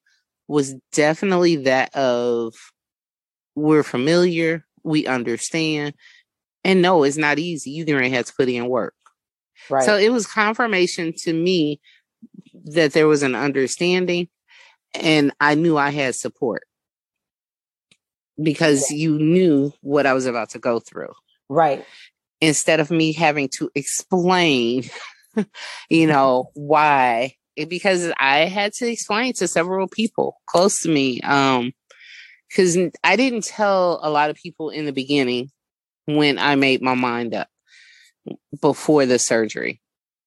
was 0.48 0.76
definitely 0.94 1.58
that 1.58 1.94
of 1.94 2.56
we're 3.56 3.84
familiar, 3.84 4.66
we 4.84 5.06
understand, 5.06 5.96
and 6.64 6.82
no, 6.82 7.04
it's 7.04 7.18
not 7.18 7.40
easy. 7.40 7.72
You're 7.72 7.86
to 7.86 8.10
have 8.10 8.26
to 8.26 8.34
put 8.34 8.48
in 8.48 8.70
work. 8.70 8.96
Right. 9.70 9.84
So 9.84 9.98
it 9.98 10.12
was 10.12 10.28
confirmation 10.28 11.14
to 11.20 11.34
me 11.34 11.80
that 12.66 12.94
there 12.94 13.08
was 13.08 13.24
an 13.24 13.36
understanding 13.36 14.28
and 14.94 15.32
I 15.40 15.56
knew 15.56 15.78
I 15.78 15.90
had 15.92 16.16
support 16.16 16.64
because 18.42 18.90
you 18.92 19.18
knew 19.18 19.74
what 19.82 20.06
I 20.06 20.14
was 20.14 20.26
about 20.26 20.52
to 20.52 20.60
go 20.60 20.80
through. 20.80 21.14
Right. 21.50 21.86
Instead 22.42 22.80
of 22.80 22.90
me 22.90 23.14
having 23.14 23.50
to 23.58 23.70
explain, 23.76 24.84
you 25.90 26.08
know, 26.08 26.50
why, 26.54 27.36
because 27.68 28.12
I 28.18 28.46
had 28.46 28.74
to 28.74 28.90
explain 28.90 29.34
to 29.34 29.48
several 29.48 29.88
people 29.88 30.38
close 30.48 30.82
to 30.84 30.90
me. 30.90 31.20
Um, 31.22 31.74
because 32.48 32.78
I 33.04 33.16
didn't 33.16 33.44
tell 33.44 34.00
a 34.02 34.10
lot 34.10 34.32
of 34.32 34.36
people 34.36 34.72
in 34.72 34.86
the 34.86 34.92
beginning 34.92 35.52
when 36.06 36.40
I 36.40 36.56
made 36.56 36.82
my 36.82 36.96
mind 36.96 37.36
up 37.36 37.48
before 38.62 39.06
the 39.06 39.20
surgery. 39.20 39.82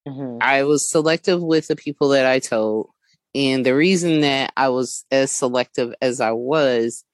Mm-hmm. 0.07 0.39
I 0.41 0.65
was 0.65 0.91
selective 0.91 1.43
with 1.43 1.69
the 1.69 1.77
people 1.77 2.09
that 2.11 2.27
I 2.27 2.39
told. 2.39 2.91
And 3.35 3.65
the 3.65 3.75
reason 3.75 4.21
that 4.21 4.53
I 4.57 4.69
was 4.69 5.05
as 5.11 5.33
selective 5.33 5.95
as 6.03 6.21
I 6.21 6.33
was, 6.33 7.05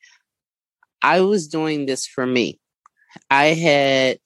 I 1.03 1.21
was 1.21 1.47
doing 1.47 1.87
this 1.87 2.07
for 2.07 2.27
me. 2.27 2.59
I 3.31 3.47
had 3.47 4.19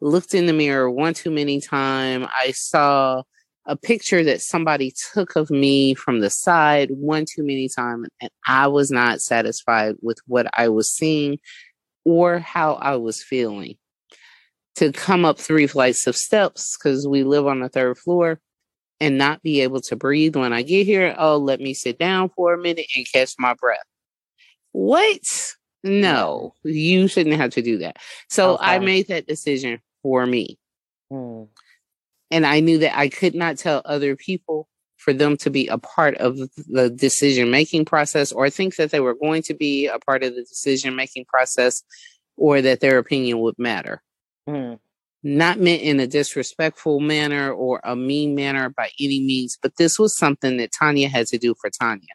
looked 0.00 0.34
in 0.34 0.46
the 0.46 0.52
mirror 0.52 0.90
one 0.90 1.14
too 1.14 1.30
many 1.30 1.60
times. 1.60 2.26
I 2.36 2.52
saw 2.52 3.22
a 3.66 3.76
picture 3.76 4.24
that 4.24 4.40
somebody 4.40 4.92
took 5.12 5.36
of 5.36 5.50
me 5.50 5.94
from 5.94 6.20
the 6.20 6.30
side 6.30 6.90
one 6.90 7.24
too 7.24 7.42
many 7.42 7.68
times, 7.68 8.08
and 8.20 8.30
I 8.46 8.66
was 8.66 8.90
not 8.90 9.20
satisfied 9.20 9.96
with 10.00 10.18
what 10.26 10.48
I 10.58 10.68
was 10.68 10.90
seeing 10.90 11.38
or 12.04 12.38
how 12.38 12.74
I 12.74 12.96
was 12.96 13.22
feeling 13.22 13.76
to 14.78 14.92
come 14.92 15.24
up 15.24 15.38
three 15.38 15.66
flights 15.66 16.06
of 16.06 16.16
steps 16.16 16.76
because 16.76 17.06
we 17.06 17.24
live 17.24 17.46
on 17.46 17.60
the 17.60 17.68
third 17.68 17.98
floor 17.98 18.40
and 19.00 19.18
not 19.18 19.42
be 19.42 19.60
able 19.60 19.80
to 19.80 19.96
breathe 19.96 20.36
when 20.36 20.52
I 20.52 20.62
get 20.62 20.86
here. 20.86 21.14
Oh, 21.18 21.36
let 21.36 21.60
me 21.60 21.74
sit 21.74 21.98
down 21.98 22.30
for 22.30 22.54
a 22.54 22.58
minute 22.58 22.86
and 22.96 23.06
catch 23.12 23.32
my 23.38 23.54
breath. 23.54 23.84
What? 24.72 25.20
No, 25.82 26.54
you 26.62 27.08
shouldn't 27.08 27.36
have 27.36 27.50
to 27.52 27.62
do 27.62 27.78
that. 27.78 27.96
So 28.28 28.54
okay. 28.54 28.64
I 28.64 28.78
made 28.78 29.08
that 29.08 29.26
decision 29.26 29.80
for 30.02 30.26
me. 30.26 30.58
Hmm. 31.10 31.44
And 32.30 32.46
I 32.46 32.60
knew 32.60 32.78
that 32.78 32.96
I 32.96 33.08
could 33.08 33.34
not 33.34 33.56
tell 33.56 33.82
other 33.84 34.14
people 34.14 34.68
for 34.98 35.12
them 35.12 35.36
to 35.38 35.50
be 35.50 35.68
a 35.68 35.78
part 35.78 36.16
of 36.18 36.36
the 36.36 36.90
decision 36.90 37.50
making 37.50 37.84
process 37.84 38.32
or 38.32 38.50
think 38.50 38.76
that 38.76 38.90
they 38.90 39.00
were 39.00 39.14
going 39.14 39.42
to 39.42 39.54
be 39.54 39.86
a 39.86 39.98
part 39.98 40.22
of 40.22 40.34
the 40.34 40.42
decision 40.42 40.94
making 40.94 41.24
process 41.24 41.82
or 42.36 42.60
that 42.60 42.80
their 42.80 42.98
opinion 42.98 43.38
would 43.38 43.58
matter. 43.58 44.02
Mm. 44.48 44.78
Not 45.22 45.58
meant 45.58 45.82
in 45.82 46.00
a 46.00 46.06
disrespectful 46.06 47.00
manner 47.00 47.52
or 47.52 47.80
a 47.84 47.94
mean 47.94 48.34
manner 48.34 48.70
by 48.70 48.90
any 48.98 49.20
means, 49.20 49.58
but 49.60 49.76
this 49.76 49.98
was 49.98 50.16
something 50.16 50.56
that 50.56 50.72
Tanya 50.72 51.08
had 51.08 51.26
to 51.28 51.38
do 51.38 51.54
for 51.60 51.70
Tanya. 51.70 52.06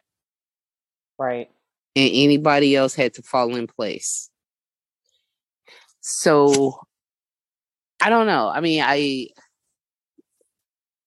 Right. 1.19 1.49
And 1.95 2.09
anybody 2.11 2.75
else 2.75 2.95
had 2.95 3.13
to 3.15 3.21
fall 3.21 3.55
in 3.55 3.67
place. 3.67 4.29
So 6.01 6.79
I 8.01 8.09
don't 8.09 8.27
know. 8.27 8.49
I 8.49 8.61
mean, 8.61 8.81
I 8.83 9.27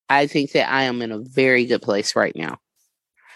I 0.08 0.26
think 0.26 0.52
that 0.52 0.70
I 0.70 0.84
am 0.84 1.02
in 1.02 1.12
a 1.12 1.18
very 1.18 1.66
good 1.66 1.82
place 1.82 2.14
right 2.14 2.34
now. 2.36 2.58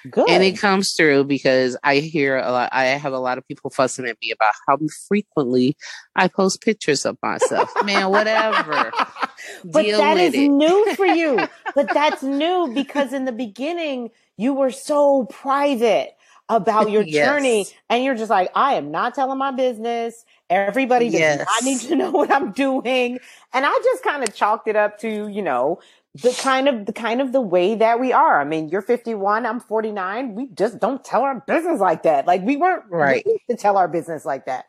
Good. 0.08 0.30
And 0.30 0.42
it 0.42 0.58
comes 0.58 0.92
through 0.92 1.24
because 1.24 1.76
I 1.82 1.96
hear 1.96 2.38
a 2.38 2.50
lot, 2.50 2.70
I 2.72 2.84
have 2.86 3.12
a 3.12 3.18
lot 3.18 3.38
of 3.38 3.46
people 3.46 3.70
fussing 3.70 4.06
at 4.06 4.16
me 4.22 4.30
about 4.30 4.52
how 4.66 4.78
frequently 5.08 5.76
I 6.16 6.28
post 6.28 6.62
pictures 6.62 7.04
of 7.04 7.18
myself. 7.22 7.70
Man, 7.84 8.10
whatever. 8.10 8.92
but 9.64 9.82
Deal 9.82 9.98
that 9.98 10.16
is 10.16 10.34
it. 10.34 10.48
new 10.48 10.94
for 10.94 11.06
you. 11.06 11.46
but 11.74 11.92
that's 11.92 12.22
new 12.22 12.72
because 12.74 13.12
in 13.12 13.24
the 13.24 13.32
beginning, 13.32 14.10
you 14.36 14.54
were 14.54 14.70
so 14.70 15.26
private 15.26 16.16
about 16.50 16.90
your 16.90 17.02
yes. 17.02 17.26
journey 17.26 17.66
and 17.88 18.04
you're 18.04 18.16
just 18.16 18.30
like, 18.30 18.50
I 18.54 18.74
am 18.74 18.90
not 18.90 19.14
telling 19.14 19.38
my 19.38 19.52
business. 19.52 20.24
Everybody 20.50 21.06
does 21.06 21.20
yes. 21.20 21.46
not 21.46 21.64
need 21.64 21.78
to 21.80 21.96
know 21.96 22.10
what 22.10 22.30
I'm 22.30 22.50
doing. 22.50 23.20
And 23.52 23.64
I 23.64 23.80
just 23.84 24.02
kind 24.02 24.22
of 24.24 24.34
chalked 24.34 24.66
it 24.66 24.76
up 24.76 24.98
to, 25.00 25.28
you 25.28 25.42
know, 25.42 25.78
the 26.14 26.36
kind 26.40 26.68
of 26.68 26.86
the 26.86 26.92
kind 26.92 27.20
of 27.20 27.32
the 27.32 27.40
way 27.40 27.74
that 27.76 28.00
we 28.00 28.12
are. 28.12 28.40
I 28.40 28.44
mean, 28.44 28.68
you're 28.68 28.82
51, 28.82 29.46
I'm 29.46 29.60
49. 29.60 30.34
We 30.34 30.48
just 30.48 30.80
don't 30.80 31.04
tell 31.04 31.22
our 31.22 31.40
business 31.46 31.80
like 31.80 32.02
that. 32.02 32.26
Like 32.26 32.42
we 32.42 32.56
weren't 32.56 32.84
right 32.88 33.24
to 33.48 33.56
tell 33.56 33.76
our 33.76 33.88
business 33.88 34.24
like 34.24 34.46
that. 34.46 34.66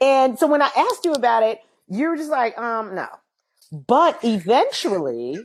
And 0.00 0.38
so 0.38 0.46
when 0.46 0.60
I 0.60 0.70
asked 0.76 1.04
you 1.04 1.12
about 1.12 1.44
it, 1.44 1.60
you 1.88 2.08
were 2.08 2.16
just 2.16 2.30
like, 2.30 2.58
um, 2.58 2.94
no. 2.94 3.06
But 3.70 4.18
eventually, 4.24 5.38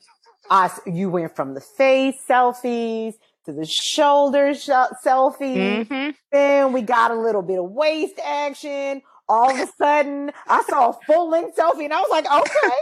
I 0.50 0.72
you 0.86 1.10
went 1.10 1.36
from 1.36 1.54
the 1.54 1.62
face 1.62 2.16
selfies 2.28 3.14
to 3.46 3.54
the 3.54 3.66
shoulder 3.66 4.54
sh- 4.54 4.70
selfies. 5.06 5.88
Mm-hmm. 5.88 6.10
Then 6.32 6.74
we 6.74 6.82
got 6.82 7.12
a 7.12 7.16
little 7.16 7.42
bit 7.42 7.60
of 7.60 7.72
waist 7.72 8.20
action. 8.24 9.02
All 9.30 9.50
of 9.50 9.60
a 9.60 9.68
sudden, 9.78 10.32
I 10.48 10.64
saw 10.64 10.90
a 10.90 10.94
full 11.06 11.30
length 11.30 11.58
selfie, 11.58 11.84
and 11.84 11.94
I 11.94 12.00
was 12.00 12.10
like, 12.10 12.26
okay, 12.26 12.76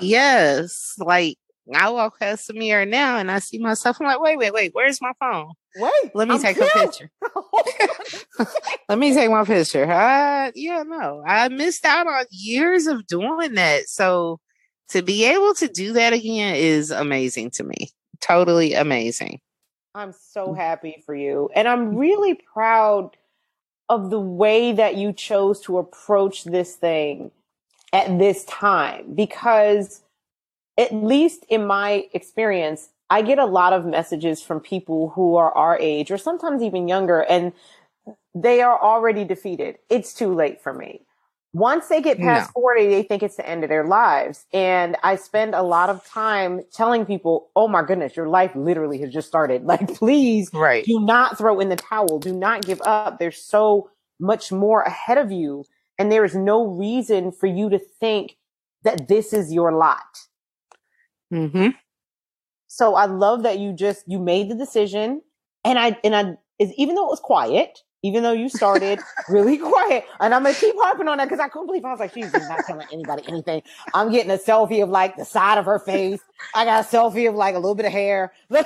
yes, 0.00 0.94
like 0.98 1.38
I 1.74 1.90
walk 1.90 2.18
past 2.18 2.46
the 2.46 2.54
mirror 2.54 2.86
now 2.86 3.18
and 3.18 3.30
I 3.30 3.38
see 3.40 3.58
myself. 3.58 3.98
I'm 4.00 4.06
like, 4.06 4.20
wait, 4.20 4.38
wait, 4.38 4.52
wait, 4.52 4.70
where's 4.74 5.00
my 5.00 5.12
phone? 5.20 5.52
Wait, 5.76 5.92
let 6.14 6.28
me 6.28 6.34
I'm 6.34 6.40
take 6.40 6.56
cute. 6.56 6.68
a 6.74 6.78
picture. 6.78 7.10
let 8.88 8.98
me 8.98 9.12
take 9.12 9.30
my 9.30 9.44
picture. 9.44 9.84
Uh, 9.84 10.50
yeah, 10.54 10.82
no, 10.86 11.22
I 11.26 11.48
missed 11.48 11.84
out 11.84 12.06
on 12.06 12.24
years 12.30 12.86
of 12.86 13.06
doing 13.06 13.54
that. 13.54 13.88
So 13.88 14.40
to 14.90 15.02
be 15.02 15.26
able 15.26 15.54
to 15.54 15.68
do 15.68 15.92
that 15.92 16.12
again 16.12 16.56
is 16.56 16.90
amazing 16.90 17.50
to 17.52 17.64
me. 17.64 17.90
Totally 18.20 18.74
amazing. 18.74 19.40
I'm 19.94 20.12
so 20.12 20.54
happy 20.54 21.02
for 21.04 21.14
you. 21.14 21.50
And 21.54 21.68
I'm 21.68 21.96
really 21.96 22.34
proud 22.52 23.16
of 23.88 24.10
the 24.10 24.20
way 24.20 24.72
that 24.72 24.96
you 24.96 25.12
chose 25.12 25.60
to 25.60 25.78
approach 25.78 26.44
this 26.44 26.74
thing 26.76 27.30
at 27.92 28.18
this 28.18 28.44
time 28.44 29.14
because 29.14 30.02
at 30.76 30.92
least 30.92 31.46
in 31.48 31.66
my 31.66 32.06
experience 32.12 32.90
i 33.08 33.22
get 33.22 33.38
a 33.38 33.46
lot 33.46 33.72
of 33.72 33.86
messages 33.86 34.42
from 34.42 34.60
people 34.60 35.08
who 35.10 35.36
are 35.36 35.52
our 35.52 35.78
age 35.80 36.10
or 36.10 36.18
sometimes 36.18 36.62
even 36.62 36.86
younger 36.86 37.20
and 37.20 37.52
they 38.34 38.60
are 38.60 38.80
already 38.80 39.24
defeated. 39.24 39.78
It's 39.88 40.14
too 40.14 40.34
late 40.34 40.60
for 40.60 40.72
me 40.72 41.02
once 41.52 41.88
they 41.88 42.02
get 42.02 42.18
past 42.18 42.50
no. 42.54 42.60
40, 42.60 42.88
they 42.88 43.02
think 43.02 43.22
it's 43.22 43.36
the 43.36 43.48
end 43.48 43.64
of 43.64 43.70
their 43.70 43.84
lives. 43.84 44.44
And 44.52 44.96
I 45.02 45.16
spend 45.16 45.54
a 45.54 45.62
lot 45.62 45.88
of 45.88 46.04
time 46.04 46.60
telling 46.72 47.06
people, 47.06 47.50
oh 47.56 47.68
my 47.68 47.82
goodness, 47.82 48.16
your 48.16 48.28
life 48.28 48.54
literally 48.54 49.00
has 49.00 49.12
just 49.12 49.28
started. 49.28 49.62
Like, 49.68 49.94
please 49.94 50.50
right. 50.54 50.84
do 50.84 50.98
not 51.00 51.36
throw 51.36 51.60
in 51.60 51.68
the 51.68 51.76
towel. 51.76 52.18
Do 52.18 52.34
not 52.34 52.62
give 52.62 52.80
up. 52.86 53.18
There's 53.18 53.36
so 53.36 53.90
much 54.18 54.50
more 54.50 54.82
ahead 54.82 55.18
of 55.18 55.30
you. 55.30 55.64
And 55.98 56.10
there 56.10 56.24
is 56.24 56.34
no 56.34 56.64
reason 56.64 57.32
for 57.32 57.46
you 57.46 57.68
to 57.68 57.78
think 57.78 58.36
that 58.84 59.08
this 59.08 59.34
is 59.34 59.52
your 59.52 59.72
lot. 59.72 60.00
Mm-hmm. 61.32 61.68
So 62.68 62.94
I 62.94 63.06
love 63.06 63.42
that 63.42 63.58
you 63.58 63.72
just, 63.74 64.04
you 64.06 64.18
made 64.18 64.48
the 64.48 64.54
decision. 64.54 65.20
And 65.64 65.78
I, 65.78 65.98
and 66.02 66.16
I, 66.16 66.36
is 66.58 66.72
even 66.78 66.94
though 66.94 67.06
it 67.06 67.10
was 67.10 67.20
quiet, 67.20 67.80
even 68.02 68.22
though 68.22 68.32
you 68.32 68.48
started 68.48 69.00
really 69.28 69.58
quiet. 69.58 70.04
And 70.20 70.34
I'm 70.34 70.42
gonna 70.42 70.54
keep 70.54 70.74
harping 70.78 71.08
on 71.08 71.18
that 71.18 71.24
because 71.24 71.40
I 71.40 71.48
couldn't 71.48 71.66
believe 71.66 71.84
I 71.84 71.90
was 71.90 72.00
like, 72.00 72.14
she's 72.14 72.32
not 72.32 72.60
telling 72.66 72.86
anybody 72.92 73.24
anything. 73.28 73.62
I'm 73.94 74.10
getting 74.10 74.30
a 74.30 74.38
selfie 74.38 74.82
of 74.82 74.88
like 74.88 75.16
the 75.16 75.24
side 75.24 75.58
of 75.58 75.64
her 75.64 75.78
face. 75.78 76.20
I 76.54 76.64
got 76.64 76.84
a 76.84 76.88
selfie 76.88 77.28
of 77.28 77.34
like 77.34 77.54
a 77.54 77.58
little 77.58 77.74
bit 77.74 77.86
of 77.86 77.92
hair. 77.92 78.32
or 78.50 78.62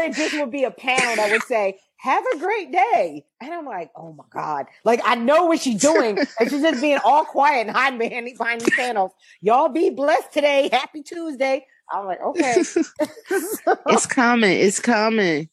it 0.00 0.14
just 0.14 0.34
would 0.38 0.50
be 0.50 0.64
a 0.64 0.70
panel 0.70 1.16
that 1.16 1.30
would 1.30 1.42
say, 1.44 1.78
have 1.98 2.24
a 2.34 2.38
great 2.38 2.70
day. 2.70 3.24
And 3.40 3.52
I'm 3.52 3.66
like, 3.66 3.90
oh 3.96 4.12
my 4.12 4.24
God. 4.30 4.66
Like 4.84 5.00
I 5.04 5.16
know 5.16 5.46
what 5.46 5.60
she's 5.60 5.80
doing. 5.80 6.18
and 6.40 6.50
she's 6.50 6.62
just 6.62 6.80
being 6.80 6.98
all 7.04 7.24
quiet 7.24 7.66
and 7.66 7.76
hiding 7.76 7.98
behind, 7.98 8.26
behind 8.38 8.60
these 8.60 8.74
panels. 8.74 9.12
Y'all 9.40 9.68
be 9.68 9.90
blessed 9.90 10.32
today. 10.32 10.68
Happy 10.72 11.02
Tuesday. 11.02 11.66
I'm 11.90 12.06
like, 12.06 12.20
okay. 12.20 12.54
it's 13.30 14.06
coming. 14.06 14.58
It's 14.58 14.78
coming. 14.78 15.48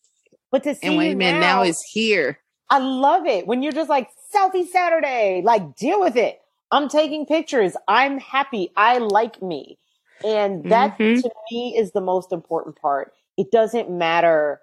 But 0.56 0.64
to 0.64 0.76
see 0.76 0.88
and 0.88 0.96
wait 0.98 1.12
a 1.12 1.16
minute, 1.18 1.42
now, 1.42 1.58
now 1.58 1.64
it's 1.64 1.84
here. 1.92 2.40
I 2.70 2.78
love 2.78 3.26
it 3.26 3.46
when 3.46 3.62
you're 3.62 3.74
just 3.74 3.90
like 3.90 4.08
selfie 4.34 4.66
Saturday, 4.66 5.42
like 5.44 5.76
deal 5.76 6.00
with 6.00 6.16
it. 6.16 6.40
I'm 6.72 6.88
taking 6.88 7.26
pictures. 7.26 7.76
I'm 7.90 8.20
happy. 8.20 8.72
I 8.78 9.00
like 9.00 9.42
me. 9.42 9.78
And 10.24 10.72
that 10.72 10.98
mm-hmm. 10.98 11.20
to 11.20 11.30
me 11.52 11.76
is 11.78 11.92
the 11.92 12.00
most 12.00 12.32
important 12.32 12.78
part. 12.78 13.12
It 13.38 13.52
doesn't 13.52 13.92
matter 13.92 14.62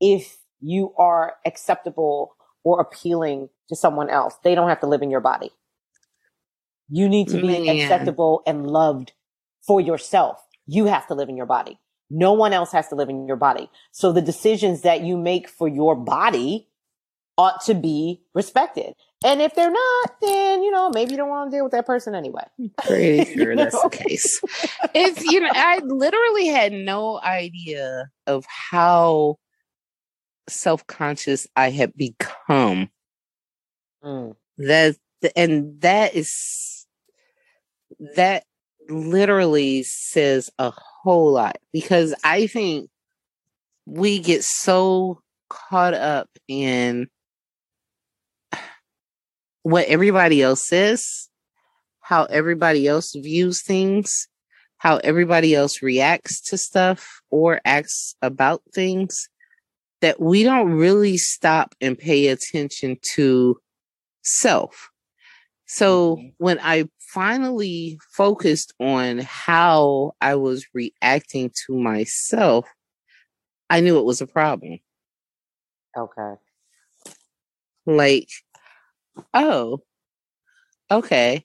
if 0.00 0.38
you 0.58 0.92
are 0.98 1.34
acceptable 1.46 2.34
or 2.64 2.80
appealing 2.80 3.48
to 3.68 3.76
someone 3.76 4.10
else. 4.10 4.34
They 4.42 4.56
don't 4.56 4.68
have 4.68 4.80
to 4.80 4.88
live 4.88 5.02
in 5.02 5.10
your 5.12 5.20
body. 5.20 5.52
You 6.88 7.08
need 7.08 7.28
to 7.28 7.40
be 7.40 7.64
Man. 7.64 7.76
acceptable 7.76 8.42
and 8.44 8.66
loved 8.66 9.12
for 9.64 9.80
yourself. 9.80 10.40
You 10.66 10.86
have 10.86 11.06
to 11.06 11.14
live 11.14 11.28
in 11.28 11.36
your 11.36 11.46
body. 11.46 11.78
No 12.10 12.32
one 12.32 12.52
else 12.52 12.72
has 12.72 12.88
to 12.88 12.94
live 12.94 13.08
in 13.08 13.26
your 13.26 13.36
body. 13.36 13.70
So 13.92 14.12
the 14.12 14.22
decisions 14.22 14.82
that 14.82 15.02
you 15.02 15.16
make 15.16 15.48
for 15.48 15.68
your 15.68 15.94
body 15.94 16.68
ought 17.36 17.60
to 17.66 17.74
be 17.74 18.20
respected. 18.34 18.94
And 19.24 19.40
if 19.40 19.54
they're 19.54 19.70
not, 19.70 20.20
then 20.20 20.62
you 20.62 20.70
know 20.70 20.90
maybe 20.90 21.12
you 21.12 21.16
don't 21.16 21.28
want 21.28 21.50
to 21.50 21.56
deal 21.56 21.64
with 21.64 21.72
that 21.72 21.86
person 21.86 22.14
anyway. 22.14 22.44
Pretty 22.84 23.32
sure 23.34 23.56
that's 23.56 23.80
the 23.80 23.90
case. 23.90 24.40
It's 24.94 25.24
you 25.24 25.40
know 25.40 25.50
I 25.52 25.78
literally 25.84 26.46
had 26.48 26.72
no 26.72 27.20
idea 27.20 28.10
of 28.26 28.44
how 28.46 29.38
self 30.48 30.86
conscious 30.86 31.46
I 31.56 31.70
had 31.70 31.94
become. 31.96 32.90
Mm. 34.04 34.36
That 34.58 34.96
and 35.34 35.80
that 35.80 36.14
is 36.14 36.86
that 38.16 38.44
literally 38.88 39.82
says 39.82 40.50
a 40.58 40.72
whole 41.08 41.32
lot 41.32 41.56
because 41.72 42.14
I 42.22 42.46
think 42.48 42.90
we 43.86 44.18
get 44.18 44.44
so 44.44 45.22
caught 45.48 45.94
up 45.94 46.28
in 46.48 47.08
what 49.62 49.86
everybody 49.86 50.42
else 50.42 50.68
says, 50.68 51.30
how 52.00 52.24
everybody 52.24 52.86
else 52.86 53.14
views 53.14 53.62
things, 53.62 54.28
how 54.76 54.98
everybody 54.98 55.54
else 55.54 55.80
reacts 55.82 56.42
to 56.50 56.58
stuff 56.58 57.22
or 57.30 57.62
acts 57.64 58.14
about 58.20 58.60
things 58.74 59.30
that 60.02 60.20
we 60.20 60.42
don't 60.42 60.72
really 60.72 61.16
stop 61.16 61.74
and 61.80 61.98
pay 61.98 62.28
attention 62.28 62.98
to 63.14 63.56
self. 64.20 64.90
So 65.64 66.16
mm-hmm. 66.16 66.28
when 66.36 66.60
I 66.62 66.86
finally 67.08 67.98
focused 68.10 68.74
on 68.78 69.18
how 69.18 70.12
I 70.20 70.34
was 70.34 70.66
reacting 70.74 71.50
to 71.66 71.76
myself, 71.76 72.66
I 73.70 73.80
knew 73.80 73.98
it 73.98 74.04
was 74.04 74.20
a 74.20 74.26
problem. 74.26 74.78
Okay. 75.96 76.34
Like, 77.86 78.28
oh, 79.32 79.82
okay. 80.90 81.44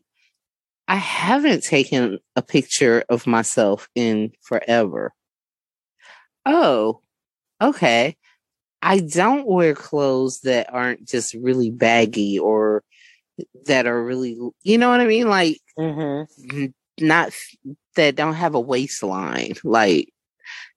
I 0.87 0.95
haven't 0.97 1.63
taken 1.63 2.19
a 2.35 2.41
picture 2.41 3.05
of 3.07 3.25
myself 3.25 3.87
in 3.95 4.33
forever. 4.41 5.13
Oh, 6.45 7.01
okay. 7.61 8.17
I 8.81 8.99
don't 8.99 9.47
wear 9.47 9.73
clothes 9.73 10.41
that 10.41 10.73
aren't 10.73 11.07
just 11.07 11.33
really 11.35 11.71
baggy 11.71 12.37
or 12.37 12.83
that 13.65 13.87
are 13.87 14.03
really, 14.03 14.37
you 14.63 14.77
know 14.77 14.89
what 14.89 15.01
I 15.01 15.05
mean? 15.05 15.29
Like, 15.29 15.59
mm-hmm. 15.77 16.65
not 16.99 17.33
that 17.95 18.15
don't 18.15 18.35
have 18.35 18.55
a 18.55 18.59
waistline, 18.59 19.53
like, 19.63 20.09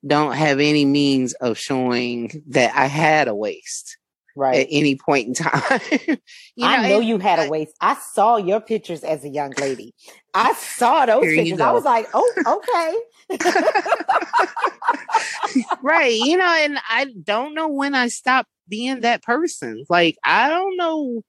don't 0.06 0.34
have 0.34 0.60
any 0.60 0.84
means 0.84 1.32
of 1.34 1.58
showing 1.58 2.42
that 2.48 2.74
I 2.74 2.86
had 2.86 3.28
a 3.28 3.34
waist 3.34 3.98
right 4.36 4.60
at 4.60 4.68
any 4.70 4.96
point 4.96 5.28
in 5.28 5.34
time. 5.34 5.80
you 6.06 6.16
know, 6.58 6.66
I 6.66 6.88
know 6.88 7.00
you 7.00 7.18
had 7.18 7.44
a 7.44 7.50
waist. 7.50 7.74
I 7.80 7.94
saw 7.94 8.36
your 8.36 8.60
pictures 8.60 9.02
as 9.02 9.24
a 9.24 9.28
young 9.28 9.52
lady. 9.58 9.94
I 10.34 10.52
saw 10.54 11.06
those 11.06 11.24
pictures. 11.24 11.60
I 11.60 11.72
was 11.72 11.84
like, 11.84 12.06
oh, 12.14 12.98
okay. 13.28 13.38
right. 15.82 16.14
You 16.14 16.36
know, 16.36 16.44
and 16.44 16.78
I 16.88 17.06
don't 17.24 17.54
know 17.54 17.68
when 17.68 17.94
I 17.94 18.08
stopped 18.08 18.50
being 18.68 19.00
that 19.00 19.22
person. 19.22 19.84
Like, 19.88 20.16
I 20.22 20.50
don't 20.50 20.76
know 20.76 21.22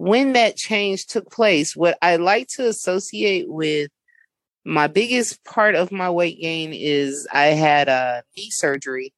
when 0.00 0.32
that 0.32 0.56
change 0.56 1.04
took 1.04 1.30
place, 1.30 1.76
what 1.76 1.98
I 2.00 2.16
like 2.16 2.48
to 2.54 2.66
associate 2.66 3.50
with 3.50 3.90
my 4.64 4.86
biggest 4.86 5.44
part 5.44 5.74
of 5.74 5.92
my 5.92 6.08
weight 6.08 6.40
gain 6.40 6.72
is 6.72 7.28
I 7.30 7.48
had 7.48 7.90
a 7.90 8.22
knee 8.34 8.48
surgery 8.48 9.12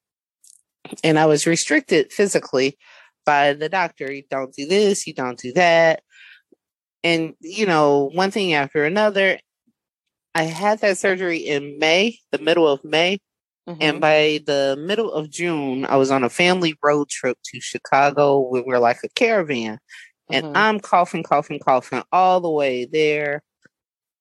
and 1.05 1.21
I 1.21 1.27
was 1.27 1.47
restricted 1.47 2.13
physically 2.13 2.77
by 3.25 3.53
the 3.53 3.69
doctor. 3.69 4.11
You 4.11 4.25
don't 4.29 4.53
do 4.53 4.67
this, 4.67 5.07
you 5.07 5.15
don't 5.15 5.39
do 5.39 5.53
that. 5.53 6.03
And, 7.05 7.35
you 7.39 7.65
know, 7.65 8.11
one 8.13 8.33
thing 8.33 8.53
after 8.53 8.85
another. 8.85 9.39
I 10.35 10.45
had 10.45 10.81
that 10.81 10.99
surgery 10.99 11.37
in 11.37 11.79
May, 11.79 12.19
the 12.33 12.39
middle 12.39 12.67
of 12.67 12.83
May. 12.83 13.21
Mm-hmm. 13.69 13.81
And 13.81 14.01
by 14.01 14.41
the 14.47 14.77
middle 14.81 15.13
of 15.13 15.31
June, 15.31 15.87
I 15.87 15.95
was 15.95 16.11
on 16.11 16.25
a 16.25 16.29
family 16.29 16.75
road 16.83 17.09
trip 17.09 17.39
to 17.45 17.61
Chicago. 17.61 18.49
We 18.51 18.63
were 18.63 18.81
like 18.81 18.99
a 19.05 19.09
caravan 19.11 19.79
and 20.33 20.47
mm-hmm. 20.47 20.57
I'm 20.57 20.81
coughing, 20.81 21.23
coughing, 21.23 21.59
coughing 21.59 22.03
all 22.13 22.41
the 22.41 22.51
way 22.51 22.85
there. 22.85 23.43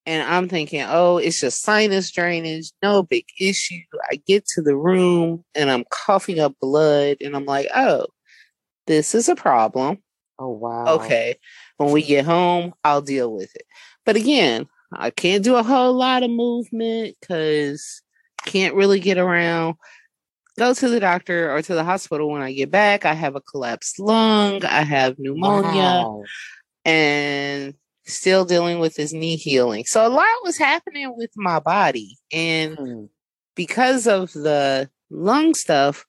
And 0.06 0.28
I'm 0.28 0.50
thinking, 0.50 0.84
oh, 0.88 1.18
it's 1.18 1.40
just 1.40 1.62
sinus 1.62 2.10
drainage, 2.12 2.72
no 2.82 3.04
big 3.04 3.26
issue. 3.40 3.82
I 4.12 4.16
get 4.26 4.46
to 4.48 4.62
the 4.62 4.76
room 4.76 5.46
and 5.54 5.70
I'm 5.70 5.86
coughing 5.92 6.40
up 6.40 6.56
blood, 6.60 7.18
and 7.22 7.36
I'm 7.36 7.46
like, 7.46 7.68
oh, 7.76 8.08
this 8.88 9.14
is 9.14 9.30
a 9.30 9.36
problem. 9.36 10.00
Oh, 10.40 10.50
wow. 10.50 10.96
Okay. 10.96 11.36
When 11.78 11.92
we 11.92 12.02
get 12.02 12.26
home, 12.26 12.74
I'll 12.84 13.04
deal 13.04 13.32
with 13.32 13.56
it. 13.56 13.66
But 14.06 14.16
again, 14.16 14.68
I 14.92 15.12
can't 15.12 15.44
do 15.44 15.56
a 15.56 15.64
whole 15.64 15.94
lot 15.94 16.24
of 16.24 16.32
movement 16.32 17.16
because 17.22 18.02
can't 18.46 18.76
really 18.76 19.00
get 19.00 19.18
around 19.20 19.76
go 20.58 20.74
to 20.74 20.90
the 20.90 21.00
doctor 21.00 21.54
or 21.54 21.62
to 21.62 21.74
the 21.74 21.84
hospital 21.84 22.30
when 22.30 22.42
I 22.42 22.52
get 22.54 22.72
back. 22.72 23.06
I 23.06 23.14
have 23.14 23.36
a 23.36 23.42
collapsed 23.42 24.00
lung, 24.00 24.64
I 24.66 24.84
have 24.84 25.18
pneumonia, 25.18 25.82
wow. 25.82 26.24
and 26.86 27.74
still 28.06 28.46
dealing 28.46 28.80
with 28.80 28.96
this 28.96 29.14
knee 29.14 29.36
healing. 29.36 29.86
So 29.86 30.06
a 30.06 30.10
lot 30.10 30.26
was 30.44 30.58
happening 30.58 31.16
with 31.16 31.32
my 31.36 31.60
body. 31.60 32.18
And 32.32 32.78
hmm. 32.78 33.06
because 33.56 34.08
of 34.08 34.32
the 34.34 34.90
lung 35.10 35.54
stuff, 35.54 36.06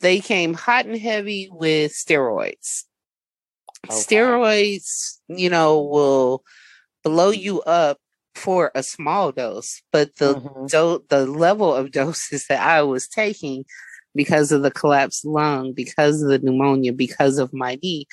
they 0.00 0.20
came 0.20 0.54
hot 0.54 0.86
and 0.86 0.98
heavy 0.98 1.48
with 1.50 1.92
steroids. 1.92 2.84
Okay. 3.86 3.94
Steroids, 3.94 5.18
you 5.28 5.50
know, 5.50 5.82
will 5.82 6.42
blow 7.02 7.30
you 7.30 7.60
up 7.62 7.98
for 8.34 8.70
a 8.74 8.82
small 8.82 9.32
dose, 9.32 9.82
but 9.92 10.16
the 10.16 10.34
mm-hmm. 10.34 10.66
do- 10.66 11.04
the 11.08 11.26
level 11.26 11.74
of 11.74 11.90
doses 11.92 12.46
that 12.48 12.60
I 12.60 12.82
was 12.82 13.08
taking 13.08 13.64
because 14.14 14.52
of 14.52 14.62
the 14.62 14.70
collapsed 14.70 15.24
lung, 15.24 15.72
because 15.72 16.22
of 16.22 16.28
the 16.28 16.38
pneumonia, 16.38 16.92
because 16.92 17.38
of 17.38 17.52
my 17.52 17.78
knee, 17.82 18.06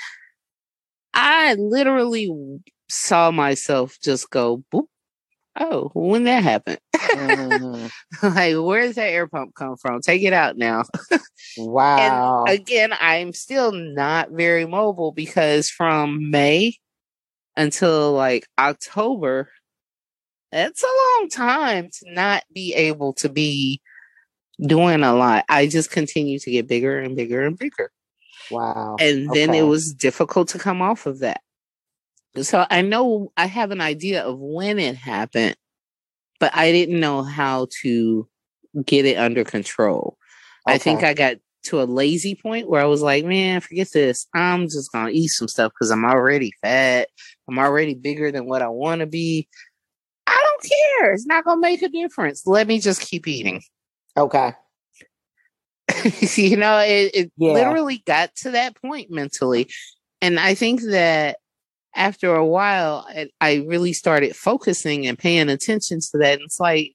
I 1.13 1.55
literally 1.55 2.29
saw 2.89 3.31
myself 3.31 3.97
just 4.03 4.29
go 4.29 4.63
boop. 4.73 4.85
Oh, 5.59 5.91
when 5.93 6.23
that 6.23 6.43
happened. 6.43 6.79
Mm-hmm. 6.95 7.87
like, 8.27 8.55
where 8.55 8.83
does 8.83 8.95
that 8.95 9.09
air 9.09 9.27
pump 9.27 9.53
come 9.53 9.75
from? 9.75 9.99
Take 10.01 10.23
it 10.23 10.31
out 10.31 10.57
now. 10.57 10.83
wow. 11.57 12.45
And 12.45 12.53
again, 12.53 12.93
I'm 12.97 13.33
still 13.33 13.73
not 13.73 14.31
very 14.31 14.65
mobile 14.65 15.11
because 15.11 15.69
from 15.69 16.31
May 16.31 16.75
until 17.57 18.13
like 18.13 18.47
October. 18.57 19.49
That's 20.51 20.83
a 20.83 20.87
long 20.87 21.29
time 21.29 21.89
to 21.89 22.13
not 22.13 22.43
be 22.53 22.73
able 22.73 23.13
to 23.13 23.29
be 23.29 23.81
doing 24.65 25.03
a 25.03 25.13
lot. 25.13 25.45
I 25.49 25.67
just 25.67 25.91
continue 25.91 26.39
to 26.39 26.51
get 26.51 26.67
bigger 26.67 26.99
and 26.99 27.15
bigger 27.15 27.45
and 27.45 27.57
bigger. 27.57 27.91
Wow. 28.49 28.97
And 28.99 29.29
then 29.31 29.53
it 29.53 29.63
was 29.63 29.93
difficult 29.93 30.49
to 30.49 30.59
come 30.59 30.81
off 30.81 31.05
of 31.05 31.19
that. 31.19 31.41
So 32.41 32.65
I 32.69 32.81
know 32.81 33.31
I 33.37 33.45
have 33.45 33.71
an 33.71 33.81
idea 33.81 34.23
of 34.23 34.39
when 34.39 34.79
it 34.79 34.95
happened, 34.95 35.55
but 36.39 36.55
I 36.55 36.71
didn't 36.71 36.99
know 36.99 37.23
how 37.23 37.67
to 37.81 38.27
get 38.85 39.05
it 39.05 39.17
under 39.17 39.43
control. 39.43 40.17
I 40.67 40.77
think 40.77 41.03
I 41.03 41.13
got 41.13 41.37
to 41.63 41.81
a 41.81 41.83
lazy 41.83 42.35
point 42.35 42.69
where 42.69 42.81
I 42.81 42.85
was 42.85 43.01
like, 43.01 43.25
man, 43.25 43.61
forget 43.61 43.91
this. 43.93 44.27
I'm 44.33 44.63
just 44.67 44.91
going 44.91 45.07
to 45.07 45.13
eat 45.19 45.27
some 45.27 45.47
stuff 45.47 45.71
because 45.71 45.91
I'm 45.91 46.05
already 46.05 46.53
fat. 46.61 47.09
I'm 47.47 47.59
already 47.59 47.93
bigger 47.93 48.31
than 48.31 48.45
what 48.45 48.61
I 48.61 48.69
want 48.69 48.99
to 48.99 49.05
be. 49.05 49.47
I 50.27 50.43
don't 50.47 50.71
care. 50.99 51.13
It's 51.13 51.25
not 51.25 51.43
going 51.43 51.57
to 51.57 51.61
make 51.61 51.81
a 51.81 51.89
difference. 51.89 52.45
Let 52.47 52.67
me 52.67 52.79
just 52.79 53.01
keep 53.01 53.27
eating. 53.27 53.61
Okay. 54.17 54.53
you 56.35 56.57
know, 56.57 56.79
it, 56.79 57.11
it 57.13 57.31
Yeah. 57.37 57.53
literally 57.53 58.03
got 58.05 58.35
to 58.37 58.51
that 58.51 58.75
point 58.81 59.11
mentally. 59.11 59.69
And 60.21 60.39
I 60.39 60.53
think 60.55 60.81
that 60.83 61.37
after 61.95 62.33
a 62.35 62.45
while, 62.45 63.05
I, 63.09 63.29
I 63.41 63.65
really 63.67 63.93
started 63.93 64.35
focusing 64.35 65.07
and 65.07 65.17
paying 65.17 65.49
attention 65.49 65.99
to 65.99 66.17
that. 66.19 66.33
And 66.35 66.43
it's 66.43 66.59
like, 66.59 66.93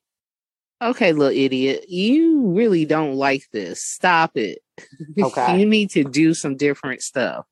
okay, 0.82 1.12
little 1.12 1.36
idiot, 1.36 1.86
you 1.88 2.40
really 2.48 2.84
don't 2.84 3.14
like 3.14 3.42
this. 3.52 3.82
Stop 3.82 4.36
it. 4.36 4.60
Okay. 5.22 5.58
you 5.58 5.64
need 5.66 5.88
to 5.90 6.04
do 6.04 6.34
some 6.34 6.56
different 6.56 7.00
stuff. 7.02 7.46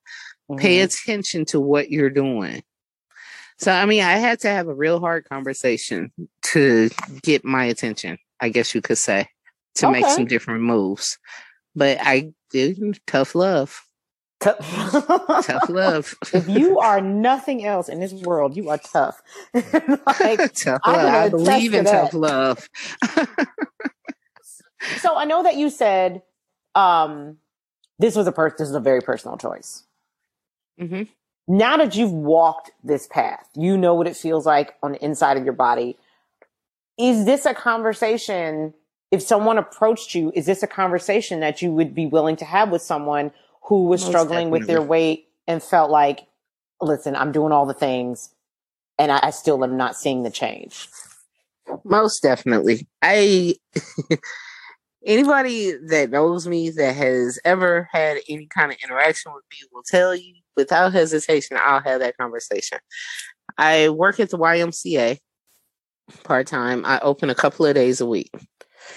Pay 0.59 0.79
Mhm. 0.81 0.85
attention 0.85 1.45
to 1.47 1.59
what 1.61 1.91
you're 1.91 2.11
doing. 2.11 2.63
So, 3.59 3.73
I 3.73 3.87
mean, 3.87 4.03
I 4.03 4.15
had 4.15 4.41
to 4.41 4.49
have 4.49 4.69
a 4.69 4.75
real 4.75 5.01
hard 5.01 5.29
conversation 5.29 6.13
to 6.53 6.91
get 7.23 7.45
my 7.45 7.65
attention, 7.65 8.19
I 8.41 8.49
guess 8.49 8.75
you 8.75 8.81
could 8.81 8.99
say, 8.99 9.29
to 9.77 9.91
make 9.91 10.07
some 10.07 10.27
different 10.27 10.63
moves. 10.63 11.19
But 11.75 11.99
I 12.01 12.33
did 12.51 13.01
tough 13.07 13.35
love. 13.35 13.83
Tough 14.41 15.69
love. 15.69 16.15
if 16.33 16.49
you 16.49 16.79
are 16.79 17.01
nothing 17.01 17.65
else 17.65 17.89
in 17.89 18.01
this 18.01 18.13
world, 18.13 18.57
you 18.57 18.69
are 18.71 18.79
tough. 18.79 19.23
like, 19.55 19.63
tough 20.55 20.81
I 20.85 21.03
love. 21.03 21.15
I 21.15 21.29
believe 21.31 21.75
in 21.75 21.85
tough 21.85 22.13
love. 22.13 22.69
so 24.99 25.17
I 25.17 25.25
know 25.25 25.43
that 25.43 25.57
you 25.57 25.71
said 25.71 26.23
um, 26.75 27.39
this 27.99 28.17
was 28.17 28.27
a 28.27 28.33
per- 28.33 28.51
this 28.51 28.69
is 28.69 28.75
a 28.75 28.81
very 28.81 29.01
personal 29.01 29.39
choice. 29.39 29.85
hmm 30.79 31.03
Now 31.47 31.77
that 31.77 31.95
you've 31.95 32.13
walked 32.13 32.71
this 32.83 33.07
path, 33.07 33.49
you 33.55 33.77
know 33.77 33.95
what 33.95 34.07
it 34.07 34.17
feels 34.17 34.47
like 34.47 34.75
on 34.83 34.93
the 34.93 35.05
inside 35.05 35.37
of 35.37 35.45
your 35.45 35.53
body. 35.53 35.99
Is 36.99 37.25
this 37.27 37.45
a 37.45 37.55
conversation? 37.55 38.73
If 39.11 39.23
someone 39.23 39.59
approached 39.59 40.15
you, 40.15 40.33
is 40.35 40.47
this 40.47 40.63
a 40.63 40.67
conversation 40.67 41.41
that 41.41 41.63
you 41.63 41.71
would 41.73 41.95
be 41.95 42.07
willing 42.07 42.37
to 42.37 42.45
have 42.45 42.71
with 42.71 42.83
someone 42.83 43.31
who 43.63 43.85
was 43.85 44.01
Most 44.03 44.11
struggling 44.11 44.51
with 44.51 44.67
their 44.67 44.83
weight 44.83 45.29
and 45.47 45.63
felt 45.63 45.91
like, 45.91 46.27
listen, 46.81 47.15
I'm 47.15 47.31
doing 47.31 47.53
all 47.53 47.67
the 47.67 47.75
things 47.75 48.35
and 48.99 49.13
I, 49.13 49.21
I 49.25 49.31
still 49.31 49.63
am 49.65 49.77
not 49.77 49.97
seeing 49.97 50.23
the 50.23 50.31
change? 50.31 50.89
Most 51.85 52.23
definitely. 52.23 52.87
I 53.03 53.57
anybody 55.07 55.73
that 55.89 56.11
knows 56.11 56.47
me 56.47 56.71
that 56.71 56.95
has 56.95 57.39
ever 57.45 57.89
had 57.93 58.19
any 58.29 58.47
kind 58.47 58.71
of 58.71 58.79
interaction 58.83 59.33
with 59.33 59.45
me 59.51 59.59
will 59.73 59.83
tell 59.83 60.15
you 60.15 60.35
without 60.57 60.93
hesitation 60.93 61.59
I'll 61.61 61.81
have 61.81 62.01
that 62.01 62.17
conversation. 62.17 62.79
I 63.59 63.89
work 63.89 64.21
at 64.21 64.31
the 64.31 64.39
YMCA 64.39 65.19
part 66.25 66.47
time. 66.47 66.85
I 66.85 66.99
open 67.01 67.31
a 67.31 67.35
couple 67.35 67.67
of 67.67 67.75
days 67.75 68.01
a 68.01 68.07
week. 68.07 68.31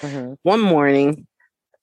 Mm-hmm. 0.02 0.34
One 0.44 0.62
morning, 0.62 1.28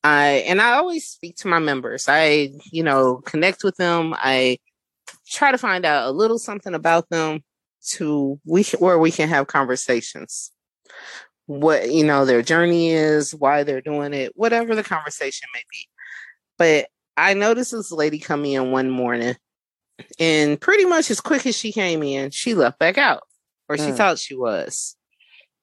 I 0.02 0.44
and 0.46 0.60
I 0.60 0.72
always 0.74 1.06
speak 1.06 1.36
to 1.36 1.48
my 1.48 1.58
members. 1.58 2.06
I, 2.08 2.50
you 2.70 2.82
know, 2.82 3.16
connect 3.24 3.64
with 3.64 3.76
them. 3.76 4.14
I 4.16 4.58
try 5.26 5.50
to 5.50 5.58
find 5.58 5.84
out 5.84 6.08
a 6.08 6.12
little 6.12 6.38
something 6.38 6.74
about 6.74 7.08
them 7.08 7.42
to 7.86 8.40
we 8.44 8.64
where 8.78 8.98
we 8.98 9.10
can 9.10 9.28
have 9.28 9.46
conversations 9.46 10.52
what 11.46 11.92
you 11.92 12.04
know 12.04 12.24
their 12.24 12.42
journey 12.42 12.90
is 12.90 13.34
why 13.34 13.62
they're 13.62 13.80
doing 13.80 14.14
it 14.14 14.32
whatever 14.34 14.74
the 14.74 14.82
conversation 14.82 15.46
may 15.52 15.62
be 15.70 15.88
but 16.56 16.88
i 17.16 17.34
noticed 17.34 17.72
this 17.72 17.92
lady 17.92 18.18
come 18.18 18.44
in 18.44 18.70
one 18.70 18.90
morning 18.90 19.36
and 20.18 20.60
pretty 20.60 20.84
much 20.84 21.10
as 21.10 21.20
quick 21.20 21.46
as 21.46 21.56
she 21.56 21.72
came 21.72 22.02
in 22.02 22.30
she 22.30 22.54
left 22.54 22.78
back 22.78 22.98
out 22.98 23.22
or 23.68 23.76
she 23.78 23.84
Mm. 23.90 23.96
thought 23.96 24.18
she 24.18 24.34
was 24.34 24.96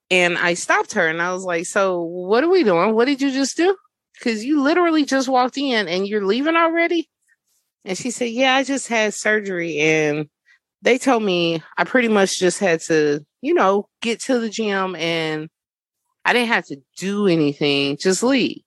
and 0.09 0.37
i 0.37 0.53
stopped 0.53 0.93
her 0.93 1.07
and 1.07 1.21
i 1.21 1.33
was 1.33 1.43
like 1.43 1.65
so 1.65 2.01
what 2.01 2.43
are 2.43 2.49
we 2.49 2.63
doing 2.63 2.93
what 2.95 3.05
did 3.05 3.21
you 3.21 3.31
just 3.31 3.57
do 3.57 3.75
because 4.17 4.43
you 4.45 4.61
literally 4.61 5.03
just 5.05 5.27
walked 5.27 5.57
in 5.57 5.87
and 5.87 6.07
you're 6.07 6.25
leaving 6.25 6.55
already 6.55 7.09
and 7.85 7.97
she 7.97 8.09
said 8.11 8.29
yeah 8.29 8.55
i 8.55 8.63
just 8.63 8.87
had 8.87 9.13
surgery 9.13 9.79
and 9.79 10.27
they 10.83 10.97
told 10.97 11.21
me 11.21 11.61
I 11.77 11.83
pretty 11.83 12.07
much 12.07 12.39
just 12.39 12.57
had 12.57 12.79
to, 12.87 13.23
you 13.43 13.53
know, 13.53 13.87
get 14.01 14.19
to 14.21 14.39
the 14.39 14.49
gym 14.49 14.95
and 14.95 15.47
I 16.25 16.33
didn't 16.33 16.47
have 16.47 16.65
to 16.69 16.77
do 16.97 17.27
anything, 17.27 17.97
just 17.97 18.23
leave. 18.23 18.61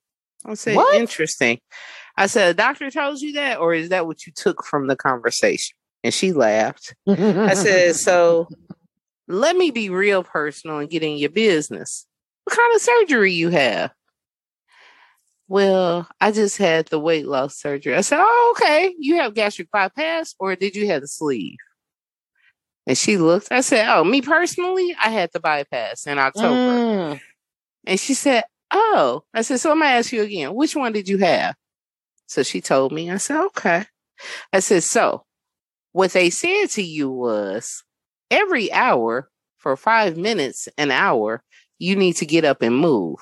I 0.46 0.54
said, 0.54 0.76
What? 0.76 0.94
interesting. 0.94 1.58
I 2.16 2.26
said, 2.26 2.50
a 2.50 2.54
doctor 2.54 2.90
told 2.90 3.20
you 3.20 3.32
that, 3.34 3.58
or 3.58 3.74
is 3.74 3.88
that 3.88 4.06
what 4.06 4.26
you 4.26 4.32
took 4.34 4.64
from 4.64 4.86
the 4.86 4.96
conversation? 4.96 5.76
And 6.02 6.14
she 6.14 6.32
laughed. 6.32 6.94
I 7.08 7.54
said, 7.54 7.96
so 7.96 8.48
let 9.26 9.56
me 9.56 9.70
be 9.70 9.88
real 9.90 10.22
personal 10.22 10.78
and 10.78 10.90
get 10.90 11.02
in 11.02 11.16
your 11.16 11.30
business. 11.30 12.06
What 12.44 12.56
kind 12.56 12.74
of 12.74 12.82
surgery 12.82 13.32
you 13.32 13.48
have? 13.48 13.92
Well, 15.48 16.08
I 16.20 16.32
just 16.32 16.56
had 16.56 16.86
the 16.86 16.98
weight 16.98 17.26
loss 17.26 17.56
surgery. 17.56 17.94
I 17.94 18.00
said, 18.00 18.18
Oh, 18.20 18.54
okay. 18.56 18.94
You 18.98 19.16
have 19.16 19.34
gastric 19.34 19.70
bypass, 19.70 20.34
or 20.38 20.56
did 20.56 20.74
you 20.74 20.86
have 20.88 21.02
the 21.02 21.08
sleeve? 21.08 21.56
And 22.86 22.96
she 22.96 23.16
looked, 23.16 23.48
I 23.50 23.60
said, 23.60 23.88
Oh, 23.88 24.04
me 24.04 24.22
personally, 24.22 24.94
I 25.02 25.10
had 25.10 25.30
the 25.32 25.40
bypass 25.40 26.06
in 26.06 26.18
October. 26.18 26.54
Mm. 26.54 27.20
And 27.86 28.00
she 28.00 28.14
said, 28.14 28.44
Oh, 28.70 29.24
I 29.32 29.42
said, 29.42 29.60
so 29.60 29.70
I'm 29.70 29.78
gonna 29.78 29.90
ask 29.90 30.12
you 30.12 30.22
again, 30.22 30.54
which 30.54 30.74
one 30.74 30.92
did 30.92 31.08
you 31.08 31.18
have? 31.18 31.54
So 32.34 32.42
she 32.42 32.60
told 32.60 32.90
me, 32.90 33.12
I 33.12 33.18
said, 33.18 33.40
Okay. 33.46 33.84
I 34.52 34.58
said, 34.58 34.82
So 34.82 35.24
what 35.92 36.10
they 36.10 36.30
said 36.30 36.66
to 36.70 36.82
you 36.82 37.08
was 37.08 37.84
every 38.28 38.72
hour 38.72 39.30
for 39.58 39.76
five 39.76 40.16
minutes, 40.16 40.66
an 40.76 40.90
hour, 40.90 41.44
you 41.78 41.94
need 41.94 42.14
to 42.14 42.26
get 42.26 42.44
up 42.44 42.60
and 42.60 42.76
move. 42.76 43.18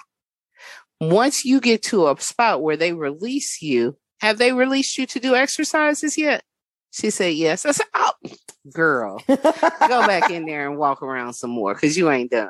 Once 0.98 1.44
you 1.44 1.60
get 1.60 1.82
to 1.82 2.08
a 2.08 2.18
spot 2.20 2.62
where 2.62 2.78
they 2.78 2.94
release 2.94 3.60
you, 3.60 3.98
have 4.22 4.38
they 4.38 4.54
released 4.54 4.96
you 4.96 5.04
to 5.08 5.20
do 5.20 5.34
exercises 5.34 6.16
yet? 6.16 6.42
She 6.90 7.10
said, 7.10 7.34
Yes. 7.34 7.66
I 7.66 7.72
said, 7.72 7.88
Oh, 7.92 8.12
girl, 8.72 9.22
go 9.28 10.06
back 10.06 10.30
in 10.30 10.46
there 10.46 10.66
and 10.66 10.78
walk 10.78 11.02
around 11.02 11.34
some 11.34 11.50
more 11.50 11.74
because 11.74 11.98
you 11.98 12.10
ain't 12.10 12.30
done. 12.30 12.48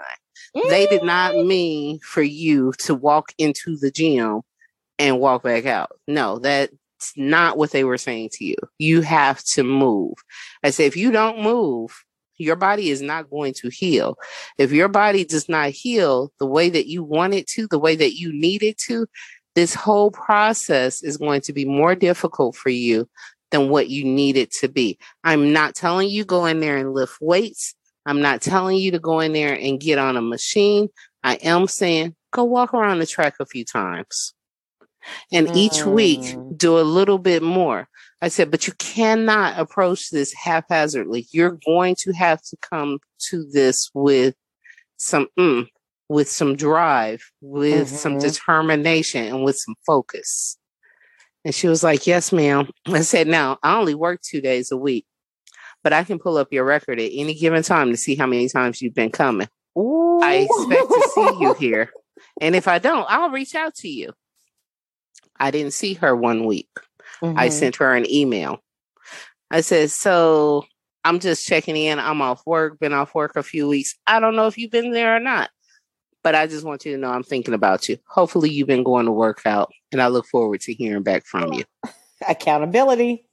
They 0.68 0.86
did 0.86 1.02
not 1.02 1.34
mm. 1.34 1.44
mean 1.44 1.98
for 2.04 2.22
you 2.22 2.72
to 2.78 2.94
walk 2.94 3.32
into 3.36 3.76
the 3.76 3.90
gym 3.90 4.42
and 4.98 5.20
walk 5.20 5.42
back 5.42 5.66
out. 5.66 5.92
No, 6.06 6.38
that's 6.38 6.72
not 7.16 7.56
what 7.56 7.70
they 7.70 7.84
were 7.84 7.98
saying 7.98 8.30
to 8.34 8.44
you. 8.44 8.56
You 8.78 9.00
have 9.02 9.42
to 9.54 9.62
move. 9.62 10.14
I 10.62 10.70
say, 10.70 10.86
if 10.86 10.96
you 10.96 11.10
don't 11.10 11.42
move, 11.42 12.04
your 12.38 12.56
body 12.56 12.90
is 12.90 13.02
not 13.02 13.30
going 13.30 13.54
to 13.54 13.68
heal. 13.68 14.16
If 14.58 14.72
your 14.72 14.88
body 14.88 15.24
does 15.24 15.48
not 15.48 15.70
heal 15.70 16.32
the 16.38 16.46
way 16.46 16.70
that 16.70 16.88
you 16.88 17.02
want 17.02 17.34
it 17.34 17.46
to, 17.48 17.66
the 17.68 17.78
way 17.78 17.96
that 17.96 18.14
you 18.14 18.32
need 18.32 18.62
it 18.62 18.78
to, 18.78 19.06
this 19.54 19.74
whole 19.74 20.10
process 20.10 21.02
is 21.02 21.16
going 21.16 21.42
to 21.42 21.52
be 21.52 21.64
more 21.64 21.94
difficult 21.94 22.56
for 22.56 22.70
you 22.70 23.08
than 23.50 23.68
what 23.68 23.88
you 23.88 24.04
need 24.04 24.36
it 24.36 24.50
to 24.50 24.68
be. 24.68 24.98
I'm 25.24 25.52
not 25.52 25.74
telling 25.74 26.08
you 26.08 26.24
go 26.24 26.46
in 26.46 26.60
there 26.60 26.78
and 26.78 26.94
lift 26.94 27.18
weights. 27.20 27.74
I'm 28.06 28.20
not 28.20 28.40
telling 28.40 28.78
you 28.78 28.90
to 28.92 28.98
go 28.98 29.20
in 29.20 29.32
there 29.32 29.54
and 29.54 29.78
get 29.78 29.98
on 29.98 30.16
a 30.16 30.22
machine. 30.22 30.88
I 31.22 31.34
am 31.34 31.68
saying 31.68 32.16
go 32.32 32.44
walk 32.44 32.74
around 32.74 32.98
the 32.98 33.06
track 33.06 33.34
a 33.38 33.46
few 33.46 33.64
times. 33.64 34.34
And 35.32 35.48
each 35.54 35.84
week 35.84 36.20
Mm. 36.36 36.58
do 36.58 36.78
a 36.78 36.82
little 36.82 37.18
bit 37.18 37.42
more. 37.42 37.88
I 38.20 38.28
said, 38.28 38.50
but 38.50 38.66
you 38.66 38.72
cannot 38.78 39.58
approach 39.58 40.10
this 40.10 40.32
haphazardly. 40.32 41.26
You're 41.32 41.58
going 41.66 41.96
to 42.00 42.12
have 42.12 42.40
to 42.42 42.56
come 42.58 42.98
to 43.30 43.44
this 43.52 43.90
with 43.94 44.34
some 44.96 45.26
mm, 45.38 45.66
with 46.08 46.30
some 46.30 46.54
drive, 46.56 47.22
with 47.40 47.88
some 47.88 48.16
Mhm. 48.16 48.20
determination, 48.20 49.24
and 49.24 49.44
with 49.44 49.56
some 49.56 49.74
focus. 49.86 50.56
And 51.44 51.54
she 51.54 51.66
was 51.68 51.82
like, 51.82 52.06
Yes, 52.06 52.32
ma'am. 52.32 52.68
I 52.86 53.00
said, 53.00 53.26
Now, 53.26 53.58
I 53.62 53.76
only 53.76 53.94
work 53.94 54.20
two 54.22 54.40
days 54.40 54.70
a 54.70 54.76
week, 54.76 55.06
but 55.82 55.92
I 55.92 56.04
can 56.04 56.18
pull 56.20 56.36
up 56.36 56.52
your 56.52 56.64
record 56.64 57.00
at 57.00 57.10
any 57.12 57.34
given 57.34 57.62
time 57.64 57.90
to 57.90 57.96
see 57.96 58.14
how 58.14 58.26
many 58.26 58.48
times 58.48 58.80
you've 58.80 58.94
been 58.94 59.10
coming. 59.10 59.48
I 60.22 60.46
expect 60.48 60.88
to 60.90 61.10
see 61.14 61.40
you 61.40 61.54
here. 61.54 61.90
And 62.40 62.54
if 62.54 62.68
I 62.68 62.78
don't, 62.78 63.06
I'll 63.08 63.30
reach 63.30 63.54
out 63.56 63.74
to 63.76 63.88
you. 63.88 64.12
I 65.42 65.50
didn't 65.50 65.72
see 65.72 65.94
her 65.94 66.14
one 66.14 66.44
week. 66.46 66.68
I 67.20 67.48
Mhm. 67.48 67.52
sent 67.52 67.76
her 67.76 67.92
an 67.94 68.08
email. 68.10 68.60
I 69.50 69.60
said, 69.60 69.90
So 69.90 70.64
I'm 71.04 71.18
just 71.18 71.44
checking 71.46 71.76
in. 71.76 71.98
I'm 71.98 72.22
off 72.22 72.42
work, 72.46 72.78
been 72.78 72.92
off 72.92 73.12
work 73.14 73.34
a 73.34 73.42
few 73.42 73.68
weeks. 73.68 73.96
I 74.06 74.20
don't 74.20 74.36
know 74.36 74.46
if 74.46 74.56
you've 74.56 74.70
been 74.70 74.92
there 74.92 75.16
or 75.16 75.20
not, 75.20 75.50
but 76.22 76.36
I 76.36 76.46
just 76.46 76.64
want 76.64 76.84
you 76.84 76.92
to 76.92 76.98
know 76.98 77.10
I'm 77.10 77.24
thinking 77.24 77.54
about 77.54 77.88
you. 77.88 77.98
Hopefully, 78.08 78.50
you've 78.50 78.68
been 78.68 78.84
going 78.84 79.06
to 79.06 79.12
work 79.12 79.42
out, 79.44 79.72
and 79.90 80.00
I 80.00 80.06
look 80.06 80.26
forward 80.26 80.60
to 80.62 80.72
hearing 80.74 81.02
back 81.02 81.26
from 81.26 81.52
you. 81.52 81.64
Accountability. 82.28 83.26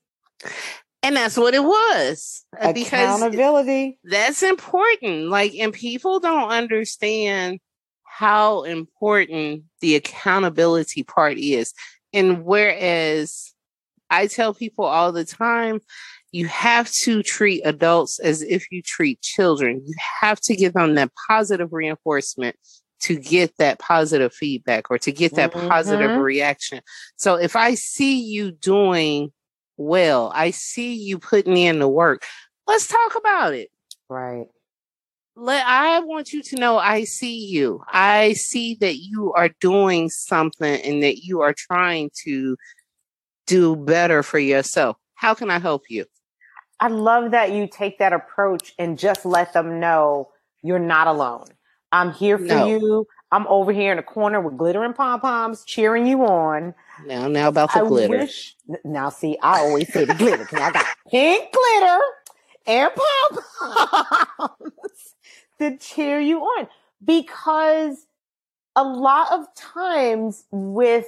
And 1.03 1.16
that's 1.16 1.38
what 1.38 1.53
it 1.53 1.64
was. 1.64 2.43
Accountability. 2.60 3.99
That's 4.03 4.41
important. 4.43 5.30
Like, 5.30 5.53
and 5.53 5.72
people 5.72 6.20
don't 6.20 6.49
understand 6.49 7.60
how 8.03 8.64
important 8.64 9.64
the 9.82 9.95
accountability 9.95 11.03
part 11.03 11.38
is. 11.38 11.74
And 12.14 12.45
whereas 12.45 13.53
I 14.10 14.28
tell 14.28 14.53
people 14.53 14.86
all 14.86 15.12
the 15.12 15.26
time, 15.26 15.82
you 16.32 16.47
have 16.47 16.91
to 17.03 17.24
treat 17.24 17.62
adults 17.66 18.20
as 18.20 18.41
if 18.41 18.72
you 18.72 18.82
treat 18.82 19.22
children. 19.22 19.82
You 19.86 19.95
have 20.22 20.39
to 20.41 20.55
give 20.55 20.74
them 20.74 20.95
that 20.95 21.12
positive 21.28 21.74
reinforcement 21.74 22.55
to 23.01 23.16
get 23.16 23.55
that 23.57 23.80
positive 23.80 24.34
feedback 24.34 24.91
or 24.91 24.97
to 24.99 25.12
get 25.12 25.36
that 25.36 25.51
mm-hmm. 25.51 25.68
positive 25.68 26.20
reaction. 26.20 26.82
So 27.16 27.36
if 27.36 27.55
I 27.55 27.76
see 27.76 28.22
you 28.22 28.51
doing 28.51 29.32
well, 29.78 30.32
I 30.36 30.51
see 30.51 30.93
you 30.93 31.18
putting 31.18 31.57
in 31.57 31.80
the 31.80 31.88
work, 31.88 32.24
let's 32.68 32.88
talk 32.88 33.16
about 33.18 33.53
it. 33.53 33.70
Right. 34.10 34.47
Let 35.42 35.66
I 35.66 36.00
want 36.00 36.34
you 36.34 36.44
to 36.44 36.58
know 36.58 36.78
I 36.78 37.06
see 37.06 37.46
you. 37.46 37.82
I 37.88 38.34
see 38.34 38.76
that 38.82 38.98
you 38.98 39.32
are 39.32 39.50
doing 39.62 40.10
something 40.10 40.82
and 40.82 41.02
that 41.02 41.20
you 41.20 41.40
are 41.40 41.54
trying 41.54 42.12
to 42.26 42.58
do 43.48 43.78
better 43.78 44.22
for 44.22 44.38
yourself. 44.38 44.98
How 45.16 45.34
can 45.34 45.50
I 45.50 45.60
help 45.60 45.84
you? 45.88 46.04
I 46.82 46.90
love 46.90 47.32
that 47.32 47.54
you 47.54 47.70
take 47.72 48.00
that 48.00 48.12
approach 48.12 48.74
and 48.78 49.00
just 49.00 49.26
let 49.26 49.54
them 49.54 49.80
know 49.80 50.28
you're 50.62 50.78
not 50.78 51.08
alone. 51.08 51.46
I'm 51.94 52.12
here 52.12 52.38
for 52.38 52.44
no. 52.44 52.68
you. 52.68 53.08
I'm 53.32 53.48
over 53.48 53.72
here 53.72 53.92
in 53.92 53.98
the 53.98 54.04
corner 54.04 54.42
with 54.42 54.58
glitter 54.58 54.84
and 54.84 54.94
pom 54.94 55.22
poms 55.22 55.64
cheering 55.64 56.06
you 56.06 56.26
on. 56.26 56.74
Now, 57.06 57.30
now 57.30 57.48
about 57.48 57.72
the 57.72 57.80
I 57.80 57.88
glitter. 57.88 58.18
Wish, 58.18 58.58
now, 58.84 59.10
see, 59.10 59.38
I 59.42 59.60
always 59.60 59.92
say 59.94 60.04
the 60.04 60.16
glitter 60.16 60.40
because 60.44 60.60
I 60.60 60.72
got 60.72 60.86
pink 61.10 61.50
glitter 61.54 62.00
and 62.68 62.92
pom 62.94 63.40
poms 64.38 65.16
to 65.60 65.78
cheer 65.78 66.20
you 66.20 66.41
on 66.41 66.68
because 67.03 68.05
a 68.76 68.84
lot 68.84 69.32
of 69.32 69.53
times 69.55 70.45
with 70.51 71.07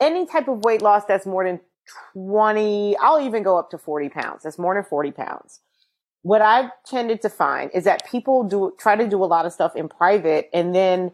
any 0.00 0.26
type 0.26 0.48
of 0.48 0.64
weight 0.64 0.82
loss 0.82 1.04
that's 1.04 1.26
more 1.26 1.44
than 1.44 1.60
20, 2.14 2.96
I'll 2.98 3.20
even 3.20 3.42
go 3.42 3.58
up 3.58 3.70
to 3.70 3.78
40 3.78 4.08
pounds. 4.08 4.42
That's 4.42 4.58
more 4.58 4.74
than 4.74 4.84
40 4.84 5.12
pounds. 5.12 5.60
What 6.22 6.40
I've 6.40 6.70
tended 6.86 7.22
to 7.22 7.28
find 7.28 7.70
is 7.74 7.84
that 7.84 8.08
people 8.08 8.44
do 8.44 8.74
try 8.78 8.94
to 8.94 9.08
do 9.08 9.22
a 9.22 9.26
lot 9.26 9.46
of 9.46 9.52
stuff 9.52 9.74
in 9.74 9.88
private 9.88 10.48
and 10.52 10.74
then 10.74 11.12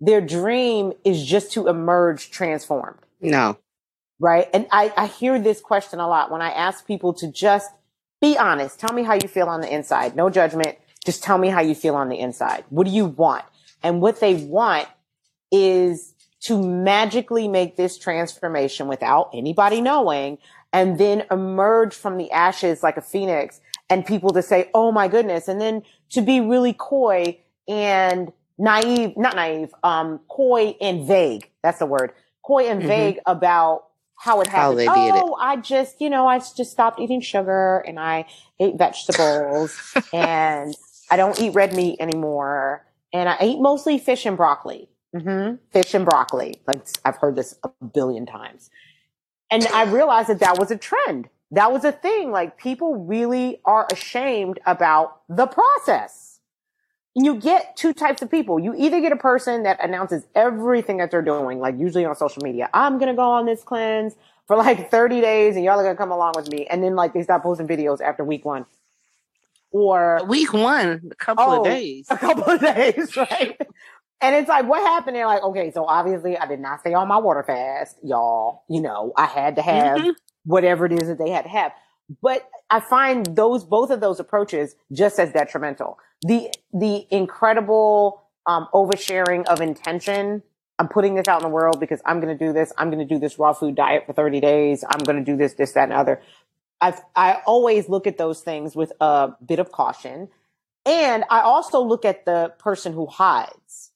their 0.00 0.20
dream 0.20 0.92
is 1.04 1.24
just 1.24 1.52
to 1.52 1.68
emerge 1.68 2.30
transformed. 2.30 2.98
No. 3.20 3.58
Right. 4.18 4.48
And 4.54 4.66
I, 4.70 4.92
I 4.96 5.06
hear 5.06 5.38
this 5.38 5.60
question 5.60 6.00
a 6.00 6.08
lot 6.08 6.30
when 6.30 6.42
I 6.42 6.50
ask 6.50 6.86
people 6.86 7.12
to 7.14 7.30
just 7.30 7.70
be 8.20 8.38
honest. 8.38 8.78
Tell 8.78 8.94
me 8.94 9.02
how 9.02 9.14
you 9.14 9.28
feel 9.28 9.48
on 9.48 9.60
the 9.60 9.72
inside. 9.72 10.16
No 10.16 10.30
judgment. 10.30 10.78
Just 11.06 11.22
tell 11.22 11.38
me 11.38 11.48
how 11.48 11.60
you 11.60 11.74
feel 11.74 11.94
on 11.94 12.08
the 12.10 12.18
inside. 12.18 12.64
What 12.68 12.86
do 12.86 12.92
you 12.92 13.06
want? 13.06 13.44
And 13.82 14.02
what 14.02 14.20
they 14.20 14.34
want 14.34 14.88
is 15.50 16.14
to 16.40 16.60
magically 16.62 17.48
make 17.48 17.76
this 17.76 17.96
transformation 17.96 18.88
without 18.88 19.30
anybody 19.32 19.80
knowing 19.80 20.38
and 20.72 20.98
then 20.98 21.24
emerge 21.30 21.94
from 21.94 22.18
the 22.18 22.30
ashes 22.32 22.82
like 22.82 22.96
a 22.96 23.02
phoenix 23.02 23.60
and 23.88 24.04
people 24.04 24.30
to 24.30 24.42
say, 24.42 24.68
Oh 24.74 24.92
my 24.92 25.08
goodness. 25.08 25.48
And 25.48 25.60
then 25.60 25.82
to 26.10 26.20
be 26.20 26.40
really 26.40 26.72
coy 26.72 27.38
and 27.68 28.32
naive, 28.58 29.16
not 29.16 29.36
naive, 29.36 29.72
um, 29.82 30.20
coy 30.28 30.76
and 30.80 31.06
vague. 31.06 31.50
That's 31.62 31.78
the 31.78 31.86
word. 31.86 32.12
Coy 32.44 32.66
and 32.68 32.80
mm-hmm. 32.80 32.88
vague 32.88 33.18
about 33.26 33.84
how 34.16 34.40
it 34.40 34.46
happened. 34.46 34.88
How 34.88 34.94
oh, 34.96 35.34
it. 35.34 35.34
I 35.40 35.56
just, 35.56 36.00
you 36.00 36.10
know, 36.10 36.26
I 36.26 36.38
just 36.38 36.70
stopped 36.70 37.00
eating 37.00 37.20
sugar 37.20 37.84
and 37.86 38.00
I 38.00 38.26
ate 38.58 38.76
vegetables 38.76 39.78
and 40.12 40.74
I 41.10 41.16
don't 41.16 41.38
eat 41.40 41.54
red 41.54 41.74
meat 41.74 41.96
anymore. 42.00 42.84
And 43.12 43.28
I 43.28 43.38
eat 43.42 43.60
mostly 43.60 43.98
fish 43.98 44.26
and 44.26 44.36
broccoli. 44.36 44.88
Mm-hmm. 45.14 45.56
Fish 45.70 45.94
and 45.94 46.04
broccoli. 46.04 46.60
Like 46.66 46.86
I've 47.04 47.16
heard 47.16 47.36
this 47.36 47.58
a 47.62 47.70
billion 47.84 48.26
times. 48.26 48.70
And 49.50 49.66
I 49.68 49.84
realized 49.84 50.28
that 50.28 50.40
that 50.40 50.58
was 50.58 50.70
a 50.70 50.76
trend. 50.76 51.28
That 51.52 51.72
was 51.72 51.84
a 51.84 51.92
thing. 51.92 52.30
Like 52.32 52.58
people 52.58 53.04
really 53.06 53.60
are 53.64 53.86
ashamed 53.92 54.58
about 54.66 55.20
the 55.28 55.46
process. 55.46 56.40
And 57.14 57.24
you 57.24 57.36
get 57.36 57.76
two 57.76 57.94
types 57.94 58.20
of 58.20 58.30
people. 58.30 58.58
You 58.58 58.74
either 58.76 59.00
get 59.00 59.12
a 59.12 59.16
person 59.16 59.62
that 59.62 59.82
announces 59.82 60.26
everything 60.34 60.98
that 60.98 61.10
they're 61.10 61.22
doing, 61.22 61.60
like 61.60 61.78
usually 61.78 62.04
on 62.04 62.14
social 62.14 62.42
media. 62.42 62.68
I'm 62.74 62.98
going 62.98 63.08
to 63.08 63.14
go 63.14 63.30
on 63.30 63.46
this 63.46 63.62
cleanse 63.62 64.16
for 64.46 64.56
like 64.56 64.90
30 64.90 65.20
days 65.22 65.56
and 65.56 65.64
y'all 65.64 65.78
are 65.78 65.82
going 65.82 65.96
to 65.96 65.98
come 65.98 66.10
along 66.10 66.34
with 66.36 66.50
me. 66.50 66.66
And 66.66 66.82
then 66.82 66.94
like 66.94 67.14
they 67.14 67.22
stop 67.22 67.42
posting 67.42 67.66
videos 67.66 68.02
after 68.02 68.22
week 68.22 68.44
one. 68.44 68.66
Or 69.76 70.22
week 70.26 70.54
one, 70.54 71.02
a 71.10 71.14
couple 71.16 71.44
oh, 71.44 71.58
of 71.58 71.64
days. 71.64 72.06
A 72.08 72.16
couple 72.16 72.44
of 72.50 72.60
days, 72.74 73.14
right? 73.14 73.60
And 74.22 74.34
it's 74.34 74.48
like, 74.48 74.66
what 74.66 74.82
happened? 74.82 75.16
They're 75.16 75.26
like, 75.26 75.42
okay, 75.42 75.70
so 75.70 75.84
obviously 75.84 76.38
I 76.38 76.46
did 76.46 76.60
not 76.60 76.80
stay 76.80 76.94
on 76.94 77.08
my 77.08 77.18
water 77.18 77.44
fast, 77.46 77.96
y'all. 78.02 78.64
You 78.70 78.80
know, 78.80 79.12
I 79.18 79.26
had 79.26 79.56
to 79.56 79.62
have 79.62 79.98
mm-hmm. 79.98 80.10
whatever 80.44 80.86
it 80.86 80.92
is 80.92 81.08
that 81.08 81.18
they 81.18 81.28
had 81.28 81.42
to 81.42 81.50
have. 81.50 81.72
But 82.22 82.48
I 82.70 82.80
find 82.80 83.26
those, 83.36 83.64
both 83.64 83.90
of 83.90 84.00
those 84.00 84.18
approaches 84.18 84.74
just 84.92 85.18
as 85.18 85.30
detrimental. 85.32 85.98
The, 86.22 86.50
the 86.72 87.06
incredible, 87.10 88.22
um, 88.46 88.68
oversharing 88.72 89.44
of 89.46 89.60
intention. 89.60 90.42
I'm 90.78 90.88
putting 90.88 91.16
this 91.16 91.28
out 91.28 91.42
in 91.42 91.48
the 91.48 91.54
world 91.54 91.80
because 91.80 92.00
I'm 92.06 92.20
going 92.20 92.36
to 92.36 92.46
do 92.46 92.52
this. 92.52 92.72
I'm 92.78 92.90
going 92.90 93.06
to 93.06 93.14
do 93.14 93.18
this 93.18 93.38
raw 93.38 93.52
food 93.52 93.74
diet 93.74 94.04
for 94.06 94.14
30 94.14 94.40
days. 94.40 94.84
I'm 94.88 95.00
going 95.00 95.22
to 95.22 95.24
do 95.24 95.36
this, 95.36 95.54
this, 95.54 95.72
that, 95.72 95.84
and 95.84 95.92
other. 95.92 96.22
I 96.80 96.98
I 97.14 97.40
always 97.46 97.88
look 97.88 98.06
at 98.06 98.18
those 98.18 98.40
things 98.40 98.76
with 98.76 98.92
a 99.00 99.32
bit 99.44 99.58
of 99.58 99.72
caution. 99.72 100.28
And 100.84 101.24
I 101.30 101.40
also 101.40 101.80
look 101.80 102.04
at 102.04 102.24
the 102.26 102.52
person 102.58 102.92
who 102.92 103.06
hides 103.06 103.90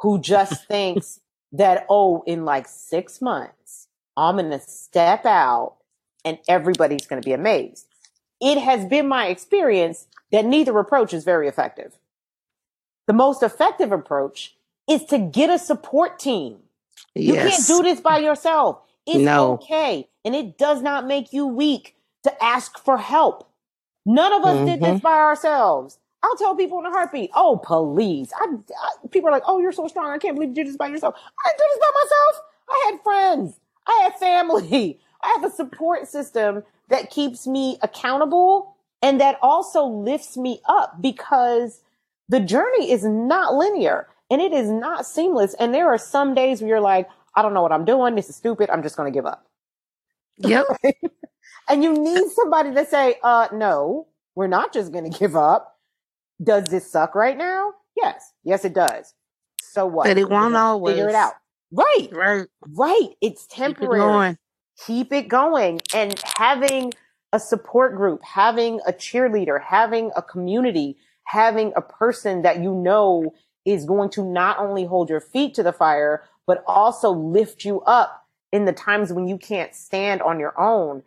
who 0.00 0.20
just 0.20 0.64
thinks 0.68 1.20
that, 1.52 1.86
oh, 1.88 2.22
in 2.26 2.44
like 2.44 2.68
six 2.68 3.20
months, 3.20 3.88
I'm 4.16 4.36
going 4.36 4.50
to 4.50 4.60
step 4.60 5.24
out 5.24 5.76
and 6.24 6.38
everybody's 6.48 7.06
going 7.06 7.22
to 7.22 7.26
be 7.26 7.32
amazed. 7.32 7.86
It 8.40 8.58
has 8.58 8.84
been 8.84 9.08
my 9.08 9.28
experience 9.28 10.06
that 10.32 10.44
neither 10.44 10.78
approach 10.78 11.14
is 11.14 11.24
very 11.24 11.48
effective. 11.48 11.98
The 13.06 13.12
most 13.12 13.42
effective 13.42 13.92
approach 13.92 14.56
is 14.88 15.04
to 15.06 15.18
get 15.18 15.48
a 15.48 15.58
support 15.58 16.18
team. 16.18 16.58
Yes. 17.14 17.26
You 17.26 17.50
can't 17.50 17.66
do 17.66 17.88
this 17.88 18.00
by 18.00 18.18
yourself. 18.18 18.80
It's 19.06 19.18
no. 19.18 19.52
okay. 19.54 20.08
And 20.24 20.34
it 20.34 20.58
does 20.58 20.82
not 20.82 21.06
make 21.06 21.32
you 21.32 21.46
weak 21.46 21.94
to 22.26 22.44
ask 22.44 22.78
for 22.78 22.98
help. 22.98 23.48
None 24.04 24.32
of 24.32 24.44
us 24.44 24.56
mm-hmm. 24.56 24.66
did 24.66 24.80
this 24.80 24.88
mm-hmm. 24.88 24.98
by 24.98 25.18
ourselves. 25.18 25.98
I'll 26.22 26.36
tell 26.36 26.56
people 26.56 26.78
in 26.80 26.86
a 26.86 26.90
heartbeat, 26.90 27.30
oh, 27.34 27.60
please. 27.62 28.32
I, 28.36 28.46
I, 28.46 29.08
people 29.10 29.28
are 29.28 29.32
like, 29.32 29.44
oh, 29.46 29.60
you're 29.60 29.72
so 29.72 29.86
strong. 29.86 30.10
I 30.10 30.18
can't 30.18 30.34
believe 30.34 30.50
you 30.50 30.54
did 30.54 30.66
this 30.66 30.76
by 30.76 30.88
yourself. 30.88 31.14
I 31.16 31.48
didn't 31.48 31.58
do 31.58 31.64
this 31.68 31.80
by 31.80 31.92
myself. 32.02 32.44
I 32.68 32.90
had 32.90 33.02
friends. 33.02 33.60
I 33.86 34.00
had 34.02 34.14
family. 34.18 35.00
I 35.22 35.28
have 35.28 35.44
a 35.44 35.54
support 35.54 36.08
system 36.08 36.62
that 36.88 37.10
keeps 37.10 37.46
me 37.46 37.78
accountable 37.82 38.76
and 39.02 39.20
that 39.20 39.38
also 39.42 39.84
lifts 39.84 40.36
me 40.36 40.60
up 40.68 41.00
because 41.00 41.80
the 42.28 42.40
journey 42.40 42.90
is 42.90 43.04
not 43.04 43.54
linear 43.54 44.08
and 44.30 44.40
it 44.40 44.52
is 44.52 44.70
not 44.70 45.06
seamless. 45.06 45.54
And 45.54 45.74
there 45.74 45.88
are 45.88 45.98
some 45.98 46.34
days 46.34 46.60
where 46.60 46.70
you're 46.70 46.80
like, 46.80 47.08
I 47.34 47.42
don't 47.42 47.54
know 47.54 47.62
what 47.62 47.72
I'm 47.72 47.84
doing. 47.84 48.14
This 48.14 48.28
is 48.28 48.36
stupid. 48.36 48.70
I'm 48.70 48.82
just 48.82 48.96
going 48.96 49.12
to 49.12 49.16
give 49.16 49.26
up. 49.26 49.46
Yep. 50.38 50.66
and 51.68 51.82
you 51.82 51.92
need 51.92 52.30
somebody 52.30 52.72
to 52.74 52.86
say, 52.86 53.16
uh, 53.22 53.48
no, 53.52 54.08
we're 54.34 54.46
not 54.46 54.72
just 54.72 54.92
going 54.92 55.10
to 55.10 55.18
give 55.18 55.36
up 55.36 55.76
does 56.42 56.64
this 56.70 56.90
suck 56.90 57.14
right 57.14 57.36
now? 57.36 57.72
Yes. 57.96 58.32
Yes, 58.44 58.64
it 58.64 58.74
does. 58.74 59.14
So 59.62 59.86
what? 59.86 60.04
But 60.04 60.18
it 60.18 60.28
won't 60.28 60.54
always. 60.54 60.94
Figure 60.94 61.08
it 61.08 61.14
out. 61.14 61.34
Right. 61.72 62.08
Right. 62.12 62.46
Right. 62.68 63.08
It's 63.20 63.46
temporary. 63.46 64.36
Keep 64.86 65.12
it, 65.12 65.12
Keep 65.12 65.12
it 65.12 65.28
going. 65.28 65.80
And 65.94 66.22
having 66.36 66.92
a 67.32 67.40
support 67.40 67.96
group, 67.96 68.22
having 68.22 68.80
a 68.86 68.92
cheerleader, 68.92 69.62
having 69.62 70.10
a 70.16 70.22
community, 70.22 70.96
having 71.24 71.72
a 71.74 71.82
person 71.82 72.42
that 72.42 72.60
you 72.62 72.74
know 72.74 73.34
is 73.64 73.84
going 73.84 74.10
to 74.10 74.22
not 74.22 74.58
only 74.58 74.84
hold 74.84 75.10
your 75.10 75.20
feet 75.20 75.54
to 75.54 75.62
the 75.62 75.72
fire, 75.72 76.22
but 76.46 76.62
also 76.66 77.10
lift 77.10 77.64
you 77.64 77.80
up 77.82 78.26
in 78.52 78.64
the 78.64 78.72
times 78.72 79.12
when 79.12 79.26
you 79.26 79.36
can't 79.36 79.74
stand 79.74 80.22
on 80.22 80.38
your 80.38 80.58
own 80.60 81.02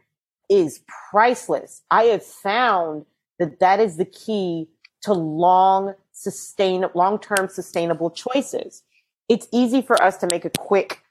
is 0.49 0.81
priceless. 1.11 1.83
I 1.91 2.03
have 2.05 2.25
found 2.25 3.05
that 3.37 3.59
that 3.59 3.79
is 3.79 3.97
the 3.97 4.05
key 4.05 4.69
to 5.01 5.13
long 5.13 5.93
sustain 6.11 6.85
long-term 6.93 7.47
sustainable 7.49 8.11
choices. 8.11 8.83
It's 9.29 9.47
easy 9.53 9.81
for 9.81 10.01
us 10.01 10.17
to 10.17 10.27
make 10.27 10.43
a 10.43 10.49
quick 10.49 11.01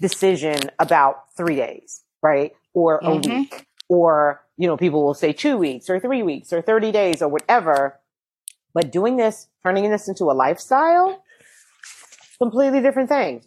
decision 0.00 0.70
about 0.78 1.34
3 1.36 1.56
days, 1.56 2.02
right? 2.22 2.52
Or 2.72 2.98
a 2.98 3.04
mm-hmm. 3.04 3.30
week 3.30 3.66
or, 3.88 4.42
you 4.56 4.66
know, 4.66 4.76
people 4.76 5.04
will 5.04 5.14
say 5.14 5.32
two 5.32 5.58
weeks 5.58 5.90
or 5.90 6.00
three 6.00 6.22
weeks 6.22 6.52
or 6.52 6.62
30 6.62 6.92
days 6.92 7.20
or 7.20 7.28
whatever. 7.28 7.98
But 8.72 8.90
doing 8.90 9.16
this, 9.16 9.48
turning 9.62 9.90
this 9.90 10.08
into 10.08 10.24
a 10.24 10.32
lifestyle, 10.32 11.22
completely 12.38 12.80
different 12.80 13.10
thing. 13.10 13.44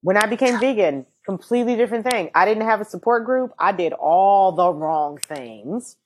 When 0.00 0.16
I 0.16 0.26
became 0.26 0.58
vegan, 0.58 1.06
completely 1.24 1.76
different 1.76 2.08
thing. 2.10 2.30
I 2.34 2.44
didn't 2.44 2.64
have 2.64 2.80
a 2.80 2.84
support 2.84 3.24
group. 3.24 3.52
I 3.58 3.72
did 3.72 3.92
all 3.92 4.52
the 4.52 4.72
wrong 4.72 5.18
things. 5.18 5.96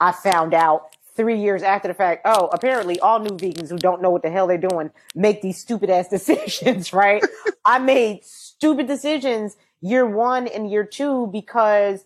I 0.00 0.12
found 0.12 0.54
out 0.54 0.96
three 1.14 1.38
years 1.38 1.62
after 1.62 1.88
the 1.88 1.94
fact, 1.94 2.22
oh, 2.24 2.48
apparently 2.52 2.98
all 3.00 3.18
new 3.18 3.36
vegans 3.36 3.68
who 3.68 3.76
don't 3.76 4.00
know 4.00 4.10
what 4.10 4.22
the 4.22 4.30
hell 4.30 4.46
they're 4.46 4.58
doing 4.58 4.90
make 5.14 5.42
these 5.42 5.58
stupid 5.58 5.90
ass 5.90 6.08
decisions, 6.10 6.92
right? 6.92 7.22
I 7.64 7.78
made 7.78 8.24
stupid 8.24 8.86
decisions 8.86 9.56
year 9.80 10.06
one 10.06 10.46
and 10.48 10.70
year 10.70 10.84
two 10.84 11.28
because 11.32 12.04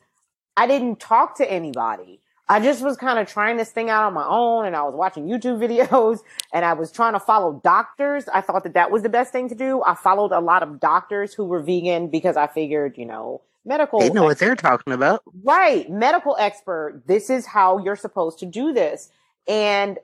I 0.57 0.67
didn't 0.67 0.99
talk 0.99 1.37
to 1.37 1.51
anybody. 1.51 2.21
I 2.49 2.61
just 2.61 2.83
was 2.83 2.97
kind 2.97 3.19
of 3.19 3.27
trying 3.27 3.57
this 3.57 3.71
thing 3.71 3.91
out 3.91 4.05
on 4.05 4.15
my 4.15 4.27
own 4.27 4.67
and 4.67 4.77
I 4.77 4.83
was 4.83 4.95
watching 4.95 5.27
YouTube 5.27 5.59
videos 5.89 6.21
and 6.53 6.65
I 6.65 6.75
was 6.75 6.93
trying 6.93 7.15
to 7.15 7.21
follow 7.21 7.61
doctors. 7.65 8.29
I 8.29 8.41
thought 8.41 8.63
that 8.65 8.75
that 8.75 8.91
was 8.91 9.03
the 9.03 9.09
best 9.09 9.33
thing 9.33 9.49
to 9.49 9.55
do. 9.55 9.83
I 9.83 9.95
followed 9.95 10.33
a 10.33 10.41
lot 10.41 10.63
of 10.63 10.81
doctors 10.81 11.35
who 11.35 11.45
were 11.45 11.61
vegan 11.61 12.09
because 12.09 12.37
I 12.37 12.47
figured, 12.47 12.97
you 12.97 13.07
know, 13.07 13.43
medical. 13.65 13.99
They 13.99 14.11
know 14.11 14.25
what 14.25 14.39
they're 14.39 14.57
talking 14.57 14.93
about. 14.93 15.23
Right. 15.43 15.91
Medical 15.91 16.37
expert. 16.39 17.03
This 17.07 17.31
is 17.31 17.47
how 17.47 17.79
you're 17.79 17.97
supposed 17.97 18.39
to 18.41 18.47
do 18.47 18.73
this. 18.73 19.11
And 19.49 19.99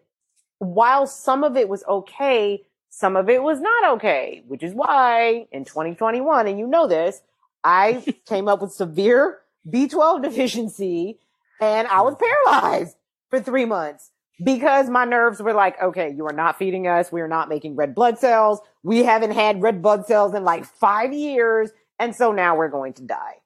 while 0.59 1.07
some 1.07 1.45
of 1.45 1.57
it 1.57 1.69
was 1.69 1.85
okay, 1.89 2.63
some 2.91 3.17
of 3.17 3.29
it 3.29 3.43
was 3.43 3.61
not 3.61 3.95
okay, 3.95 4.43
which 4.47 4.63
is 4.63 4.75
why 4.75 5.47
in 5.51 5.65
2021, 5.65 6.47
and 6.47 6.59
you 6.59 6.67
know 6.67 6.87
this, 6.87 7.23
I 7.65 8.05
came 8.27 8.49
up 8.49 8.61
with 8.61 8.73
severe 8.73 9.39
B12 9.69 10.23
deficiency 10.25 11.19
and 11.63 11.87
I 11.87 12.01
was 12.01 12.17
paralyzed 12.17 12.97
for 13.31 13.41
three 13.41 13.65
months 13.65 14.11
because 14.45 14.91
my 14.91 15.05
nerves 15.05 15.41
were 15.41 15.53
like, 15.53 15.81
okay, 15.81 16.13
you 16.13 16.27
are 16.27 16.33
not 16.33 16.59
feeding 16.59 16.89
us. 16.89 17.13
We 17.13 17.21
are 17.21 17.29
not 17.29 17.49
making 17.49 17.77
red 17.77 17.95
blood 17.95 18.19
cells. 18.19 18.59
We 18.83 19.05
haven't 19.05 19.31
had 19.31 19.63
red 19.63 19.81
blood 19.81 20.05
cells 20.07 20.35
in 20.35 20.43
like 20.43 20.65
five 20.65 21.13
years. 21.13 21.71
And 22.01 22.17
so 22.17 22.33
now 22.33 22.57
we're 22.57 22.69
going 22.69 22.95
to 22.95 23.03
die. 23.03 23.37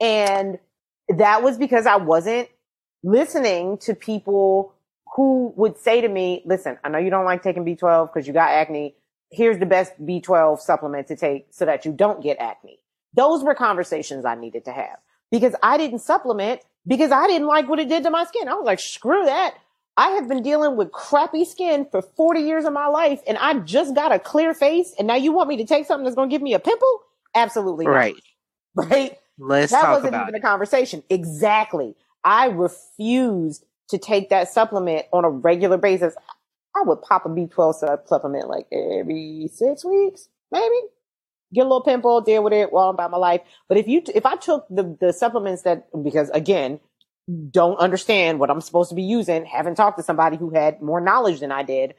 And 0.00 0.58
that 1.10 1.42
was 1.42 1.58
because 1.58 1.84
I 1.84 1.96
wasn't 1.96 2.48
listening 3.02 3.76
to 3.78 3.94
people 3.94 4.72
who 5.14 5.52
would 5.56 5.76
say 5.76 6.00
to 6.00 6.08
me, 6.08 6.42
listen, 6.46 6.78
I 6.82 6.88
know 6.88 6.98
you 6.98 7.10
don't 7.10 7.26
like 7.26 7.42
taking 7.42 7.66
B12 7.66 8.10
because 8.10 8.26
you 8.26 8.32
got 8.32 8.48
acne. 8.48 8.94
Here's 9.30 9.58
the 9.58 9.66
best 9.66 9.92
B12 10.06 10.60
supplement 10.60 11.06
to 11.08 11.16
take 11.16 11.48
so 11.50 11.66
that 11.66 11.84
you 11.84 11.92
don't 11.92 12.22
get 12.22 12.38
acne. 12.40 12.78
Those 13.12 13.44
were 13.44 13.54
conversations 13.54 14.24
I 14.24 14.36
needed 14.36 14.64
to 14.64 14.72
have 14.72 15.00
because 15.30 15.54
I 15.62 15.76
didn't 15.76 15.98
supplement 15.98 16.62
because 16.86 17.12
I 17.12 17.26
didn't 17.26 17.46
like 17.46 17.68
what 17.68 17.78
it 17.78 17.88
did 17.88 18.02
to 18.04 18.10
my 18.10 18.24
skin. 18.24 18.48
I 18.48 18.54
was 18.54 18.64
like, 18.64 18.80
screw 18.80 19.24
that. 19.24 19.54
I 19.96 20.10
have 20.10 20.28
been 20.28 20.42
dealing 20.42 20.76
with 20.76 20.92
crappy 20.92 21.44
skin 21.44 21.86
for 21.90 22.00
40 22.02 22.40
years 22.40 22.64
of 22.64 22.72
my 22.72 22.86
life 22.86 23.20
and 23.26 23.36
I 23.36 23.54
just 23.54 23.96
got 23.96 24.12
a 24.12 24.18
clear 24.18 24.54
face. 24.54 24.94
And 24.96 25.08
now 25.08 25.16
you 25.16 25.32
want 25.32 25.48
me 25.48 25.56
to 25.56 25.64
take 25.64 25.86
something 25.86 26.04
that's 26.04 26.14
going 26.14 26.30
to 26.30 26.34
give 26.34 26.42
me 26.42 26.54
a 26.54 26.60
pimple? 26.60 27.00
Absolutely 27.34 27.86
right. 27.86 28.14
Not. 28.14 28.22
Right. 28.90 29.18
Let's 29.38 29.72
that 29.72 29.90
wasn't 29.90 30.14
even 30.14 30.34
it. 30.34 30.38
a 30.38 30.40
conversation. 30.40 31.02
Exactly. 31.10 31.96
I 32.22 32.46
refused 32.46 33.64
to 33.88 33.98
take 33.98 34.28
that 34.28 34.48
supplement 34.48 35.06
on 35.12 35.24
a 35.24 35.30
regular 35.30 35.78
basis. 35.78 36.14
I 36.76 36.82
would 36.82 37.02
pop 37.02 37.26
a 37.26 37.28
B12 37.28 38.06
supplement 38.06 38.48
like 38.48 38.66
every 38.70 39.48
six 39.52 39.84
weeks, 39.84 40.28
maybe 40.52 40.76
get 41.54 41.62
a 41.62 41.64
little 41.64 41.82
pimple, 41.82 42.20
deal 42.20 42.42
with 42.44 42.52
it 42.52 42.72
while 42.72 42.88
I'm 42.90 42.94
about 42.94 43.10
my 43.10 43.18
life. 43.18 43.40
But 43.68 43.78
if 43.78 43.88
you, 43.88 44.02
if 44.14 44.26
I 44.26 44.36
took 44.36 44.66
the, 44.70 44.96
the 45.00 45.12
supplements 45.12 45.62
that, 45.62 45.88
because 46.02 46.30
again, 46.30 46.80
don't 47.50 47.76
understand 47.78 48.38
what 48.40 48.50
I'm 48.50 48.60
supposed 48.60 48.90
to 48.90 48.94
be 48.94 49.02
using, 49.02 49.44
haven't 49.46 49.76
talked 49.76 49.98
to 49.98 50.04
somebody 50.04 50.36
who 50.36 50.50
had 50.50 50.82
more 50.82 51.00
knowledge 51.00 51.40
than 51.40 51.52
I 51.52 51.62
did. 51.62 51.94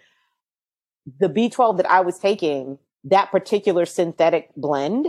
The 1.19 1.29
B12 1.29 1.77
that 1.77 1.89
I 1.89 2.01
was 2.01 2.19
taking, 2.19 2.79
that 3.05 3.31
particular 3.31 3.85
synthetic 3.85 4.49
blend, 4.55 5.07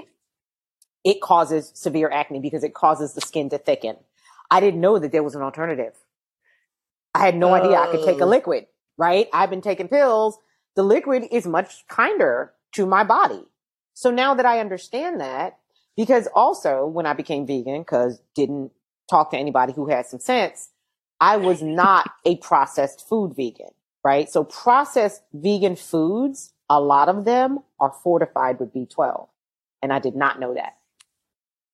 it 1.04 1.20
causes 1.20 1.72
severe 1.74 2.10
acne 2.10 2.40
because 2.40 2.64
it 2.64 2.74
causes 2.74 3.14
the 3.14 3.20
skin 3.20 3.50
to 3.50 3.58
thicken. 3.58 3.96
I 4.50 4.60
didn't 4.60 4.80
know 4.80 4.98
that 4.98 5.12
there 5.12 5.22
was 5.22 5.34
an 5.34 5.42
alternative. 5.42 5.94
I 7.14 7.20
had 7.20 7.36
no 7.36 7.54
idea 7.54 7.78
I 7.78 7.88
could 7.90 8.04
take 8.04 8.20
a 8.20 8.24
Oh. 8.24 8.28
liquid, 8.28 8.66
right? 8.98 9.28
I've 9.32 9.50
been 9.50 9.62
taking 9.62 9.88
pills. 9.88 10.38
The 10.76 10.82
liquid 10.82 11.28
is 11.30 11.46
much 11.46 11.86
kinder 11.88 12.52
to 12.74 12.86
my 12.86 13.04
body. 13.04 13.44
So 14.00 14.10
now 14.10 14.32
that 14.32 14.46
I 14.46 14.60
understand 14.60 15.20
that, 15.20 15.58
because 15.94 16.26
also 16.34 16.86
when 16.86 17.04
I 17.04 17.12
became 17.12 17.46
vegan, 17.46 17.82
because 17.82 18.22
didn't 18.34 18.70
talk 19.10 19.30
to 19.32 19.36
anybody 19.36 19.74
who 19.74 19.90
had 19.90 20.06
some 20.06 20.20
sense, 20.20 20.70
I 21.20 21.36
was 21.36 21.60
not 21.60 22.10
a 22.24 22.38
processed 22.38 23.06
food 23.06 23.36
vegan, 23.36 23.68
right? 24.02 24.26
So 24.30 24.42
processed 24.42 25.20
vegan 25.34 25.76
foods, 25.76 26.54
a 26.70 26.80
lot 26.80 27.10
of 27.10 27.26
them 27.26 27.58
are 27.78 27.92
fortified 27.92 28.58
with 28.58 28.72
B12. 28.72 29.28
And 29.82 29.92
I 29.92 29.98
did 29.98 30.16
not 30.16 30.40
know 30.40 30.54
that. 30.54 30.78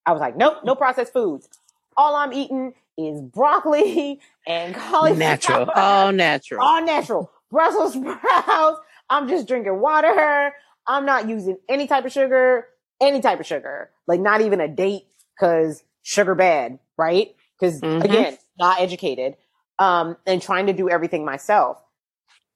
I 0.04 0.10
was 0.10 0.20
like, 0.20 0.36
nope, 0.36 0.64
no 0.64 0.74
mm. 0.74 0.78
processed 0.78 1.12
foods. 1.12 1.48
All 1.96 2.16
I'm 2.16 2.32
eating 2.32 2.74
is 2.98 3.20
broccoli 3.20 4.18
and 4.48 4.74
cauliflower. 4.74 5.16
Natural. 5.16 5.70
All 5.76 6.10
natural. 6.10 6.60
All 6.60 6.84
natural. 6.84 7.30
Brussels 7.52 7.92
sprouts. 7.92 8.80
I'm 9.08 9.28
just 9.28 9.46
drinking 9.46 9.78
water. 9.78 10.52
I'm 10.88 11.04
not 11.06 11.28
using 11.28 11.58
any 11.68 11.86
type 11.86 12.04
of 12.04 12.12
sugar, 12.12 12.66
any 13.00 13.20
type 13.20 13.40
of 13.40 13.46
sugar, 13.46 13.90
like 14.06 14.20
not 14.20 14.40
even 14.40 14.60
a 14.60 14.68
date 14.68 15.06
because 15.34 15.82
sugar 16.02 16.34
bad, 16.34 16.78
right? 16.96 17.34
Because 17.58 17.80
Mhm. 17.82 18.04
again, 18.04 18.38
not 18.58 18.80
educated, 18.80 19.36
um, 19.78 20.16
and 20.26 20.40
trying 20.40 20.66
to 20.66 20.72
do 20.72 20.88
everything 20.88 21.24
myself. 21.24 21.82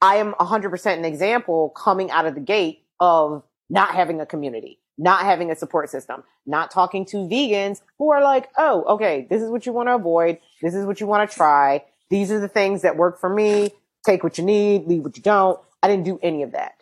I 0.00 0.16
am 0.16 0.34
100% 0.38 0.98
an 0.98 1.04
example 1.04 1.70
coming 1.70 2.10
out 2.10 2.26
of 2.26 2.34
the 2.34 2.40
gate 2.40 2.86
of 3.00 3.42
not 3.68 3.94
having 3.94 4.20
a 4.20 4.26
community, 4.26 4.78
not 4.96 5.22
having 5.24 5.50
a 5.50 5.56
support 5.56 5.90
system, 5.90 6.24
not 6.46 6.70
talking 6.70 7.04
to 7.06 7.18
vegans 7.18 7.82
who 7.98 8.10
are 8.10 8.22
like, 8.22 8.48
oh, 8.56 8.84
okay, 8.84 9.26
this 9.28 9.42
is 9.42 9.50
what 9.50 9.66
you 9.66 9.72
want 9.72 9.88
to 9.88 9.94
avoid. 9.94 10.38
This 10.62 10.74
is 10.74 10.86
what 10.86 11.00
you 11.00 11.06
want 11.06 11.28
to 11.28 11.34
try. 11.36 11.84
These 12.08 12.32
are 12.32 12.40
the 12.40 12.48
things 12.48 12.82
that 12.82 12.96
work 12.96 13.20
for 13.20 13.28
me. 13.28 13.70
Take 14.06 14.24
what 14.24 14.38
you 14.38 14.44
need, 14.44 14.86
leave 14.86 15.02
what 15.02 15.16
you 15.16 15.22
don't. 15.22 15.60
I 15.82 15.88
didn't 15.88 16.04
do 16.04 16.18
any 16.22 16.42
of 16.42 16.52
that. 16.52 16.79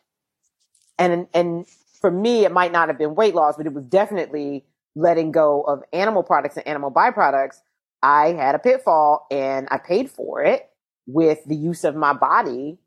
And, 0.99 1.28
and 1.32 1.66
for 2.01 2.11
me, 2.11 2.44
it 2.44 2.53
might 2.53 2.72
not 2.72 2.88
have 2.88 2.99
been 2.99 3.14
weight 3.14 3.34
loss, 3.34 3.57
but 3.57 3.66
it 3.66 3.72
was 3.72 3.84
definitely 3.84 4.64
letting 4.94 5.30
go 5.30 5.62
of 5.62 5.82
animal 5.92 6.22
products 6.22 6.57
and 6.57 6.66
animal 6.66 6.90
byproducts. 6.90 7.61
I 8.03 8.28
had 8.32 8.55
a 8.55 8.59
pitfall 8.59 9.26
and 9.30 9.68
I 9.70 9.78
paid 9.78 10.11
for 10.11 10.42
it 10.42 10.68
with 11.07 11.44
the 11.44 11.57
use 11.57 11.84
of 11.84 11.94
my 11.96 12.12
body 12.12 12.78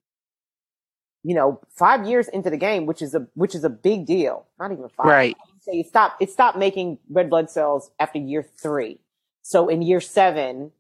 you 1.24 1.36
know, 1.36 1.60
five 1.70 2.08
years 2.08 2.28
into 2.28 2.50
the 2.50 2.58
game, 2.58 2.86
which 2.86 3.02
is 3.02 3.14
a 3.14 3.28
which 3.36 3.54
is 3.54 3.64
a 3.64 3.70
big 3.70 4.06
deal. 4.06 4.46
Not 4.60 4.72
even 4.72 4.90
five. 4.90 5.06
Right. 5.06 5.38
Say 5.60 5.80
it 5.80 5.88
stopped. 5.88 6.22
It 6.22 6.32
stopped 6.32 6.58
making 6.58 6.98
red 7.10 7.30
blood 7.30 7.50
cells 7.50 7.92
after 8.00 8.18
year 8.18 8.44
three. 8.44 9.00
So 9.44 9.70
in 9.70 9.82
year 9.82 10.02
seven, 10.02 10.72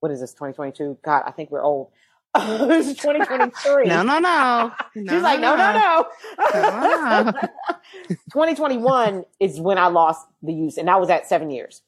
what 0.00 0.10
is 0.10 0.20
this? 0.20 0.32
Twenty 0.32 0.54
twenty 0.54 0.72
two. 0.72 0.98
God, 1.04 1.24
I 1.26 1.30
think 1.32 1.50
we're 1.50 1.62
old. 1.62 1.90
This 2.34 2.88
is 2.88 2.96
twenty 2.96 3.24
twenty 3.24 3.50
three. 3.50 3.86
No, 3.86 4.02
no, 4.02 4.18
no. 4.18 4.72
She's 4.94 5.22
like, 5.22 5.40
no, 5.40 5.56
no, 5.56 5.72
no. 5.72 6.06
No. 6.54 7.32
2021 8.32 9.24
is 9.40 9.60
when 9.60 9.78
I 9.78 9.86
lost 9.86 10.26
the 10.42 10.52
use, 10.52 10.76
and 10.76 10.88
that 10.88 11.00
was 11.00 11.10
at 11.10 11.28
seven 11.28 11.50
years 11.50 11.82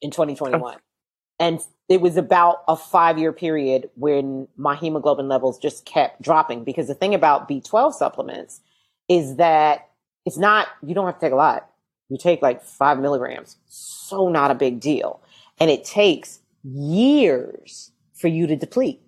in 0.00 0.10
2021. 0.10 0.76
And 1.38 1.60
it 1.88 2.00
was 2.00 2.16
about 2.16 2.62
a 2.68 2.76
five 2.76 3.18
year 3.18 3.32
period 3.32 3.90
when 3.96 4.46
my 4.56 4.76
hemoglobin 4.76 5.28
levels 5.28 5.58
just 5.58 5.84
kept 5.84 6.22
dropping. 6.22 6.64
Because 6.64 6.86
the 6.86 6.94
thing 6.94 7.14
about 7.14 7.48
B12 7.48 7.94
supplements 7.94 8.60
is 9.08 9.36
that 9.36 9.88
it's 10.24 10.38
not, 10.38 10.68
you 10.86 10.94
don't 10.94 11.06
have 11.06 11.16
to 11.16 11.20
take 11.20 11.32
a 11.32 11.36
lot. 11.36 11.68
You 12.08 12.18
take 12.18 12.42
like 12.42 12.62
five 12.62 13.00
milligrams. 13.00 13.56
So 13.66 14.28
not 14.28 14.50
a 14.50 14.54
big 14.54 14.80
deal. 14.80 15.20
And 15.58 15.70
it 15.70 15.84
takes 15.84 16.40
years 16.62 17.90
for 18.14 18.28
you 18.28 18.46
to 18.46 18.54
deplete. 18.54 19.00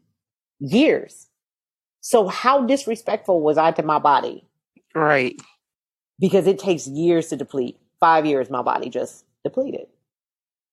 Years. 0.64 1.28
So 2.00 2.28
how 2.28 2.66
disrespectful 2.66 3.40
was 3.42 3.58
I 3.58 3.72
to 3.72 3.82
my 3.84 3.98
body? 4.00 4.46
Right. 4.94 5.36
because 6.20 6.48
it 6.48 6.58
takes 6.60 6.88
years 6.88 7.28
to 7.28 7.36
deplete. 7.36 7.78
Five 8.00 8.26
years, 8.26 8.50
my 8.50 8.62
body 8.62 8.90
just 8.90 9.26
depleted. 9.44 9.88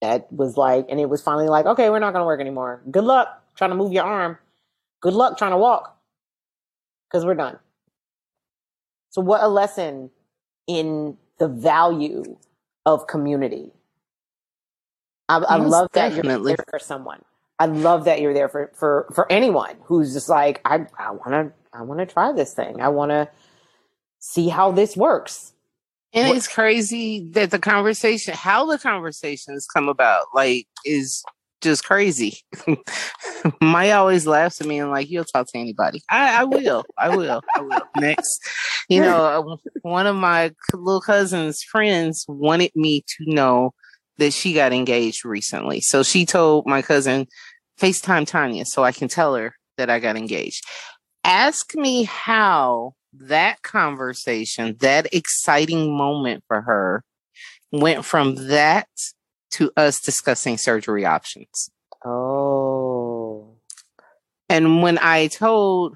That 0.01 0.31
was 0.33 0.57
like, 0.57 0.87
and 0.89 0.99
it 0.99 1.09
was 1.09 1.21
finally 1.23 1.49
like, 1.49 1.65
okay, 1.67 1.89
we're 1.89 1.99
not 1.99 2.13
going 2.13 2.21
to 2.21 2.27
work 2.27 2.41
anymore. 2.41 2.81
Good 2.91 3.05
luck 3.05 3.43
trying 3.57 3.71
to 3.71 3.77
move 3.77 3.93
your 3.93 4.05
arm. 4.05 4.37
Good 5.01 5.13
luck 5.15 5.37
trying 5.37 5.51
to 5.51 5.57
walk 5.57 5.97
because 7.09 7.25
we're 7.25 7.35
done. 7.35 7.59
So, 9.11 9.21
what 9.21 9.43
a 9.43 9.49
lesson 9.49 10.11
in 10.67 11.17
the 11.39 11.47
value 11.49 12.37
of 12.85 13.07
community. 13.07 13.71
I, 15.29 15.37
I 15.39 15.57
love 15.57 15.89
that 15.93 16.09
definitely. 16.15 16.51
you're 16.51 16.57
there 16.57 16.65
for 16.69 16.79
someone. 16.79 17.21
I 17.61 17.65
love 17.65 18.05
that 18.05 18.21
you're 18.21 18.33
there 18.33 18.49
for 18.49 18.71
for 18.73 19.07
for 19.13 19.31
anyone 19.31 19.75
who's 19.83 20.13
just 20.13 20.29
like, 20.29 20.61
I 20.65 20.87
I 20.97 21.11
want 21.11 21.29
to 21.29 21.51
I 21.71 21.83
want 21.83 21.99
to 21.99 22.07
try 22.07 22.31
this 22.31 22.55
thing. 22.55 22.81
I 22.81 22.87
want 22.89 23.11
to 23.11 23.29
see 24.17 24.49
how 24.49 24.71
this 24.71 24.97
works. 24.97 25.53
And 26.11 26.29
What- 26.29 26.37
it's 26.37 26.47
crazy 26.47 27.29
that 27.33 27.51
the 27.51 27.59
conversation, 27.59 28.33
how 28.33 28.65
the 28.65 28.79
conversations 28.79 29.67
come 29.71 29.89
about, 29.89 30.25
like, 30.33 30.65
is 30.85 31.23
just 31.61 31.85
crazy. 31.85 32.39
Maya 33.61 33.97
always 33.97 34.25
laughs 34.25 34.59
at 34.59 34.65
me 34.65 34.79
and 34.79 34.89
like, 34.89 35.11
you'll 35.11 35.23
talk 35.23 35.45
to 35.51 35.59
anybody. 35.59 36.01
I, 36.09 36.41
I 36.41 36.43
will. 36.45 36.83
I 36.97 37.15
will. 37.15 37.41
I 37.55 37.61
will. 37.61 37.81
Next, 37.97 38.39
you 38.89 39.01
know, 39.01 39.23
uh, 39.53 39.55
one 39.83 40.07
of 40.07 40.15
my 40.15 40.51
little 40.73 40.99
cousin's 40.99 41.61
friends 41.61 42.25
wanted 42.27 42.71
me 42.73 43.03
to 43.07 43.25
know 43.27 43.75
that 44.17 44.33
she 44.33 44.53
got 44.53 44.73
engaged 44.73 45.25
recently. 45.25 45.81
So 45.81 46.03
she 46.03 46.25
told 46.25 46.65
my 46.67 46.81
cousin, 46.81 47.27
FaceTime 47.81 48.27
Tanya 48.27 48.65
so 48.65 48.83
I 48.83 48.91
can 48.91 49.07
tell 49.07 49.35
her 49.35 49.55
that 49.77 49.89
I 49.89 49.99
got 49.99 50.15
engaged. 50.15 50.63
Ask 51.23 51.75
me 51.75 52.03
how 52.03 52.93
that 53.13 53.61
conversation, 53.63 54.77
that 54.79 55.13
exciting 55.13 55.97
moment 55.97 56.43
for 56.47 56.61
her, 56.61 57.03
went 57.71 58.05
from 58.05 58.47
that 58.47 58.87
to 59.51 59.71
us 59.75 59.99
discussing 59.99 60.57
surgery 60.57 61.05
options. 61.05 61.69
Oh. 62.05 63.55
And 64.49 64.81
when 64.81 64.97
I 64.99 65.27
told 65.27 65.95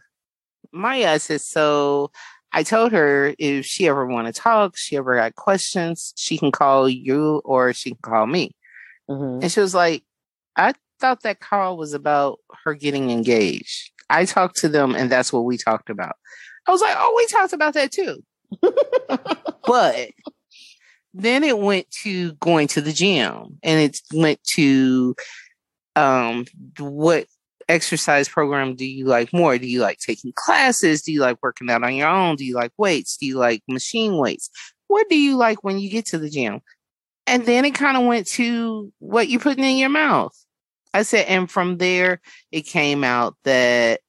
Maya, 0.72 1.14
I 1.14 1.18
said, 1.18 1.42
so 1.42 2.12
I 2.52 2.64
told 2.64 2.92
her 2.92 3.36
if 3.38 3.66
she 3.66 3.88
ever 3.88 4.06
want 4.06 4.28
to 4.28 4.34
talk, 4.34 4.78
she 4.78 4.98
ever 4.98 5.16
got 5.16 5.36
questions, 5.36 6.14
she 6.16 6.38
can 6.38 6.52
call 6.52 6.88
you 6.88 7.42
or 7.46 7.74
she 7.74 7.92
can 7.92 8.00
call 8.02 8.28
me. 8.28 8.56
Mm-hmm. 9.10 9.44
And 9.44 9.52
she 9.52 9.60
was 9.60 9.76
like, 9.76 10.04
I 10.56 10.74
thought 11.06 11.22
that 11.22 11.40
call 11.40 11.78
was 11.78 11.94
about 11.94 12.40
her 12.64 12.74
getting 12.74 13.12
engaged. 13.12 13.92
I 14.10 14.26
talked 14.26 14.58
to 14.58 14.70
them 14.70 14.96
and 14.96 15.12
that's 15.12 15.32
what 15.32 15.46
we 15.46 15.56
talked 15.56 15.92
about. 15.92 16.16
I 16.68 16.72
was 16.72 16.82
like, 16.82 16.96
oh, 16.98 17.14
we 17.16 17.28
talked 17.28 17.54
about 17.54 17.76
that 17.76 17.92
too. 17.92 18.24
but 19.68 20.10
then 21.14 21.44
it 21.44 21.60
went 21.60 21.90
to 22.04 22.34
going 22.34 22.68
to 22.70 22.82
the 22.82 22.92
gym 22.92 23.60
and 23.62 23.82
it 23.82 24.00
went 24.14 24.44
to 24.56 25.16
um 25.96 26.46
what 26.80 27.28
exercise 27.70 28.28
program 28.28 28.76
do 28.76 28.86
you 28.86 29.06
like 29.06 29.32
more? 29.32 29.60
Do 29.60 29.68
you 29.68 29.82
like 29.82 30.00
taking 30.00 30.34
classes? 30.36 31.04
Do 31.04 31.12
you 31.12 31.22
like 31.22 31.38
working 31.44 31.70
out 31.70 31.84
on 31.84 31.94
your 31.94 32.10
own? 32.10 32.36
Do 32.36 32.46
you 32.46 32.56
like 32.56 32.72
weights? 32.80 33.18
Do 33.18 33.28
you 33.28 33.38
like 33.38 33.62
machine 33.68 34.18
weights? 34.18 34.50
What 34.88 35.08
do 35.08 35.20
you 35.20 35.38
like 35.38 35.64
when 35.64 35.78
you 35.78 35.90
get 35.92 36.08
to 36.08 36.18
the 36.18 36.32
gym? 36.32 36.62
And 37.28 37.46
then 37.46 37.64
it 37.64 37.76
kind 37.76 37.96
of 37.96 38.06
went 38.06 38.28
to 38.28 38.92
what 39.00 39.30
you're 39.30 39.40
putting 39.40 39.64
in 39.64 39.78
your 39.78 39.90
mouth. 39.90 40.36
I 40.96 41.02
said, 41.02 41.26
and 41.28 41.52
from 41.52 41.78
there, 41.78 42.22
it 42.54 42.62
came 42.62 43.04
out 43.04 43.36
that 43.44 44.00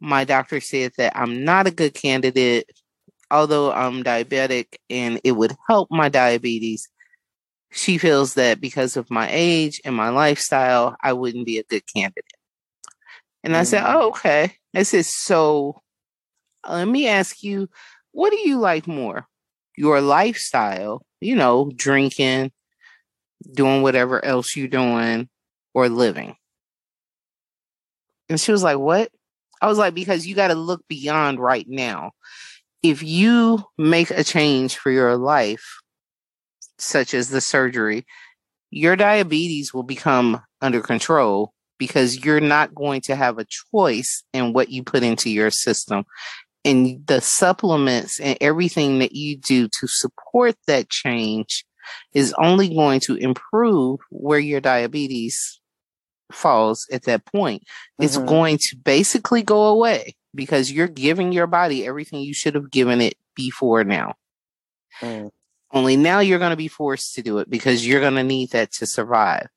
my 0.00 0.24
doctor 0.24 0.58
said 0.58 0.92
that 0.96 1.12
I'm 1.14 1.44
not 1.44 1.66
a 1.66 1.70
good 1.70 1.92
candidate, 1.92 2.70
although 3.30 3.70
I'm 3.70 4.02
diabetic 4.02 4.76
and 4.88 5.20
it 5.22 5.32
would 5.32 5.54
help 5.68 5.90
my 5.90 6.08
diabetes. 6.08 6.88
She 7.72 7.98
feels 7.98 8.34
that 8.34 8.58
because 8.58 8.96
of 8.96 9.10
my 9.10 9.28
age 9.30 9.82
and 9.84 9.94
my 9.94 10.08
lifestyle, 10.08 10.96
I 11.02 11.12
wouldn't 11.12 11.44
be 11.44 11.58
a 11.58 11.64
good 11.64 11.82
candidate. 11.94 12.24
And 13.44 13.54
I 13.54 13.64
said, 13.64 13.84
Oh, 13.84 14.06
mm. 14.06 14.08
okay. 14.08 14.54
I 14.74 14.84
said, 14.84 15.04
So 15.04 15.82
let 16.66 16.88
me 16.88 17.06
ask 17.06 17.42
you, 17.42 17.68
what 18.12 18.30
do 18.30 18.38
you 18.48 18.58
like 18.58 18.86
more? 18.86 19.26
Your 19.76 20.00
lifestyle, 20.00 21.04
you 21.20 21.36
know, 21.36 21.70
drinking, 21.76 22.50
doing 23.52 23.82
whatever 23.82 24.24
else 24.24 24.56
you're 24.56 24.68
doing, 24.68 25.28
or 25.80 25.88
living? 25.88 26.36
And 28.28 28.40
she 28.40 28.52
was 28.52 28.62
like, 28.62 28.78
What? 28.78 29.10
I 29.60 29.66
was 29.66 29.78
like, 29.78 29.94
Because 29.94 30.26
you 30.26 30.34
got 30.34 30.48
to 30.48 30.54
look 30.54 30.86
beyond 30.88 31.40
right 31.40 31.66
now. 31.68 32.12
If 32.82 33.02
you 33.02 33.64
make 33.76 34.10
a 34.10 34.24
change 34.24 34.76
for 34.76 34.90
your 34.90 35.16
life, 35.16 35.80
such 36.78 37.12
as 37.12 37.28
the 37.28 37.40
surgery, 37.40 38.06
your 38.70 38.96
diabetes 38.96 39.74
will 39.74 39.82
become 39.82 40.40
under 40.62 40.80
control 40.80 41.52
because 41.78 42.24
you're 42.24 42.40
not 42.40 42.74
going 42.74 43.00
to 43.02 43.16
have 43.16 43.38
a 43.38 43.46
choice 43.72 44.22
in 44.32 44.52
what 44.52 44.68
you 44.68 44.82
put 44.82 45.02
into 45.02 45.30
your 45.30 45.50
system. 45.50 46.04
And 46.64 47.06
the 47.06 47.20
supplements 47.20 48.20
and 48.20 48.36
everything 48.40 48.98
that 48.98 49.12
you 49.12 49.36
do 49.36 49.68
to 49.68 49.86
support 49.86 50.56
that 50.66 50.90
change 50.90 51.64
is 52.12 52.34
only 52.38 52.72
going 52.72 53.00
to 53.00 53.16
improve 53.16 53.98
where 54.10 54.38
your 54.38 54.60
diabetes 54.60 55.59
falls 56.32 56.86
at 56.92 57.04
that 57.04 57.24
point. 57.26 57.62
Mm-hmm. 57.62 58.04
It's 58.04 58.16
going 58.16 58.58
to 58.58 58.76
basically 58.76 59.42
go 59.42 59.66
away 59.66 60.16
because 60.34 60.70
you're 60.70 60.88
giving 60.88 61.32
your 61.32 61.46
body 61.46 61.86
everything 61.86 62.20
you 62.20 62.34
should 62.34 62.54
have 62.54 62.70
given 62.70 63.00
it 63.00 63.14
before 63.34 63.84
now. 63.84 64.14
Mm. 65.00 65.30
Only 65.72 65.96
now 65.96 66.20
you're 66.20 66.38
going 66.38 66.50
to 66.50 66.56
be 66.56 66.68
forced 66.68 67.14
to 67.14 67.22
do 67.22 67.38
it 67.38 67.48
because 67.48 67.86
you're 67.86 68.00
going 68.00 68.14
to 68.14 68.24
need 68.24 68.50
that 68.50 68.72
to 68.72 68.86
survive. 68.86 69.48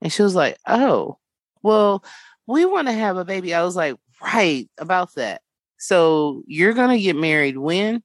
And 0.00 0.12
she 0.12 0.22
was 0.22 0.34
like, 0.34 0.56
Oh, 0.66 1.18
well, 1.62 2.04
we 2.46 2.64
want 2.64 2.88
to 2.88 2.92
have 2.92 3.16
a 3.16 3.24
baby. 3.24 3.54
I 3.54 3.62
was 3.62 3.76
like, 3.76 3.96
right 4.22 4.68
about 4.78 5.14
that. 5.14 5.42
So 5.78 6.42
you're 6.46 6.74
going 6.74 6.90
to 6.90 7.02
get 7.02 7.16
married 7.16 7.56
when? 7.56 8.02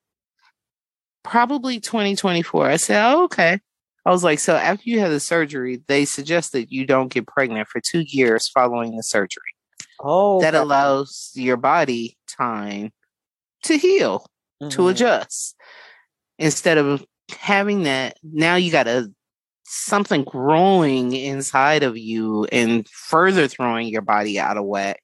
Probably 1.23 1.79
2024. 1.79 2.69
I 2.69 2.75
said, 2.77 3.13
oh, 3.13 3.23
okay. 3.25 3.59
I 4.07 4.09
was 4.09 4.23
like, 4.23 4.39
so 4.39 4.55
after 4.55 4.89
you 4.89 5.01
have 5.01 5.11
the 5.11 5.19
surgery, 5.19 5.83
they 5.87 6.05
suggest 6.05 6.53
that 6.53 6.71
you 6.71 6.85
don't 6.85 7.11
get 7.11 7.27
pregnant 7.27 7.67
for 7.67 7.81
two 7.81 8.05
years 8.07 8.47
following 8.47 8.95
the 8.95 9.03
surgery. 9.03 9.43
Oh, 9.99 10.39
that 10.39 10.55
allows 10.55 11.31
your 11.35 11.57
body 11.57 12.17
time 12.25 12.93
to 13.63 13.77
heal, 13.77 14.25
mm-hmm. 14.63 14.69
to 14.69 14.87
adjust. 14.87 15.57
Instead 16.39 16.77
of 16.77 17.05
having 17.37 17.83
that, 17.83 18.17
now 18.23 18.55
you 18.55 18.71
got 18.71 18.83
to 18.83 19.11
something 19.65 20.23
growing 20.23 21.11
inside 21.11 21.83
of 21.83 21.97
you 21.97 22.45
and 22.45 22.87
further 22.87 23.49
throwing 23.49 23.89
your 23.89 24.03
body 24.03 24.39
out 24.39 24.55
of 24.55 24.63
whack 24.63 25.01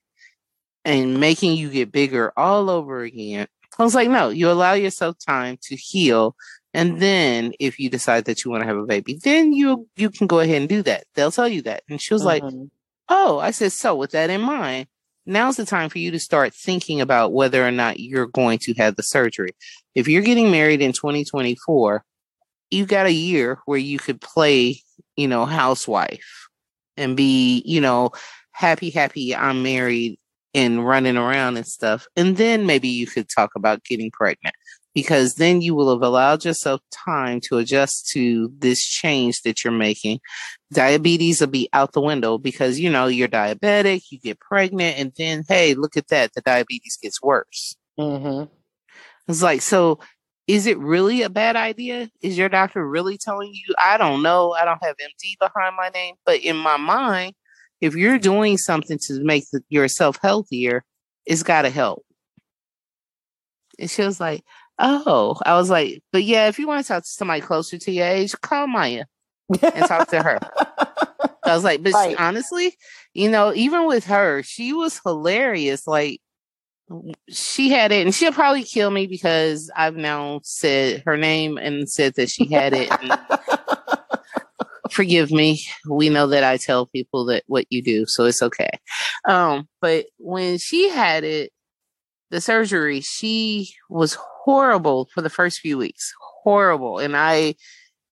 and 0.86 1.20
making 1.20 1.58
you 1.58 1.70
get 1.70 1.92
bigger 1.92 2.32
all 2.38 2.70
over 2.70 3.02
again. 3.02 3.48
I 3.78 3.84
was 3.84 3.96
like, 3.96 4.08
no, 4.08 4.30
you 4.30 4.50
allow 4.50 4.74
yourself 4.74 5.18
time 5.20 5.58
to 5.64 5.76
heal. 5.76 6.38
And 6.74 7.00
then 7.00 7.54
if 7.60 7.80
you 7.80 7.90
decide 7.90 8.26
that 8.26 8.44
you 8.44 8.52
want 8.52 8.62
to 8.62 8.68
have 8.68 8.78
a 8.78 8.86
baby, 8.86 9.20
then 9.24 9.54
you 9.54 9.88
you 9.96 10.10
can 10.10 10.28
go 10.28 10.40
ahead 10.40 10.62
and 10.62 10.70
do 10.70 10.82
that. 10.84 11.06
They'll 11.14 11.32
tell 11.32 11.48
you 11.48 11.62
that. 11.64 11.84
And 11.90 12.02
she 12.02 12.14
was 12.14 12.24
mm-hmm. 12.24 12.46
like, 12.46 12.70
Oh, 13.10 13.40
I 13.40 13.52
said, 13.52 13.72
so 13.72 13.96
with 13.96 14.12
that 14.12 14.30
in 14.30 14.42
mind, 14.42 14.88
now's 15.26 15.58
the 15.58 15.66
time 15.66 15.90
for 15.90 16.00
you 16.00 16.10
to 16.12 16.20
start 16.20 16.54
thinking 16.54 17.02
about 17.02 17.34
whether 17.34 17.66
or 17.66 17.72
not 17.72 18.00
you're 18.00 18.28
going 18.28 18.60
to 18.60 18.74
have 18.76 18.96
the 18.96 19.04
surgery. 19.04 19.52
If 19.94 20.08
you're 20.08 20.24
getting 20.24 20.52
married 20.52 20.82
in 20.82 20.94
2024, 20.94 22.04
you 22.72 22.86
got 22.86 23.06
a 23.06 23.14
year 23.14 23.60
where 23.66 23.78
you 23.78 24.00
could 24.00 24.20
play, 24.20 24.82
you 25.16 25.28
know, 25.28 25.46
housewife 25.46 26.48
and 26.98 27.16
be, 27.16 27.62
you 27.66 27.82
know, 27.82 28.12
happy, 28.52 28.90
happy, 28.90 29.36
I'm 29.36 29.64
married 29.64 30.18
and 30.54 30.86
running 30.86 31.18
around 31.18 31.58
and 31.58 31.68
stuff. 31.68 32.08
And 32.16 32.38
then 32.38 32.66
maybe 32.66 32.88
you 32.88 33.08
could 33.08 33.28
talk 33.30 33.52
about 33.56 33.84
getting 33.84 34.12
pregnant 34.12 34.56
because 34.94 35.36
then 35.36 35.62
you 35.62 35.74
will 35.74 35.92
have 35.92 36.04
allowed 36.04 36.46
yourself 36.46 36.82
time 36.92 37.40
to 37.42 37.58
adjust 37.58 38.10
to 38.10 38.52
this 38.60 38.86
change 38.86 39.42
that 39.42 39.64
you're 39.64 39.74
making. 39.74 40.20
Diabetes 40.72 41.42
will 41.42 41.48
be 41.48 41.70
out 41.74 41.94
the 41.94 42.02
window 42.02 42.38
because, 42.38 42.80
you 42.80 42.90
know, 42.90 43.08
you're 43.08 43.28
diabetic, 43.28 44.04
you 44.12 44.20
get 44.20 44.40
pregnant, 44.40 44.98
and 44.98 45.12
then, 45.18 45.44
hey, 45.48 45.74
look 45.74 45.98
at 45.98 46.08
that, 46.10 46.34
the 46.34 46.42
diabetes 46.42 46.98
gets 47.02 47.22
worse. 47.22 47.76
Mm-hmm. 48.00 48.52
It's 49.28 49.42
like, 49.42 49.62
so 49.62 50.00
is 50.48 50.68
it 50.68 50.78
really 50.78 51.22
a 51.22 51.30
bad 51.30 51.56
idea? 51.56 52.10
Is 52.22 52.38
your 52.38 52.50
doctor 52.50 52.88
really 52.88 53.18
telling 53.18 53.54
you? 53.54 53.74
I 53.78 53.98
don't 53.98 54.22
know. 54.22 54.54
I 54.54 54.66
don't 54.66 54.84
have 54.84 54.96
MD 54.98 55.40
behind 55.40 55.76
my 55.78 55.90
name, 55.90 56.16
but 56.26 56.42
in 56.42 56.58
my 56.58 56.78
mind, 56.78 57.34
if 57.80 57.96
you're 57.96 58.20
doing 58.20 58.58
something 58.58 58.98
to 59.08 59.24
make 59.24 59.46
the, 59.52 59.62
yourself 59.70 60.20
healthier, 60.22 60.84
it's 61.26 61.44
got 61.44 61.64
to 61.64 61.70
help. 61.70 62.06
And 63.80 63.90
she 63.90 64.04
was 64.04 64.20
like, 64.20 64.44
Oh, 64.80 65.38
I 65.46 65.56
was 65.56 65.70
like, 65.70 66.02
but 66.12 66.24
yeah, 66.24 66.48
if 66.48 66.58
you 66.58 66.68
want 66.68 66.84
to 66.84 66.88
talk 66.88 67.04
to 67.04 67.10
somebody 67.10 67.42
closer 67.42 67.78
to 67.78 67.92
your 67.92 68.08
age, 68.08 68.34
call 68.42 68.68
Maya 68.68 69.06
and 69.62 69.86
talk 69.86 70.10
to 70.10 70.22
her. 70.22 70.40
I 71.46 71.54
was 71.54 71.64
like, 71.64 71.84
but 71.84 71.94
right. 71.94 72.12
she, 72.12 72.16
honestly, 72.16 72.76
you 73.14 73.30
know, 73.30 73.54
even 73.54 73.86
with 73.86 74.06
her, 74.06 74.42
she 74.44 74.74
was 74.74 75.00
hilarious. 75.06 75.86
Like, 75.86 76.22
she 77.30 77.70
had 77.70 77.92
it, 77.92 78.06
and 78.06 78.16
she'll 78.16 78.32
probably 78.32 78.64
kill 78.64 78.92
me 78.92 79.08
because 79.08 79.72
I've 79.76 79.96
now 79.96 80.42
said 80.44 81.04
her 81.06 81.18
name 81.18 81.58
and 81.58 81.90
said 81.90 82.16
that 82.16 82.30
she 82.30 82.46
had 82.46 82.74
it. 82.74 82.90
forgive 84.92 85.32
me. 85.32 85.62
We 85.90 86.10
know 86.10 86.28
that 86.28 86.44
I 86.44 86.58
tell 86.58 86.86
people 86.86 87.26
that 87.26 87.44
what 87.48 87.66
you 87.70 87.82
do, 87.82 88.06
so 88.06 88.26
it's 88.26 88.42
okay. 88.42 88.70
Um, 89.28 89.68
but 89.82 90.06
when 90.18 90.58
she 90.58 90.90
had 90.90 91.24
it, 91.24 91.52
the 92.30 92.40
surgery, 92.42 93.02
she 93.02 93.74
was 93.90 94.18
horrible 94.44 95.10
for 95.14 95.22
the 95.22 95.30
first 95.30 95.60
few 95.60 95.78
weeks. 95.78 96.14
Horrible. 96.20 97.00
And 97.00 97.16
I, 97.16 97.56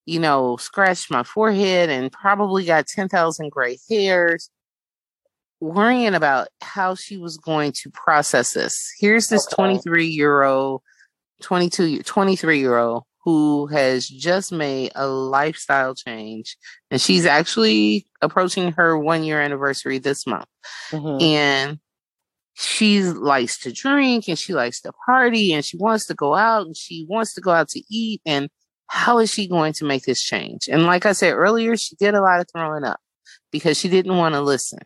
you 0.06 0.20
know, 0.20 0.58
scratched 0.58 1.12
my 1.12 1.24
forehead 1.24 1.90
and 1.90 2.12
probably 2.12 2.66
got 2.66 2.88
10,000 2.88 3.52
gray 3.52 3.78
hairs 3.90 4.50
worrying 5.60 6.16
about 6.16 6.48
how 6.62 6.96
she 6.96 7.18
was 7.18 7.38
going 7.38 7.74
to 7.74 7.92
process 7.92 8.54
this. 8.54 8.92
Here's 9.00 9.28
this 9.28 9.46
23 9.46 10.08
year 10.08 10.44
old, 10.44 10.82
22, 11.42 12.04
23 12.04 12.60
year 12.60 12.78
old 12.78 13.04
who 13.24 13.68
has 13.68 14.08
just 14.08 14.52
made 14.52 14.92
a 14.96 15.08
lifestyle 15.08 15.94
change. 15.94 16.58
And 16.90 17.00
she's 17.00 17.26
actually 17.26 18.08
approaching 18.22 18.72
her 18.74 18.98
one 18.98 19.24
year 19.24 19.40
anniversary 19.40 20.00
this 20.00 20.26
month. 20.26 20.48
Mm-hmm. 20.92 21.22
And 21.24 21.80
she 22.62 23.02
likes 23.04 23.58
to 23.60 23.72
drink 23.72 24.28
and 24.28 24.38
she 24.38 24.54
likes 24.54 24.82
to 24.82 24.92
party 25.06 25.54
and 25.54 25.66
she 25.66 25.78
wants 25.78 26.06
to 26.08 26.14
go 26.14 26.36
out 26.36 26.66
and 26.66 26.78
she 26.78 27.06
wants 27.10 27.34
to 27.34 27.42
go 27.42 27.52
out 27.52 27.70
to 27.70 27.82
eat. 27.90 28.22
And 28.26 28.50
how 28.88 29.20
is 29.20 29.34
she 29.34 29.48
going 29.48 29.74
to 29.74 29.86
make 29.86 30.04
this 30.04 30.22
change? 30.22 30.68
And 30.68 30.86
like 30.86 31.06
I 31.06 31.14
said 31.14 31.34
earlier, 31.34 31.76
she 31.76 31.96
did 31.96 32.14
a 32.14 32.22
lot 32.22 32.40
of 32.40 32.48
throwing 32.52 32.84
up 32.84 33.00
because 33.52 33.80
she 33.80 33.90
didn't 33.90 34.18
want 34.18 34.36
to 34.36 34.42
listen. 34.42 34.80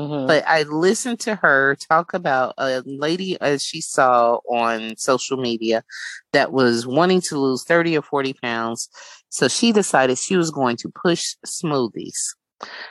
Mm-hmm. 0.00 0.26
But 0.26 0.44
I 0.48 0.62
listened 0.64 1.20
to 1.20 1.36
her 1.36 1.76
talk 1.76 2.14
about 2.14 2.54
a 2.58 2.82
lady 2.84 3.40
as 3.40 3.62
she 3.62 3.80
saw 3.80 4.36
on 4.50 4.96
social 4.96 5.36
media 5.36 5.84
that 6.32 6.52
was 6.52 6.86
wanting 6.86 7.20
to 7.22 7.38
lose 7.38 7.64
30 7.64 7.98
or 7.98 8.02
40 8.02 8.34
pounds. 8.34 8.88
So 9.28 9.48
she 9.48 9.72
decided 9.72 10.18
she 10.18 10.36
was 10.36 10.50
going 10.50 10.76
to 10.78 10.90
push 10.90 11.36
smoothies. 11.46 12.34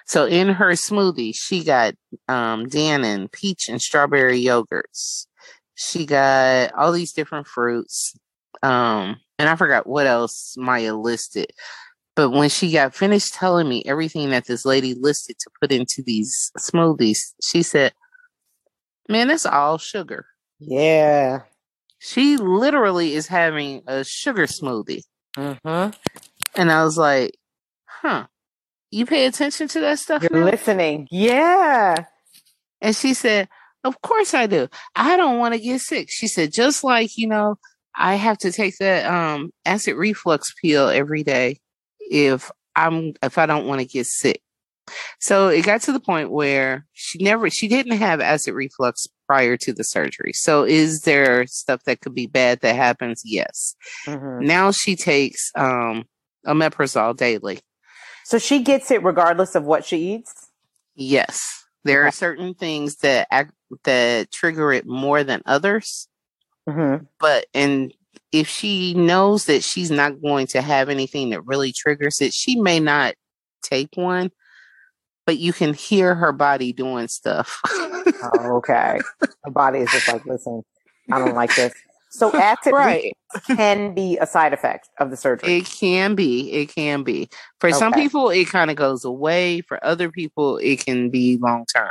So 0.05 0.25
in 0.25 0.49
her 0.49 0.71
smoothie, 0.71 1.35
she 1.35 1.63
got 1.63 1.93
um, 2.27 2.67
Dannon, 2.67 3.31
peach, 3.31 3.69
and 3.69 3.81
strawberry 3.81 4.41
yogurts. 4.41 5.27
She 5.75 6.05
got 6.05 6.73
all 6.73 6.91
these 6.91 7.13
different 7.13 7.47
fruits. 7.47 8.13
Um, 8.61 9.17
and 9.39 9.49
I 9.49 9.55
forgot 9.55 9.87
what 9.87 10.07
else 10.07 10.55
Maya 10.57 10.95
listed. 10.95 11.51
But 12.15 12.31
when 12.31 12.49
she 12.49 12.71
got 12.71 12.93
finished 12.93 13.33
telling 13.33 13.67
me 13.67 13.83
everything 13.85 14.31
that 14.31 14.45
this 14.45 14.65
lady 14.65 14.93
listed 14.93 15.37
to 15.39 15.49
put 15.61 15.71
into 15.71 16.03
these 16.05 16.51
smoothies, 16.57 17.33
she 17.41 17.63
said, 17.63 17.93
Man, 19.07 19.29
that's 19.29 19.45
all 19.45 19.77
sugar. 19.77 20.25
Yeah. 20.59 21.41
She 21.99 22.37
literally 22.37 23.13
is 23.13 23.27
having 23.27 23.81
a 23.87 24.03
sugar 24.03 24.45
smoothie. 24.45 25.03
Mm-hmm. 25.37 25.91
And 26.55 26.71
I 26.71 26.83
was 26.83 26.97
like, 26.97 27.37
huh, 27.85 28.27
you 28.91 29.05
pay 29.05 29.25
attention 29.25 29.67
to 29.69 29.79
that 29.81 29.99
stuff? 29.99 30.21
You're 30.21 30.39
now? 30.39 30.51
listening. 30.51 31.07
Yeah. 31.09 32.05
And 32.81 32.95
she 32.95 33.13
said, 33.13 33.47
Of 33.83 34.01
course 34.01 34.33
I 34.33 34.47
do. 34.47 34.67
I 34.95 35.17
don't 35.17 35.39
want 35.39 35.53
to 35.53 35.59
get 35.59 35.81
sick. 35.81 36.09
She 36.11 36.27
said, 36.27 36.53
just 36.53 36.83
like, 36.83 37.17
you 37.17 37.27
know, 37.27 37.57
I 37.95 38.15
have 38.15 38.37
to 38.39 38.51
take 38.51 38.77
that 38.79 39.05
um 39.05 39.51
acid 39.65 39.95
reflux 39.95 40.53
pill 40.61 40.89
every 40.89 41.23
day 41.23 41.59
if 41.99 42.51
I'm 42.75 43.13
if 43.23 43.37
I 43.37 43.45
don't 43.45 43.67
want 43.67 43.81
to 43.81 43.87
get 43.87 44.05
sick. 44.05 44.41
So 45.19 45.47
it 45.47 45.65
got 45.65 45.81
to 45.81 45.91
the 45.91 45.99
point 45.99 46.31
where 46.31 46.85
she 46.93 47.23
never 47.23 47.49
she 47.49 47.67
didn't 47.67 47.97
have 47.97 48.19
acid 48.19 48.53
reflux 48.53 49.07
prior 49.27 49.55
to 49.57 49.73
the 49.73 49.83
surgery. 49.83 50.33
So 50.33 50.63
is 50.63 51.01
there 51.01 51.45
stuff 51.47 51.83
that 51.85 52.01
could 52.01 52.15
be 52.15 52.27
bad 52.27 52.61
that 52.61 52.75
happens? 52.75 53.21
Yes. 53.23 53.75
Mm-hmm. 54.05 54.45
Now 54.45 54.71
she 54.71 54.95
takes 54.95 55.51
um 55.55 56.05
omeprazole 56.45 57.15
daily. 57.15 57.59
So 58.31 58.37
she 58.37 58.63
gets 58.63 58.91
it 58.91 59.03
regardless 59.03 59.55
of 59.55 59.65
what 59.65 59.83
she 59.83 60.13
eats? 60.13 60.47
Yes. 60.95 61.65
There 61.83 62.07
are 62.07 62.11
certain 62.11 62.53
things 62.53 62.95
that 62.99 63.27
act, 63.29 63.51
that 63.83 64.31
trigger 64.31 64.71
it 64.71 64.85
more 64.85 65.25
than 65.25 65.41
others. 65.45 66.07
Mm-hmm. 66.65 67.03
But 67.19 67.47
and 67.53 67.93
if 68.31 68.47
she 68.47 68.93
knows 68.93 69.47
that 69.47 69.65
she's 69.65 69.91
not 69.91 70.21
going 70.21 70.47
to 70.47 70.61
have 70.61 70.87
anything 70.87 71.31
that 71.31 71.45
really 71.45 71.73
triggers 71.73 72.21
it, 72.21 72.33
she 72.33 72.55
may 72.55 72.79
not 72.79 73.15
take 73.63 73.89
one, 73.95 74.31
but 75.25 75.37
you 75.37 75.51
can 75.51 75.73
hear 75.73 76.15
her 76.15 76.31
body 76.31 76.71
doing 76.71 77.09
stuff. 77.09 77.59
oh, 77.67 78.59
okay. 78.59 79.01
Her 79.43 79.51
body 79.51 79.79
is 79.79 79.91
just 79.91 80.07
like, 80.07 80.25
listen, 80.25 80.63
I 81.11 81.19
don't 81.19 81.35
like 81.35 81.53
this. 81.53 81.73
So 82.11 82.31
acid 82.33 82.73
right. 82.73 83.13
can 83.47 83.95
be 83.95 84.17
a 84.19 84.27
side 84.27 84.53
effect 84.53 84.89
of 84.99 85.09
the 85.09 85.17
surgery. 85.17 85.57
It 85.57 85.65
can 85.65 86.13
be. 86.13 86.51
It 86.51 86.73
can 86.73 87.03
be. 87.03 87.29
For 87.59 87.69
okay. 87.69 87.77
some 87.77 87.93
people, 87.93 88.29
it 88.29 88.47
kind 88.47 88.69
of 88.69 88.75
goes 88.75 89.03
away. 89.03 89.61
For 89.61 89.83
other 89.83 90.11
people, 90.11 90.57
it 90.57 90.85
can 90.85 91.09
be 91.09 91.37
long 91.37 91.65
term. 91.73 91.89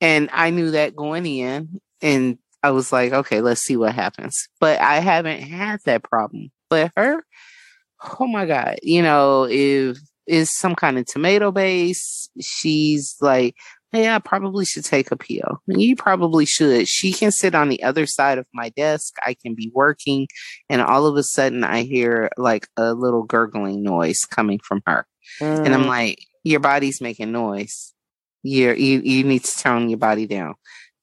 And 0.00 0.30
I 0.32 0.50
knew 0.50 0.70
that 0.70 0.96
going 0.96 1.26
in. 1.26 1.80
And 2.00 2.38
I 2.62 2.70
was 2.70 2.92
like, 2.92 3.12
okay, 3.12 3.40
let's 3.40 3.60
see 3.60 3.76
what 3.76 3.94
happens. 3.94 4.48
But 4.60 4.80
I 4.80 5.00
haven't 5.00 5.40
had 5.40 5.80
that 5.84 6.04
problem. 6.04 6.50
But 6.70 6.92
her, 6.96 7.24
oh 8.18 8.26
my 8.26 8.46
God, 8.46 8.78
you 8.82 9.02
know, 9.02 9.46
if 9.50 9.98
is 10.26 10.56
some 10.56 10.76
kind 10.76 10.98
of 10.98 11.06
tomato 11.06 11.50
base, 11.50 12.30
she's 12.40 13.16
like, 13.20 13.56
hey, 13.92 14.08
I 14.08 14.18
probably 14.18 14.64
should 14.64 14.84
take 14.84 15.10
a 15.10 15.16
pill. 15.16 15.62
You 15.66 15.96
probably 15.96 16.46
should. 16.46 16.88
She 16.88 17.12
can 17.12 17.30
sit 17.30 17.54
on 17.54 17.68
the 17.68 17.82
other 17.82 18.06
side 18.06 18.38
of 18.38 18.46
my 18.52 18.70
desk. 18.70 19.14
I 19.24 19.34
can 19.34 19.54
be 19.54 19.70
working, 19.74 20.28
and 20.68 20.80
all 20.82 21.06
of 21.06 21.16
a 21.16 21.22
sudden 21.22 21.64
I 21.64 21.82
hear 21.82 22.30
like 22.36 22.68
a 22.76 22.94
little 22.94 23.22
gurgling 23.22 23.82
noise 23.82 24.24
coming 24.24 24.58
from 24.58 24.82
her. 24.86 25.06
Mm. 25.40 25.66
And 25.66 25.74
I'm 25.74 25.84
mm. 25.84 25.88
like, 25.88 26.18
your 26.44 26.60
body's 26.60 27.00
making 27.00 27.32
noise. 27.32 27.92
You're, 28.42 28.74
you 28.74 29.00
you 29.04 29.22
need 29.22 29.44
to 29.44 29.58
tone 29.58 29.88
your 29.88 29.98
body 29.98 30.26
down 30.26 30.54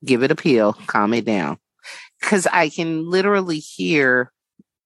give 0.04 0.24
it 0.24 0.32
a 0.32 0.36
peel, 0.36 0.74
calm 0.88 1.14
it 1.14 1.26
down. 1.26 1.58
Cause 2.22 2.48
I 2.52 2.70
can 2.70 3.10
literally 3.10 3.60
hear 3.60 4.32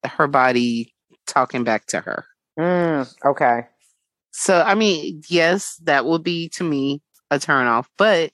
her 0.04 0.26
body 0.26 0.94
talking 1.26 1.64
back 1.64 1.86
to 1.86 2.00
her. 2.00 2.24
Mm, 2.58 3.12
okay. 3.24 3.66
So, 4.30 4.62
I 4.62 4.74
mean, 4.74 5.22
yes, 5.28 5.76
that 5.84 6.04
would 6.04 6.22
be 6.22 6.48
to 6.50 6.64
me 6.64 7.02
a 7.30 7.38
turn 7.38 7.66
off, 7.66 7.88
but 7.98 8.30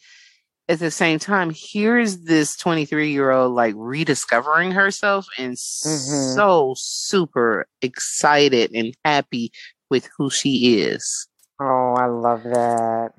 at 0.68 0.78
the 0.78 0.90
same 0.90 1.18
time, 1.18 1.52
here's 1.54 2.18
this 2.18 2.56
23 2.56 3.10
year 3.10 3.30
old 3.30 3.54
like 3.54 3.74
rediscovering 3.76 4.70
herself 4.70 5.26
and 5.36 5.54
mm-hmm. 5.54 6.34
so 6.36 6.74
super 6.76 7.66
excited 7.82 8.70
and 8.72 8.94
happy 9.04 9.50
with 9.90 10.08
who 10.16 10.30
she 10.30 10.80
is. 10.80 11.28
Oh, 11.60 11.94
I 11.94 12.06
love 12.06 12.44
that 12.44 13.12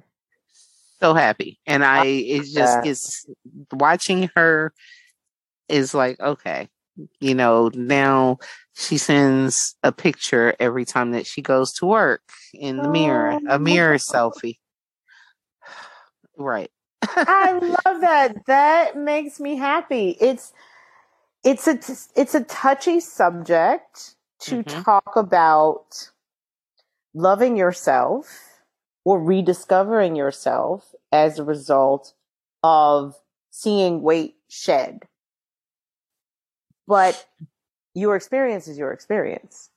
so 1.01 1.13
happy. 1.13 1.59
And 1.65 1.84
I, 1.84 2.05
it 2.05 2.45
just 2.45 2.84
gets 2.84 3.26
watching 3.74 4.30
her 4.36 4.72
is 5.67 5.93
like, 5.93 6.19
okay, 6.19 6.69
you 7.19 7.34
know, 7.34 7.72
now 7.74 8.38
she 8.76 8.97
sends 8.97 9.76
a 9.84 9.91
picture 9.91 10.55
every 10.59 10.86
time 10.86 11.11
that 11.11 11.26
she 11.26 11.41
goes 11.41 11.74
to 11.74 11.86
work 11.86 12.22
in 12.53 12.78
the 12.78 12.88
oh, 12.88 12.91
mirror, 12.91 13.39
a 13.49 13.59
mirror 13.59 13.95
selfie. 13.95 14.57
Right. 16.42 16.72
I 17.04 17.54
love 17.86 18.02
that. 18.02 18.46
That 18.48 18.98
makes 18.98 19.39
me 19.39 19.56
happy. 19.56 20.18
It's 20.20 20.54
it's 21.44 21.68
a 21.68 21.80
it's 22.20 22.36
a 22.36 22.44
touchy 22.44 23.00
subject 23.00 24.16
to 24.42 24.64
mm-hmm. 24.64 24.82
talk 24.82 25.16
about 25.16 26.12
loving 27.14 27.58
yourself 27.58 28.62
or 29.04 29.22
rediscovering 29.22 30.16
yourself 30.16 30.94
as 31.12 31.39
a 31.39 31.44
result 31.44 32.14
of 32.64 33.16
seeing 33.50 34.02
weight 34.02 34.36
shed. 34.48 35.04
But 36.88 37.26
your 37.94 38.15
experience 38.15 38.68
is 38.68 38.78
your 38.78 38.91
experience. 38.91 39.70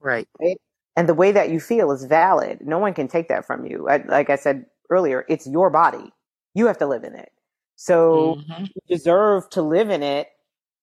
Right. 0.00 0.28
right. 0.40 0.60
And 0.96 1.08
the 1.08 1.14
way 1.14 1.32
that 1.32 1.50
you 1.50 1.60
feel 1.60 1.92
is 1.92 2.04
valid. 2.04 2.66
No 2.66 2.78
one 2.78 2.94
can 2.94 3.08
take 3.08 3.28
that 3.28 3.44
from 3.44 3.66
you. 3.66 3.88
I, 3.88 3.98
like 4.06 4.30
I 4.30 4.36
said 4.36 4.66
earlier, 4.90 5.24
it's 5.28 5.46
your 5.46 5.70
body. 5.70 6.12
You 6.54 6.66
have 6.66 6.78
to 6.78 6.86
live 6.86 7.04
in 7.04 7.14
it. 7.14 7.30
So 7.76 8.42
mm-hmm. 8.48 8.64
you 8.64 8.96
deserve 8.96 9.50
to 9.50 9.62
live 9.62 9.90
in 9.90 10.02
it 10.02 10.28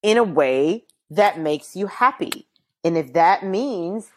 in 0.02 0.18
a 0.18 0.24
way 0.24 0.86
that 1.10 1.40
makes 1.40 1.76
you 1.76 1.88
happy. 1.88 2.48
And 2.84 2.98
if 2.98 3.14
that 3.14 3.46
means 3.46 4.10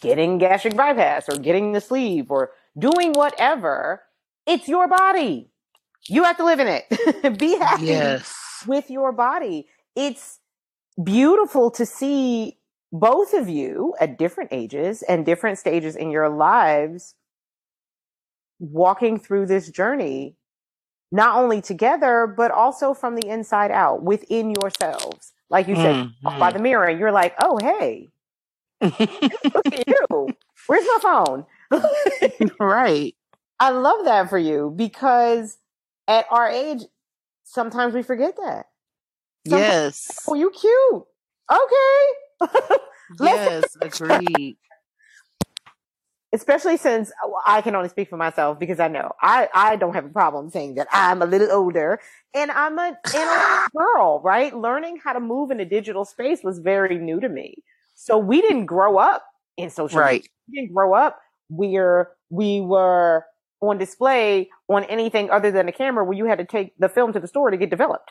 getting 0.00 0.38
gastric 0.38 0.76
bypass 0.76 1.28
or 1.28 1.36
getting 1.36 1.72
the 1.72 1.80
sleeve 1.80 2.30
or 2.30 2.50
doing 2.78 3.12
whatever, 3.12 4.02
it's 4.46 4.68
your 4.68 4.88
body. 4.88 5.50
You 6.08 6.24
have 6.24 6.36
to 6.38 6.44
live 6.44 6.60
in 6.60 6.68
it. 6.68 7.38
Be 7.38 7.56
happy 7.56 7.86
yes. 7.86 8.64
with 8.66 8.90
your 8.90 9.12
body. 9.12 9.66
It's 9.94 10.40
beautiful 11.02 11.70
to 11.72 11.86
see 11.86 12.58
both 12.92 13.34
of 13.34 13.48
you 13.48 13.94
at 14.00 14.18
different 14.18 14.50
ages 14.52 15.02
and 15.02 15.26
different 15.26 15.58
stages 15.58 15.96
in 15.96 16.10
your 16.10 16.28
lives 16.28 17.14
walking 18.58 19.18
through 19.18 19.46
this 19.46 19.68
journey, 19.68 20.36
not 21.12 21.36
only 21.36 21.60
together, 21.60 22.26
but 22.26 22.50
also 22.50 22.94
from 22.94 23.16
the 23.16 23.28
inside 23.28 23.70
out 23.70 24.02
within 24.02 24.50
yourselves. 24.50 25.32
Like 25.50 25.68
you 25.68 25.76
said, 25.76 25.94
mm-hmm. 25.94 26.38
by 26.38 26.50
the 26.50 26.58
mirror, 26.58 26.84
and 26.84 26.98
you're 26.98 27.12
like, 27.12 27.34
oh, 27.40 27.58
hey, 27.60 28.08
look 28.80 29.00
at 29.66 29.86
you. 29.86 30.28
Where's 30.66 30.84
my 30.84 30.98
phone? 31.02 31.46
right. 32.60 33.14
I 33.60 33.70
love 33.70 34.04
that 34.04 34.28
for 34.30 34.38
you 34.38 34.72
because 34.74 35.58
at 36.08 36.26
our 36.30 36.48
age, 36.48 36.82
sometimes 37.44 37.94
we 37.94 38.02
forget 38.02 38.36
that. 38.36 38.66
Sometimes, 39.46 39.70
yes. 39.70 40.18
Oh, 40.28 40.34
you 40.34 40.50
cute. 40.50 41.04
Okay. 41.52 42.76
yes, 43.20 43.76
agreed. 43.80 44.56
Especially 46.34 46.76
since 46.76 47.12
I 47.46 47.62
can 47.62 47.74
only 47.76 47.88
speak 47.88 48.10
for 48.10 48.18
myself 48.18 48.58
because 48.58 48.80
I 48.80 48.88
know 48.88 49.12
I, 49.22 49.48
I 49.54 49.76
don't 49.76 49.94
have 49.94 50.04
a 50.06 50.10
problem 50.10 50.50
saying 50.50 50.74
that 50.76 50.88
I'm 50.92 51.22
a 51.22 51.26
little 51.26 51.50
older 51.52 52.00
and 52.34 52.50
I'm 52.50 52.78
a, 52.78 52.98
and 53.16 53.70
girl, 53.76 54.20
right? 54.24 54.54
Learning 54.54 54.98
how 55.04 55.12
to 55.14 55.20
move 55.20 55.50
in 55.52 55.60
a 55.60 55.64
digital 55.64 56.04
space 56.04 56.40
was 56.44 56.58
very 56.58 56.98
new 56.98 57.20
to 57.20 57.28
me 57.28 57.62
So 57.94 58.18
we 58.18 58.42
didn't 58.42 58.66
grow 58.66 58.98
up 58.98 59.24
in 59.56 59.70
social 59.70 60.00
Right. 60.00 60.22
media. 60.22 60.28
We 60.48 60.60
didn't 60.60 60.74
grow 60.74 60.94
up 60.94 61.20
where 61.48 62.10
we 62.30 62.60
were 62.60 63.24
on 63.62 63.78
display 63.78 64.50
on 64.68 64.84
anything 64.84 65.30
other 65.30 65.50
than 65.52 65.68
a 65.68 65.72
camera 65.72 66.04
where 66.04 66.16
you 66.16 66.26
had 66.26 66.38
to 66.38 66.44
take 66.44 66.74
the 66.78 66.88
film 66.88 67.12
to 67.14 67.20
the 67.20 67.28
store 67.28 67.50
to 67.50 67.56
get 67.56 67.70
developed. 67.70 68.10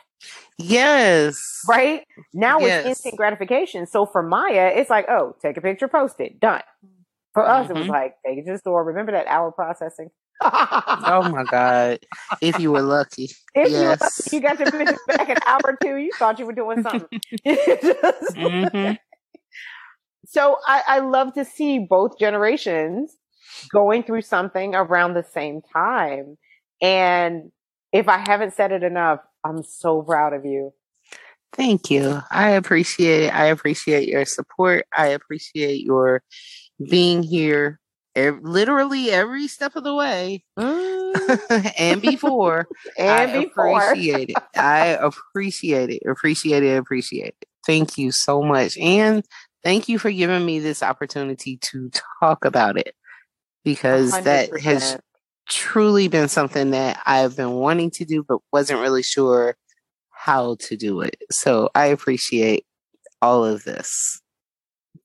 Yes. 0.58 1.62
Right? 1.68 2.04
Now 2.32 2.58
Yes. 2.60 2.80
it's 2.80 2.88
instant 2.88 3.16
gratification. 3.16 3.86
So 3.86 4.06
for 4.06 4.22
Maya, 4.22 4.72
it's 4.74 4.90
like, 4.90 5.06
oh, 5.08 5.36
take 5.42 5.56
a 5.56 5.60
picture, 5.60 5.88
post 5.88 6.20
it, 6.20 6.40
done. 6.40 6.62
For 7.34 7.46
us, 7.46 7.68
it 7.70 7.76
was 7.76 7.86
Mhm. 7.86 7.90
like, 7.90 8.14
take 8.26 8.38
it 8.38 8.46
to 8.46 8.52
the 8.52 8.58
store. 8.58 8.84
Remember 8.84 9.12
that 9.12 9.26
hour 9.26 9.50
processing? 9.52 10.10
Oh 10.42 11.28
my 11.30 11.44
God. 11.44 11.98
If 12.40 12.58
you 12.58 12.72
were 12.72 12.82
lucky. 12.82 13.30
If 13.54 13.70
you, 13.72 13.78
were 13.78 13.90
lucky, 13.90 14.36
you 14.36 14.40
got 14.40 14.58
your 14.58 14.68
picture 14.68 14.96
back 15.06 15.28
an 15.28 15.38
hour 15.46 15.60
or 15.64 15.78
two, 15.82 15.96
you 15.96 16.12
thought 16.18 16.38
you 16.38 16.46
were 16.46 16.52
doing 16.52 16.80
something. 16.82 17.08
Just- 17.46 18.36
Mhm. 18.36 18.98
So 20.26 20.56
I, 20.66 20.82
I 20.88 20.98
love 21.00 21.34
to 21.34 21.44
see 21.44 21.78
both 21.88 22.18
generations 22.18 23.16
going 23.72 24.02
through 24.02 24.22
something 24.22 24.74
around 24.74 25.14
the 25.14 25.22
same 25.22 25.60
time. 25.72 26.36
And 26.82 27.52
if 27.92 28.08
I 28.08 28.18
haven't 28.18 28.54
said 28.54 28.72
it 28.72 28.82
enough, 28.82 29.20
I'm 29.44 29.62
so 29.62 30.02
proud 30.02 30.32
of 30.32 30.44
you. 30.44 30.72
Thank 31.52 31.90
you. 31.90 32.20
I 32.30 32.50
appreciate 32.50 33.24
it. 33.24 33.34
I 33.34 33.46
appreciate 33.46 34.08
your 34.08 34.24
support. 34.24 34.86
I 34.96 35.08
appreciate 35.08 35.82
your 35.84 36.22
being 36.82 37.22
here 37.22 37.80
ev- 38.14 38.40
literally 38.42 39.10
every 39.10 39.48
step 39.48 39.76
of 39.76 39.84
the 39.84 39.94
way 39.94 40.44
and 41.78 42.00
before. 42.00 42.66
and 42.98 43.10
I 43.10 43.42
before. 43.42 43.76
appreciate 43.76 44.30
it. 44.30 44.36
I 44.56 44.86
appreciate 45.00 45.90
it. 45.90 46.02
Appreciate 46.08 46.62
it. 46.62 46.76
Appreciate 46.76 47.34
it. 47.40 47.48
Thank 47.66 47.96
you 47.96 48.12
so 48.12 48.42
much. 48.42 48.76
And 48.78 49.24
thank 49.62 49.88
you 49.88 49.98
for 49.98 50.10
giving 50.10 50.44
me 50.44 50.58
this 50.58 50.82
opportunity 50.82 51.56
to 51.58 51.90
talk 52.20 52.44
about 52.44 52.78
it 52.78 52.94
because 53.64 54.10
that 54.22 54.60
has 54.60 54.98
truly 55.48 56.08
been 56.08 56.28
something 56.28 56.70
that 56.72 57.00
I've 57.06 57.36
been 57.36 57.52
wanting 57.52 57.90
to 57.92 58.04
do, 58.04 58.22
but 58.22 58.38
wasn't 58.52 58.80
really 58.80 59.02
sure 59.02 59.56
how 60.10 60.56
to 60.60 60.76
do 60.76 61.00
it. 61.00 61.16
So 61.30 61.70
I 61.74 61.86
appreciate 61.86 62.66
all 63.22 63.44
of 63.44 63.64
this. 63.64 64.20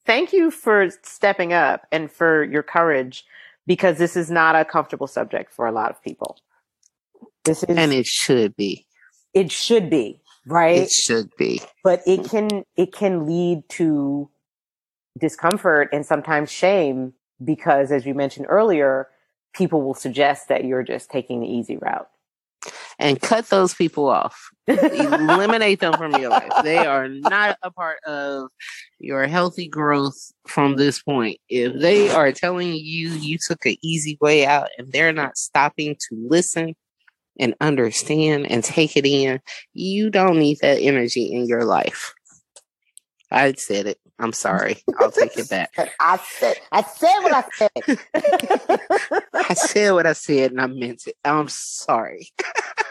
Thank 0.09 0.33
you 0.33 0.49
for 0.49 0.89
stepping 1.03 1.53
up 1.53 1.85
and 1.91 2.11
for 2.11 2.43
your 2.43 2.63
courage 2.63 3.27
because 3.67 3.99
this 3.99 4.17
is 4.17 4.31
not 4.31 4.55
a 4.55 4.65
comfortable 4.65 5.05
subject 5.05 5.53
for 5.53 5.67
a 5.67 5.71
lot 5.71 5.91
of 5.91 6.01
people. 6.01 6.39
This 7.45 7.61
is, 7.61 7.77
And 7.77 7.93
it 7.93 8.07
should 8.07 8.55
be. 8.55 8.87
it 9.35 9.51
should 9.51 9.87
be, 9.87 10.19
right? 10.47 10.77
It 10.77 10.89
should 10.89 11.29
be. 11.37 11.61
but 11.83 12.01
it 12.07 12.27
can 12.27 12.63
it 12.75 12.91
can 12.91 13.27
lead 13.27 13.69
to 13.69 14.27
discomfort 15.19 15.89
and 15.93 16.03
sometimes 16.03 16.51
shame 16.51 17.13
because 17.43 17.91
as 17.91 18.03
you 18.07 18.15
mentioned 18.15 18.47
earlier 18.49 19.09
people 19.53 19.83
will 19.83 19.93
suggest 19.93 20.47
that 20.47 20.65
you're 20.65 20.81
just 20.81 21.11
taking 21.11 21.41
the 21.41 21.47
easy 21.47 21.77
route 21.77 22.09
And 23.01 23.21
cut 23.21 23.47
those 23.47 23.73
people 23.73 24.09
off. 24.09 24.49
Eliminate 24.67 25.79
them 25.79 25.97
from 25.97 26.11
your 26.11 26.29
life. 26.29 26.51
They 26.63 26.85
are 26.85 27.07
not 27.07 27.57
a 27.63 27.71
part 27.71 27.99
of 28.05 28.49
your 28.99 29.25
healthy 29.25 29.69
growth 29.69 30.33
from 30.45 30.75
this 30.75 31.01
point. 31.01 31.39
If 31.47 31.79
they 31.79 32.09
are 32.09 32.33
telling 32.33 32.73
you 32.73 33.09
you 33.09 33.37
took 33.37 33.65
an 33.65 33.77
easy 33.81 34.17
way 34.19 34.45
out 34.45 34.67
and 34.77 34.91
they're 34.91 35.13
not 35.13 35.37
stopping 35.37 35.95
to 35.95 36.27
listen 36.27 36.75
and 37.39 37.55
understand 37.61 38.51
and 38.51 38.63
take 38.65 38.97
it 38.97 39.05
in, 39.05 39.39
you 39.73 40.09
don't 40.09 40.37
need 40.37 40.57
that 40.61 40.79
energy 40.79 41.31
in 41.31 41.45
your 41.45 41.63
life. 41.63 42.13
I 43.31 43.53
said 43.53 43.85
it. 43.87 43.97
I'm 44.19 44.33
sorry. 44.33 44.83
I'll 44.99 45.11
take 45.11 45.37
it 45.37 45.49
back. 45.49 45.71
i 46.01 46.17
said 46.17 46.57
i 46.73 46.81
said 46.81 47.19
what 47.21 47.33
i 47.33 47.43
said 47.53 47.99
I 49.49 49.53
said 49.55 49.91
what 49.93 50.05
I 50.05 50.13
said 50.13 50.51
and 50.51 50.61
I 50.61 50.67
meant 50.67 51.07
it. 51.07 51.15
I'm 51.25 51.47
sorry. 51.47 52.29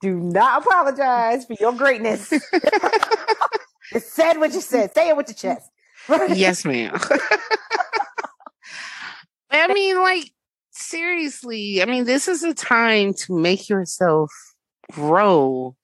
do 0.00 0.14
not 0.14 0.62
apologize 0.64 1.44
for 1.44 1.56
your 1.60 1.72
greatness 1.72 2.30
you 3.92 4.00
said 4.00 4.38
what 4.38 4.52
you 4.52 4.60
said 4.60 4.92
say 4.94 5.08
it 5.08 5.16
with 5.16 5.28
your 5.28 5.34
chest 5.34 5.70
yes, 6.30 6.64
ma'am. 6.64 6.98
I 9.50 9.72
mean, 9.72 9.96
like, 9.98 10.30
seriously, 10.70 11.82
I 11.82 11.86
mean, 11.86 12.04
this 12.04 12.28
is 12.28 12.44
a 12.44 12.54
time 12.54 13.14
to 13.24 13.38
make 13.38 13.68
yourself 13.68 14.30
grow 14.92 15.76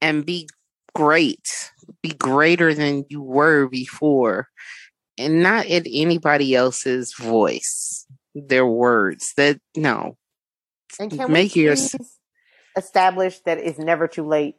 and 0.00 0.26
be 0.26 0.48
great, 0.94 1.70
be 2.02 2.10
greater 2.10 2.74
than 2.74 3.04
you 3.08 3.22
were 3.22 3.68
before, 3.68 4.48
and 5.16 5.42
not 5.42 5.66
in 5.66 5.84
anybody 5.86 6.54
else's 6.54 7.14
voice, 7.14 8.06
their 8.34 8.66
words. 8.66 9.32
That, 9.36 9.60
no. 9.76 10.16
and 10.98 11.10
can 11.10 11.30
Make 11.30 11.54
we 11.54 11.68
yours- 12.76 12.84
please 12.84 12.84
establish 12.84 13.40
that 13.40 13.58
it's 13.58 13.78
never 13.78 14.08
too 14.08 14.26
late 14.26 14.56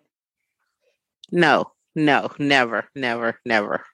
No, 1.31 1.72
no, 1.95 2.31
never, 2.40 2.90
never, 2.95 3.40
never. 3.45 3.85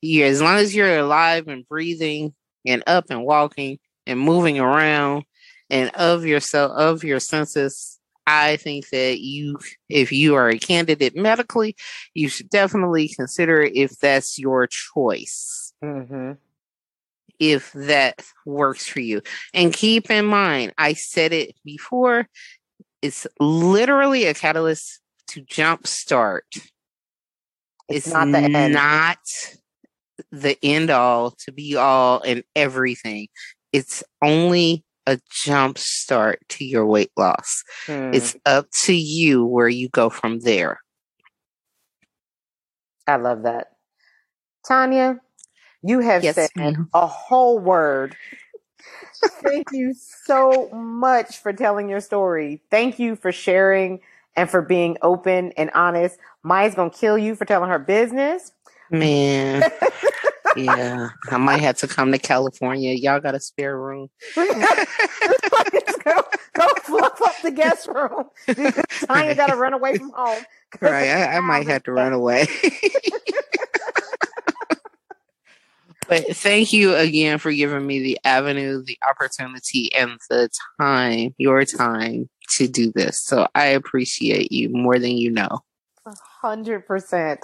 You, 0.00 0.24
as 0.24 0.42
long 0.42 0.56
as 0.58 0.74
you're 0.74 0.98
alive 0.98 1.48
and 1.48 1.66
breathing 1.68 2.34
and 2.66 2.82
up 2.86 3.06
and 3.10 3.24
walking 3.24 3.78
and 4.06 4.20
moving 4.20 4.58
around 4.60 5.24
and 5.70 5.90
of 5.96 6.24
yourself, 6.24 6.72
of 6.72 7.04
your 7.04 7.20
senses, 7.20 7.98
I 8.26 8.56
think 8.56 8.88
that 8.90 9.20
you, 9.20 9.58
if 9.88 10.12
you 10.12 10.34
are 10.34 10.48
a 10.48 10.58
candidate 10.58 11.16
medically, 11.16 11.76
you 12.14 12.28
should 12.28 12.50
definitely 12.50 13.08
consider 13.08 13.62
if 13.62 13.98
that's 13.98 14.38
your 14.38 14.66
choice, 14.66 15.72
mm-hmm. 15.82 16.32
if 17.38 17.72
that 17.72 18.24
works 18.44 18.86
for 18.86 19.00
you. 19.00 19.22
And 19.54 19.72
keep 19.72 20.10
in 20.10 20.26
mind, 20.26 20.74
I 20.76 20.94
said 20.94 21.32
it 21.32 21.54
before, 21.64 22.28
it's 23.02 23.26
literally 23.40 24.24
a 24.24 24.34
catalyst 24.34 25.00
to 25.28 25.42
jumpstart 25.42 26.40
It's 27.88 28.06
not 28.08 28.30
the 28.32 28.38
end. 28.38 28.74
not 28.74 29.18
the 30.32 30.56
end 30.62 30.90
all 30.90 31.32
to 31.44 31.52
be 31.52 31.76
all 31.76 32.20
and 32.22 32.42
everything. 32.54 33.28
It's 33.72 34.02
only 34.22 34.82
a 35.06 35.20
jump 35.30 35.78
start 35.78 36.40
to 36.48 36.64
your 36.64 36.86
weight 36.86 37.12
loss. 37.16 37.62
Hmm. 37.86 38.10
It's 38.14 38.34
up 38.46 38.66
to 38.84 38.94
you 38.94 39.44
where 39.44 39.68
you 39.68 39.88
go 39.88 40.08
from 40.10 40.40
there. 40.40 40.80
I 43.06 43.16
love 43.16 43.42
that. 43.42 43.72
Tanya, 44.66 45.20
you 45.82 46.00
have 46.00 46.24
Yes, 46.24 46.34
said 46.34 46.50
ma'am. 46.56 46.88
a 46.92 47.06
whole 47.06 47.58
word. 47.58 48.16
Thank 49.42 49.68
you 49.72 49.94
so 49.94 50.68
much 50.70 51.38
for 51.38 51.52
telling 51.52 51.88
your 51.88 52.00
story. 52.00 52.62
Thank 52.70 52.98
you 52.98 53.16
for 53.16 53.32
sharing 53.32 54.00
and 54.36 54.48
for 54.50 54.62
being 54.62 54.96
open 55.02 55.52
and 55.56 55.70
honest. 55.74 56.18
Maya's 56.42 56.74
going 56.74 56.90
to 56.90 56.96
kill 56.96 57.18
you 57.18 57.34
for 57.34 57.44
telling 57.44 57.70
her 57.70 57.78
business. 57.78 58.52
Man. 58.90 59.62
yeah. 60.56 61.08
I 61.30 61.36
might 61.38 61.60
have 61.60 61.78
to 61.78 61.88
come 61.88 62.12
to 62.12 62.18
California. 62.18 62.92
Y'all 62.92 63.20
got 63.20 63.34
a 63.34 63.40
spare 63.40 63.78
room. 63.78 64.10
go, 64.36 64.44
go 66.54 66.68
fluff 66.82 67.20
up 67.22 67.34
the 67.42 67.50
guest 67.50 67.88
room. 67.88 68.24
Tanya 69.06 69.34
got 69.34 69.48
to 69.48 69.56
run 69.56 69.72
away 69.72 69.98
from 69.98 70.10
home. 70.14 70.44
Right. 70.80 71.08
I, 71.08 71.36
I 71.36 71.40
might 71.40 71.66
have 71.68 71.84
to 71.84 71.92
run 71.92 72.12
away. 72.12 72.46
But 76.08 76.36
thank 76.36 76.72
you 76.72 76.94
again 76.94 77.38
for 77.38 77.52
giving 77.52 77.86
me 77.86 78.00
the 78.00 78.18
avenue, 78.24 78.82
the 78.84 78.98
opportunity, 79.08 79.92
and 79.94 80.18
the 80.30 80.48
time, 80.80 81.34
your 81.38 81.64
time 81.64 82.28
to 82.56 82.68
do 82.68 82.92
this. 82.92 83.22
So 83.22 83.46
I 83.54 83.66
appreciate 83.66 84.52
you 84.52 84.68
more 84.68 84.98
than 84.98 85.12
you 85.12 85.30
know. 85.30 85.62
Hundred 86.40 86.86
percent. 86.86 87.40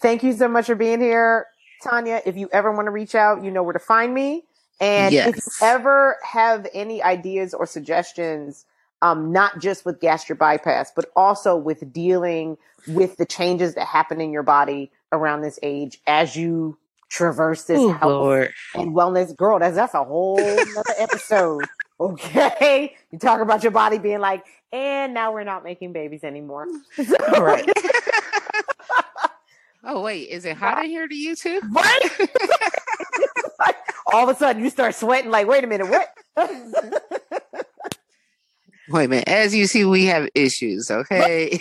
Thank 0.00 0.22
you 0.22 0.32
so 0.32 0.48
much 0.48 0.66
for 0.66 0.74
being 0.74 1.00
here, 1.00 1.46
Tanya. 1.82 2.20
If 2.26 2.36
you 2.36 2.48
ever 2.52 2.72
want 2.72 2.86
to 2.86 2.90
reach 2.90 3.14
out, 3.14 3.44
you 3.44 3.50
know 3.50 3.62
where 3.62 3.72
to 3.72 3.78
find 3.78 4.12
me. 4.12 4.44
And 4.80 5.14
if 5.14 5.36
you 5.36 5.42
ever 5.62 6.16
have 6.22 6.66
any 6.72 7.02
ideas 7.02 7.52
or 7.52 7.66
suggestions, 7.66 8.64
um, 9.02 9.32
not 9.32 9.60
just 9.60 9.84
with 9.84 10.00
gastric 10.00 10.38
bypass, 10.38 10.92
but 10.94 11.06
also 11.16 11.56
with 11.56 11.92
dealing 11.92 12.56
with 12.86 13.16
the 13.16 13.26
changes 13.26 13.74
that 13.74 13.86
happen 13.86 14.20
in 14.20 14.32
your 14.32 14.42
body 14.42 14.90
around 15.12 15.42
this 15.42 15.58
age 15.62 16.00
as 16.06 16.36
you 16.36 16.78
traverse 17.08 17.64
this 17.64 17.78
Oh, 17.78 17.92
health 17.92 18.10
Lord. 18.10 18.52
and 18.74 18.94
wellness 18.94 19.34
girl 19.36 19.58
that's 19.58 19.76
that's 19.76 19.94
a 19.94 20.04
whole 20.04 20.38
another 20.38 20.82
episode 20.98 21.64
okay 22.00 22.96
you 23.10 23.18
talk 23.18 23.40
about 23.40 23.62
your 23.62 23.72
body 23.72 23.98
being 23.98 24.20
like 24.20 24.44
and 24.72 25.14
now 25.14 25.32
we're 25.32 25.44
not 25.44 25.64
making 25.64 25.92
babies 25.92 26.24
anymore 26.24 26.66
All 27.34 27.42
right. 27.42 27.68
oh, 29.84 30.02
wait. 30.02 30.28
Is 30.28 30.44
it 30.44 30.56
hot 30.56 30.84
in 30.84 30.90
here 30.90 31.08
to 31.08 31.14
you 31.14 31.34
too? 31.34 31.60
right 31.70 32.28
Like, 33.58 33.76
all 34.12 34.28
of 34.28 34.34
a 34.34 34.38
sudden 34.38 34.62
you 34.62 34.70
start 34.70 34.94
sweating 34.94 35.30
like 35.30 35.46
wait 35.46 35.64
a 35.64 35.66
minute 35.66 35.88
what 35.88 36.08
Wait 38.90 39.04
a 39.04 39.08
minute. 39.08 39.28
As 39.28 39.54
you 39.54 39.66
see, 39.66 39.84
we 39.84 40.06
have 40.06 40.28
issues, 40.34 40.90
okay? 40.90 41.60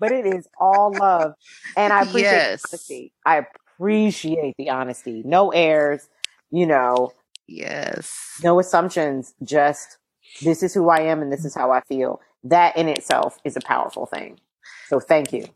But 0.00 0.10
it 0.12 0.26
is 0.26 0.48
all 0.58 0.92
love 0.98 1.34
and 1.76 1.92
i 1.92 2.00
appreciate 2.02 2.22
Yes. 2.22 2.62
the 2.62 2.68
honesty. 2.72 3.12
i 3.26 3.36
appreciate 3.80 4.54
the 4.58 4.70
honesty. 4.70 5.22
No 5.24 5.50
airs, 5.52 6.08
you 6.50 6.66
know. 6.66 7.12
Yes. 7.46 8.38
No 8.42 8.58
assumptions. 8.60 9.34
Just 9.42 9.96
this 10.42 10.62
is 10.62 10.74
who 10.74 10.90
I 10.90 11.00
am 11.00 11.22
and 11.22 11.32
this 11.32 11.44
is 11.44 11.54
how 11.54 11.70
I 11.70 11.80
feel. 11.82 12.20
That 12.44 12.76
in 12.76 12.88
itself 12.88 13.38
is 13.44 13.56
a 13.56 13.60
powerful 13.60 14.06
thing. 14.06 14.38
So 14.88 15.00
thank 15.00 15.32
you. 15.32 15.46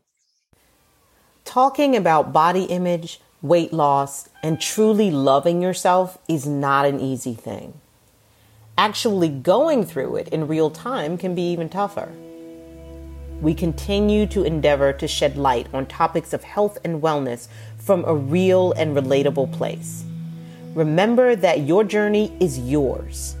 Talking 1.43 1.95
about 1.95 2.33
body 2.33 2.63
image, 2.63 3.21
weight 3.41 3.71
loss, 3.71 4.27
and 4.41 4.59
truly 4.59 5.11
loving 5.11 5.61
yourself 5.61 6.17
is 6.27 6.47
not 6.47 6.85
an 6.85 6.99
easy 6.99 7.33
thing. 7.35 7.79
Actually 8.77 9.29
going 9.29 9.85
through 9.85 10.15
it 10.15 10.27
in 10.29 10.47
real 10.47 10.69
time 10.71 11.17
can 11.17 11.35
be 11.35 11.51
even 11.51 11.69
tougher. 11.69 12.11
We 13.41 13.53
continue 13.53 14.25
to 14.27 14.43
endeavor 14.43 14.93
to 14.93 15.07
shed 15.07 15.37
light 15.37 15.67
on 15.73 15.85
topics 15.85 16.33
of 16.33 16.43
health 16.43 16.77
and 16.83 17.01
wellness 17.01 17.47
from 17.77 18.05
a 18.05 18.15
real 18.15 18.71
and 18.73 18.95
relatable 18.95 19.51
place. 19.51 20.05
Remember 20.73 21.35
that 21.35 21.61
your 21.61 21.83
journey 21.83 22.35
is 22.39 22.59
yours. 22.59 23.35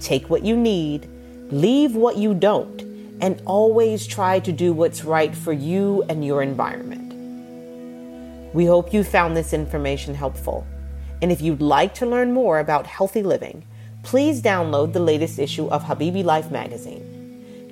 Take 0.00 0.30
what 0.30 0.44
you 0.44 0.56
need, 0.56 1.08
leave 1.50 1.94
what 1.94 2.16
you 2.16 2.34
don't, 2.34 2.82
and 3.20 3.40
always 3.44 4.06
try 4.06 4.40
to 4.40 4.52
do 4.52 4.72
what's 4.72 5.04
right 5.04 5.34
for 5.34 5.52
you 5.52 6.02
and 6.08 6.24
your 6.24 6.42
environment. 6.42 7.12
We 8.54 8.66
hope 8.66 8.92
you 8.92 9.04
found 9.04 9.36
this 9.36 9.52
information 9.52 10.14
helpful. 10.14 10.66
And 11.22 11.32
if 11.32 11.40
you'd 11.40 11.62
like 11.62 11.94
to 11.94 12.06
learn 12.06 12.32
more 12.32 12.58
about 12.58 12.86
healthy 12.86 13.22
living, 13.22 13.64
please 14.02 14.42
download 14.42 14.92
the 14.92 15.00
latest 15.00 15.38
issue 15.38 15.66
of 15.68 15.84
Habibi 15.84 16.24
Life 16.24 16.50
magazine. 16.50 17.13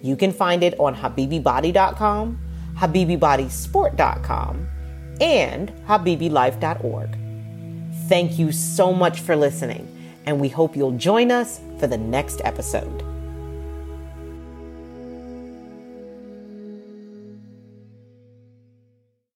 You 0.02 0.16
can 0.16 0.32
find 0.32 0.62
it 0.62 0.78
on 0.78 0.94
habibibody.com, 0.96 2.38
habibibodysport.com, 2.76 4.68
and 5.20 5.72
habibilife.org. 5.86 7.16
Thank 8.08 8.38
you 8.38 8.52
so 8.52 8.92
much 8.92 9.20
for 9.20 9.36
listening, 9.36 9.88
and 10.26 10.40
we 10.40 10.48
hope 10.48 10.76
you'll 10.76 10.98
join 10.98 11.30
us 11.30 11.60
for 11.78 11.86
the 11.86 11.98
next 11.98 12.40
episode. 12.44 13.11